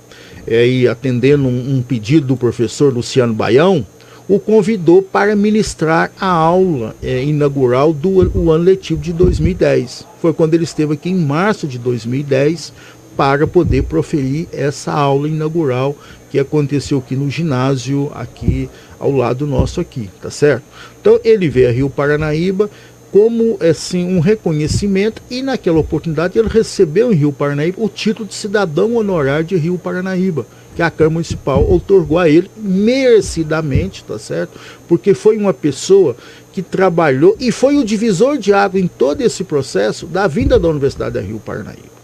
é, 0.45 0.67
e 0.67 0.87
atendendo 0.87 1.47
um, 1.47 1.77
um, 1.77 1.81
pedido 1.81 2.27
do 2.27 2.37
professor 2.37 2.93
Luciano 2.93 3.33
Baião, 3.33 3.85
o 4.27 4.37
convidou 4.37 5.01
para 5.01 5.33
ministrar 5.33 6.11
a 6.19 6.27
aula 6.27 6.93
é, 7.01 7.23
inaugural 7.23 7.93
do 7.93 8.19
ano 8.19 8.63
letivo 8.63 8.99
de 8.99 9.13
2010. 9.13 10.05
Foi 10.21 10.33
quando 10.33 10.55
ele 10.55 10.65
esteve 10.65 10.95
aqui 10.95 11.09
em 11.09 11.15
março 11.15 11.65
de 11.65 11.77
2010 11.77 12.73
para 13.15 13.47
poder 13.47 13.83
proferir 13.83 14.47
essa 14.51 14.91
aula 14.91 15.29
inaugural 15.29 15.95
que 16.29 16.37
aconteceu 16.37 16.97
aqui 16.97 17.15
no 17.15 17.29
ginásio, 17.29 18.11
aqui 18.13 18.69
ao 18.99 19.11
lado 19.11 19.47
nosso 19.47 19.79
aqui, 19.79 20.09
tá 20.21 20.29
certo? 20.29 20.63
Então 20.99 21.19
ele 21.23 21.47
veio 21.47 21.69
a 21.69 21.71
Rio 21.71 21.89
Paranaíba, 21.89 22.69
como 23.11 23.57
assim 23.61 24.05
um 24.05 24.19
reconhecimento 24.19 25.21
e 25.29 25.41
naquela 25.41 25.79
oportunidade 25.79 26.37
ele 26.37 26.47
recebeu 26.47 27.11
em 27.11 27.15
Rio 27.15 27.31
Paranaíba 27.31 27.81
o 27.81 27.89
título 27.89 28.27
de 28.27 28.35
cidadão 28.35 28.95
honorário 28.95 29.45
de 29.45 29.55
Rio 29.55 29.77
Paranaíba, 29.77 30.45
que 30.75 30.81
a 30.81 30.91
Câmara 30.91 31.13
Municipal 31.13 31.71
otorgou 31.71 32.19
a 32.19 32.29
ele 32.29 32.51
merecidamente, 32.57 34.03
tá 34.03 34.19
certo? 34.19 34.59
Porque 34.87 35.13
foi 35.13 35.37
uma 35.37 35.53
pessoa 35.53 36.15
que 36.51 36.61
trabalhou 36.61 37.35
e 37.39 37.51
foi 37.51 37.77
o 37.77 37.85
divisor 37.85 38.37
de 38.37 38.53
água 38.53 38.79
em 38.79 38.87
todo 38.87 39.21
esse 39.21 39.43
processo 39.43 40.05
da 40.05 40.27
vinda 40.27 40.59
da 40.59 40.67
Universidade 40.67 41.15
da 41.15 41.21
Rio 41.21 41.39
Paranaíba. 41.39 41.97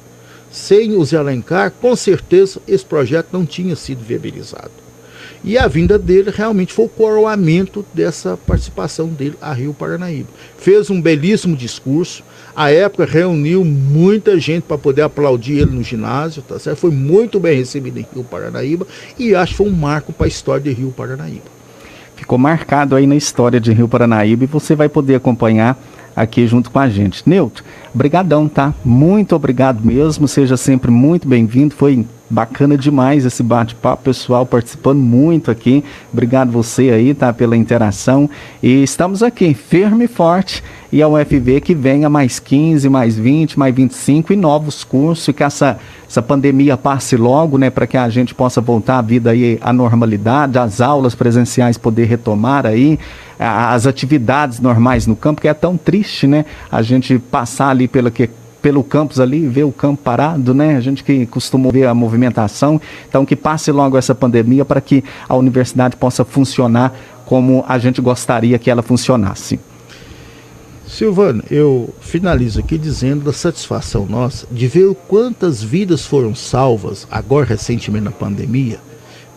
Sem 0.51 0.95
o 0.95 1.03
Zé 1.03 1.17
Alencar, 1.17 1.71
com 1.81 1.95
certeza 1.95 2.59
esse 2.67 2.85
projeto 2.85 3.29
não 3.33 3.45
tinha 3.45 3.75
sido 3.75 4.03
viabilizado. 4.03 4.82
E 5.43 5.57
a 5.57 5.67
vinda 5.67 5.99
dele 5.99 6.31
realmente 6.33 6.71
foi 6.71 6.85
o 6.85 6.89
coroamento 6.89 7.85
dessa 7.93 8.37
participação 8.37 9.07
dele 9.07 9.35
a 9.41 9.51
Rio 9.51 9.73
Paranaíba. 9.73 10.29
Fez 10.57 10.89
um 10.89 11.01
belíssimo 11.01 11.55
discurso. 11.55 12.23
A 12.55 12.71
época 12.71 13.05
reuniu 13.05 13.65
muita 13.65 14.39
gente 14.39 14.63
para 14.63 14.77
poder 14.77 15.01
aplaudir 15.01 15.59
ele 15.59 15.71
no 15.71 15.83
ginásio, 15.83 16.41
tá 16.43 16.57
certo? 16.57 16.77
Foi 16.77 16.91
muito 16.91 17.39
bem 17.39 17.57
recebido 17.57 17.99
em 17.99 18.05
Rio 18.13 18.23
Paranaíba 18.23 18.87
e 19.19 19.35
acho 19.35 19.51
que 19.51 19.57
foi 19.57 19.67
um 19.67 19.75
marco 19.75 20.13
para 20.13 20.27
a 20.27 20.29
história 20.29 20.61
de 20.61 20.71
Rio 20.71 20.91
Paranaíba. 20.95 21.51
Ficou 22.15 22.37
marcado 22.37 22.95
aí 22.95 23.05
na 23.05 23.15
história 23.15 23.59
de 23.59 23.73
Rio 23.73 23.87
Paranaíba 23.87 24.45
e 24.45 24.47
você 24.47 24.75
vai 24.75 24.87
poder 24.87 25.15
acompanhar 25.15 25.77
aqui 26.15 26.47
junto 26.47 26.71
com 26.71 26.79
a 26.79 26.87
gente. 26.87 27.23
Neutro, 27.25 27.63
brigadão, 27.93 28.47
tá? 28.47 28.73
Muito 28.85 29.35
obrigado 29.35 29.83
mesmo, 29.83 30.27
seja 30.27 30.55
sempre 30.55 30.91
muito 30.91 31.27
bem-vindo. 31.27 31.75
Foi 31.75 32.05
Bacana 32.33 32.75
demais 32.75 33.25
esse 33.25 33.43
bate-papo, 33.43 34.05
pessoal 34.05 34.43
participando 34.43 34.97
muito 34.97 35.51
aqui. 35.51 35.83
Obrigado 36.11 36.51
você 36.51 36.89
aí, 36.89 37.13
tá, 37.13 37.31
pela 37.31 37.55
interação. 37.55 38.27
E 38.61 38.81
estamos 38.81 39.21
aqui, 39.21 39.53
firme 39.53 40.05
e 40.05 40.07
forte. 40.07 40.63
E 40.91 40.99
a 41.03 41.07
UFV 41.07 41.61
que 41.61 41.75
venha 41.75 42.09
mais 42.09 42.39
15, 42.39 42.89
mais 42.89 43.15
20, 43.19 43.59
mais 43.59 43.75
25 43.75 44.33
e 44.33 44.35
novos 44.35 44.83
cursos, 44.83 45.27
e 45.27 45.33
que 45.33 45.43
essa, 45.43 45.77
essa 46.09 46.23
pandemia 46.23 46.75
passe 46.75 47.15
logo, 47.15 47.59
né, 47.59 47.69
para 47.69 47.85
que 47.85 47.97
a 47.97 48.09
gente 48.09 48.33
possa 48.33 48.59
voltar 48.59 48.97
a 48.97 49.01
vida 49.03 49.29
aí 49.29 49.59
à 49.61 49.71
normalidade, 49.71 50.57
as 50.57 50.81
aulas 50.81 51.13
presenciais 51.13 51.77
poder 51.77 52.05
retomar 52.05 52.65
aí, 52.65 52.97
as 53.37 53.85
atividades 53.85 54.59
normais 54.59 55.05
no 55.05 55.15
campo, 55.15 55.39
que 55.39 55.47
é 55.47 55.53
tão 55.53 55.77
triste, 55.77 56.25
né, 56.25 56.45
a 56.71 56.81
gente 56.81 57.19
passar 57.19 57.69
ali 57.69 57.87
pela 57.87 58.09
que 58.09 58.27
pelo 58.63 58.81
campus 58.81 59.19
ali, 59.19 59.45
ver 59.45 59.65
o 59.65 59.73
campo 59.73 60.01
parado, 60.01 60.53
né? 60.53 60.77
A 60.77 60.79
gente 60.79 61.03
que 61.03 61.25
costuma 61.25 61.69
ver 61.69 61.85
a 61.85 61.93
movimentação. 61.93 62.79
Então, 63.07 63.25
que 63.25 63.35
passe 63.35 63.69
logo 63.73 63.97
essa 63.97 64.15
pandemia 64.15 64.63
para 64.63 64.79
que 64.79 65.03
a 65.27 65.35
universidade 65.35 65.97
possa 65.97 66.23
funcionar 66.23 66.95
como 67.25 67.65
a 67.67 67.77
gente 67.77 67.99
gostaria 67.99 68.57
que 68.57 68.71
ela 68.71 68.81
funcionasse. 68.81 69.59
Silvano, 70.87 71.43
eu 71.51 71.93
finalizo 71.99 72.61
aqui 72.61 72.77
dizendo 72.77 73.25
da 73.25 73.33
satisfação 73.33 74.05
nossa 74.05 74.47
de 74.49 74.67
ver 74.67 74.95
quantas 75.07 75.61
vidas 75.61 76.05
foram 76.05 76.33
salvas 76.33 77.05
agora 77.11 77.45
recentemente 77.45 78.05
na 78.05 78.11
pandemia 78.11 78.79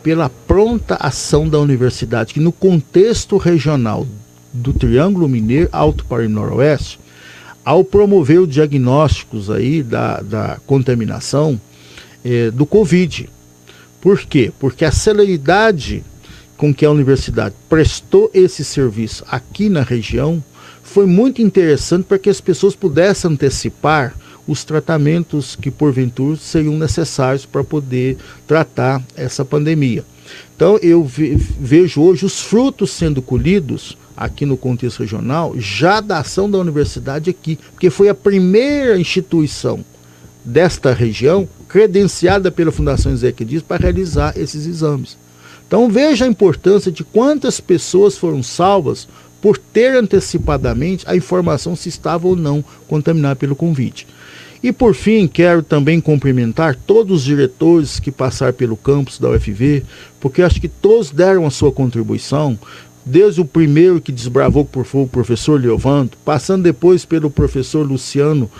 pela 0.02 0.30
pronta 0.30 0.96
ação 1.00 1.48
da 1.48 1.58
universidade 1.58 2.32
que 2.32 2.38
no 2.38 2.52
contexto 2.52 3.38
regional 3.38 4.06
do 4.52 4.72
Triângulo 4.72 5.28
Mineiro, 5.28 5.68
Alto 5.72 6.04
para 6.04 6.24
o 6.24 6.28
Noroeste, 6.28 7.00
ao 7.66 7.82
promover 7.82 8.38
os 8.38 8.48
diagnósticos 8.48 9.50
aí 9.50 9.82
da, 9.82 10.20
da 10.20 10.58
contaminação 10.64 11.60
eh, 12.24 12.48
do 12.52 12.64
Covid. 12.64 13.28
Por 14.00 14.20
quê? 14.20 14.52
Porque 14.60 14.84
a 14.84 14.92
celeridade 14.92 16.04
com 16.56 16.72
que 16.72 16.86
a 16.86 16.90
universidade 16.92 17.56
prestou 17.68 18.30
esse 18.32 18.64
serviço 18.64 19.24
aqui 19.28 19.68
na 19.68 19.82
região 19.82 20.40
foi 20.80 21.06
muito 21.06 21.42
interessante 21.42 22.04
para 22.04 22.20
que 22.20 22.30
as 22.30 22.40
pessoas 22.40 22.76
pudessem 22.76 23.32
antecipar 23.32 24.14
os 24.46 24.62
tratamentos 24.62 25.56
que 25.56 25.68
porventura 25.68 26.36
seriam 26.36 26.78
necessários 26.78 27.44
para 27.44 27.64
poder 27.64 28.16
tratar 28.46 29.02
essa 29.16 29.44
pandemia. 29.44 30.04
Então 30.54 30.78
eu 30.80 31.04
vejo 31.04 32.00
hoje 32.00 32.24
os 32.24 32.40
frutos 32.40 32.92
sendo 32.92 33.20
colhidos 33.20 33.98
aqui 34.16 34.46
no 34.46 34.56
contexto 34.56 35.00
regional, 35.00 35.54
já 35.58 36.00
da 36.00 36.18
ação 36.18 36.50
da 36.50 36.58
universidade 36.58 37.28
aqui, 37.30 37.58
porque 37.72 37.90
foi 37.90 38.08
a 38.08 38.14
primeira 38.14 38.98
instituição 38.98 39.84
desta 40.44 40.92
região 40.92 41.48
credenciada 41.68 42.50
pela 42.50 42.72
Fundação 42.72 43.12
Ezequiel 43.12 43.48
Dias 43.48 43.62
para 43.62 43.82
realizar 43.82 44.38
esses 44.38 44.66
exames. 44.66 45.18
Então 45.66 45.90
veja 45.90 46.24
a 46.24 46.28
importância 46.28 46.92
de 46.92 47.02
quantas 47.02 47.60
pessoas 47.60 48.16
foram 48.16 48.42
salvas 48.42 49.08
por 49.42 49.58
ter 49.58 49.96
antecipadamente 49.96 51.04
a 51.08 51.16
informação 51.16 51.76
se 51.76 51.88
estava 51.88 52.26
ou 52.26 52.36
não 52.36 52.64
contaminada 52.88 53.36
pelo 53.36 53.56
convite. 53.56 54.06
E 54.62 54.72
por 54.72 54.94
fim, 54.94 55.28
quero 55.28 55.62
também 55.62 56.00
cumprimentar 56.00 56.74
todos 56.74 57.18
os 57.18 57.24
diretores 57.24 58.00
que 58.00 58.10
passaram 58.10 58.52
pelo 58.52 58.76
campus 58.76 59.18
da 59.18 59.30
UFV, 59.30 59.84
porque 60.18 60.42
acho 60.42 60.60
que 60.60 60.68
todos 60.68 61.10
deram 61.10 61.46
a 61.46 61.50
sua 61.50 61.70
contribuição, 61.70 62.58
desde 63.07 63.40
o 63.40 63.44
primeiro 63.44 64.00
que 64.00 64.11
desbravou 64.11 64.64
por 64.64 64.84
foi 64.84 65.02
o 65.02 65.07
professor 65.07 65.61
Leovanto, 65.61 66.18
passando 66.24 66.64
depois 66.64 67.04
pelo 67.04 67.30
professor 67.30 67.86
Luciano, 67.86 68.50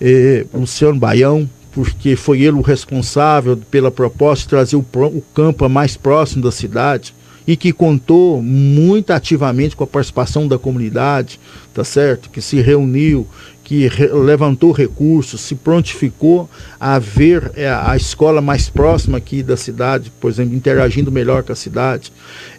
eh, 0.00 0.44
Luciano 0.52 0.98
Baião, 0.98 1.48
porque 1.70 2.16
foi 2.16 2.40
ele 2.40 2.56
o 2.56 2.62
responsável 2.62 3.56
pela 3.70 3.90
proposta 3.90 4.42
de 4.42 4.48
trazer 4.48 4.76
o, 4.76 4.80
o 4.80 5.22
campo 5.32 5.68
mais 5.68 5.96
próximo 5.96 6.42
da 6.42 6.50
cidade 6.50 7.14
e 7.46 7.56
que 7.56 7.72
contou 7.72 8.42
muito 8.42 9.12
ativamente 9.12 9.76
com 9.76 9.84
a 9.84 9.86
participação 9.86 10.48
da 10.48 10.58
comunidade, 10.58 11.38
tá 11.72 11.84
certo? 11.84 12.28
Que 12.28 12.40
se 12.40 12.60
reuniu, 12.60 13.26
que 13.66 13.88
re 13.88 14.06
levantou 14.06 14.70
recursos, 14.70 15.40
se 15.40 15.56
prontificou 15.56 16.48
a 16.78 17.00
ver 17.00 17.50
é, 17.56 17.68
a 17.68 17.96
escola 17.96 18.40
mais 18.40 18.70
próxima 18.70 19.18
aqui 19.18 19.42
da 19.42 19.56
cidade, 19.56 20.12
por 20.20 20.30
exemplo, 20.30 20.54
interagindo 20.54 21.10
melhor 21.10 21.42
com 21.42 21.50
a 21.50 21.56
cidade. 21.56 22.12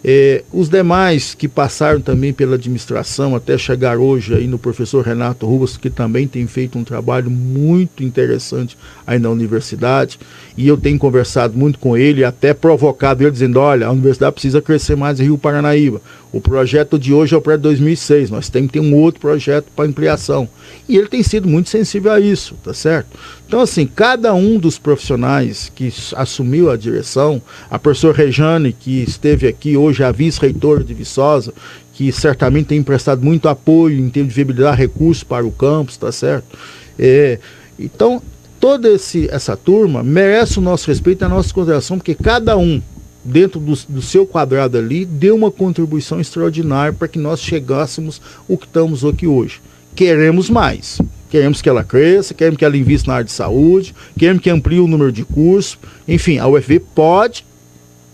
É, 0.04 0.44
os 0.52 0.68
demais 0.68 1.32
que 1.32 1.48
passaram 1.48 2.02
também 2.02 2.34
pela 2.34 2.56
administração, 2.56 3.34
até 3.34 3.56
chegar 3.56 3.96
hoje 3.96 4.34
aí 4.34 4.46
no 4.46 4.58
professor 4.58 5.02
Renato 5.02 5.46
Rubas, 5.46 5.78
que 5.78 5.88
também 5.88 6.28
tem 6.28 6.46
feito 6.46 6.78
um 6.78 6.84
trabalho 6.84 7.30
muito 7.30 8.04
interessante 8.04 8.76
aí 9.06 9.18
na 9.18 9.30
universidade, 9.30 10.20
e 10.58 10.66
eu 10.66 10.76
tenho 10.76 10.98
conversado 10.98 11.56
muito 11.56 11.78
com 11.78 11.96
ele, 11.96 12.24
até 12.24 12.52
provocado 12.52 13.22
ele, 13.22 13.30
dizendo, 13.30 13.60
olha, 13.60 13.86
a 13.86 13.92
universidade 13.92 14.32
precisa 14.32 14.60
crescer 14.60 14.96
mais 14.96 15.20
em 15.20 15.22
Rio 15.22 15.38
Paranaíba. 15.38 16.02
O 16.32 16.40
projeto 16.40 16.98
de 16.98 17.14
hoje 17.14 17.32
é 17.32 17.38
o 17.38 17.40
projeto 17.40 17.62
2006, 17.62 18.28
nós 18.28 18.48
temos 18.48 18.72
que 18.72 18.80
ter 18.80 18.84
um 18.84 18.92
outro 18.92 19.20
projeto 19.20 19.66
para 19.76 19.84
ampliação. 19.84 20.48
E 20.88 20.96
ele 20.96 21.06
tem 21.06 21.22
sido 21.22 21.46
muito 21.46 21.70
sensível 21.70 22.10
a 22.10 22.18
isso, 22.18 22.56
tá 22.64 22.74
certo? 22.74 23.16
Então, 23.46 23.60
assim, 23.60 23.86
cada 23.86 24.34
um 24.34 24.58
dos 24.58 24.80
profissionais 24.80 25.70
que 25.72 25.92
assumiu 26.16 26.72
a 26.72 26.76
direção, 26.76 27.40
a 27.70 27.78
professora 27.78 28.16
Rejane, 28.16 28.72
que 28.72 29.04
esteve 29.04 29.46
aqui 29.46 29.76
hoje, 29.76 30.02
a 30.02 30.10
vice-reitora 30.10 30.82
de 30.82 30.92
Viçosa, 30.92 31.54
que 31.94 32.10
certamente 32.10 32.66
tem 32.66 32.78
emprestado 32.78 33.24
muito 33.24 33.48
apoio 33.48 33.96
em 33.96 34.10
termos 34.10 34.34
de 34.34 34.42
viabilizar 34.42 34.76
recursos 34.76 35.22
para 35.22 35.46
o 35.46 35.52
campus, 35.52 35.96
tá 35.96 36.10
certo? 36.10 36.58
É, 36.98 37.38
então, 37.78 38.20
toda 38.60 38.88
esse, 38.90 39.28
essa 39.30 39.56
turma 39.56 40.02
merece 40.02 40.58
o 40.58 40.62
nosso 40.62 40.88
respeito 40.88 41.22
e 41.22 41.24
a 41.24 41.28
nossa 41.28 41.52
consideração, 41.52 41.98
porque 41.98 42.14
cada 42.14 42.56
um 42.56 42.80
dentro 43.24 43.60
do, 43.60 43.74
do, 43.88 44.02
seu 44.02 44.26
quadrado 44.26 44.78
ali, 44.78 45.04
deu 45.04 45.36
uma 45.36 45.50
contribuição 45.50 46.20
extraordinária 46.20 46.92
para 46.92 47.08
que 47.08 47.18
nós 47.18 47.40
chegássemos 47.40 48.20
o 48.48 48.56
que 48.56 48.66
estamos 48.66 49.04
aqui 49.04 49.26
hoje. 49.26 49.60
Queremos 49.94 50.48
mais. 50.48 50.98
Queremos 51.28 51.60
que 51.60 51.68
ela 51.68 51.84
cresça, 51.84 52.32
queremos 52.32 52.56
que 52.56 52.64
ela 52.64 52.76
invista 52.76 53.08
na 53.08 53.16
área 53.16 53.24
de 53.24 53.32
saúde, 53.32 53.94
queremos 54.18 54.42
que 54.42 54.48
amplie 54.48 54.80
o 54.80 54.86
número 54.86 55.12
de 55.12 55.24
cursos. 55.24 55.78
Enfim, 56.06 56.38
a 56.38 56.48
UFV 56.48 56.80
pode, 56.94 57.44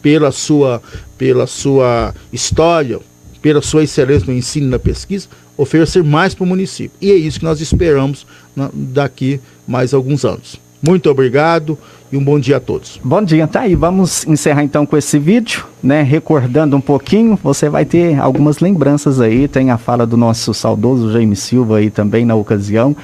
pela 0.03 0.33
sua, 0.33 0.83
pela 1.17 1.47
sua 1.47 2.13
história, 2.33 2.99
pela 3.41 3.63
sua 3.63 3.85
excelência 3.85 4.27
no 4.27 4.33
ensino 4.37 4.67
e 4.67 4.71
na 4.71 4.81
pesquisa, 4.81 5.29
oferecer 5.57 6.03
mais 6.03 6.35
para 6.35 6.45
o 6.45 6.47
município. 6.47 6.97
E 7.01 7.11
é 7.11 7.15
isso 7.15 7.39
que 7.39 7.45
nós 7.45 7.61
esperamos 7.61 8.27
na, 8.55 8.71
daqui 8.73 9.41
mais 9.67 9.95
alguns 9.95 10.25
anos. 10.25 10.59
Muito 10.83 11.09
obrigado 11.11 11.79
e 12.13 12.17
um 12.17 12.23
bom 12.23 12.39
dia 12.39 12.59
a 12.59 12.61
todos. 12.61 13.01
Bom 13.03 13.23
dia, 13.23 13.47
tá 13.47 13.61
aí. 13.61 13.75
Vamos 13.75 14.27
encerrar 14.27 14.63
então 14.63 14.85
com 14.85 14.97
esse 14.97 15.19
vídeo, 15.19 15.65
né? 15.83 16.03
Recordando 16.03 16.77
um 16.77 16.81
pouquinho, 16.81 17.39
você 17.43 17.71
vai 17.71 17.87
ter 17.87 18.21
algumas 18.21 18.59
lembranças 18.59 19.19
aí. 19.21 19.49
Tem 19.49 19.71
a 19.71 19.79
fala 19.79 20.07
do 20.07 20.17
nosso 20.17 20.53
saudoso 20.53 21.11
Jaime 21.11 21.37
Silva 21.37 21.79
aí 21.79 21.89
também 21.89 22.27
na 22.27 22.35
ocasião. 22.35 22.95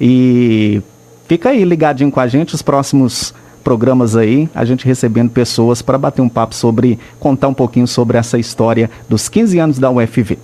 E 0.00 0.80
fica 1.28 1.50
aí 1.50 1.62
ligadinho 1.62 2.10
com 2.10 2.20
a 2.20 2.26
gente, 2.26 2.54
os 2.54 2.62
próximos 2.62 3.34
programas 3.62 4.14
aí, 4.14 4.48
a 4.54 4.64
gente 4.64 4.86
recebendo 4.86 5.28
pessoas 5.28 5.82
para 5.82 5.98
bater 5.98 6.22
um 6.22 6.28
papo 6.28 6.54
sobre, 6.54 7.00
contar 7.18 7.48
um 7.48 7.54
pouquinho 7.54 7.86
sobre 7.86 8.16
essa 8.16 8.38
história 8.38 8.88
dos 9.08 9.28
15 9.28 9.58
anos 9.58 9.78
da 9.78 9.90
UFV. 9.90 10.38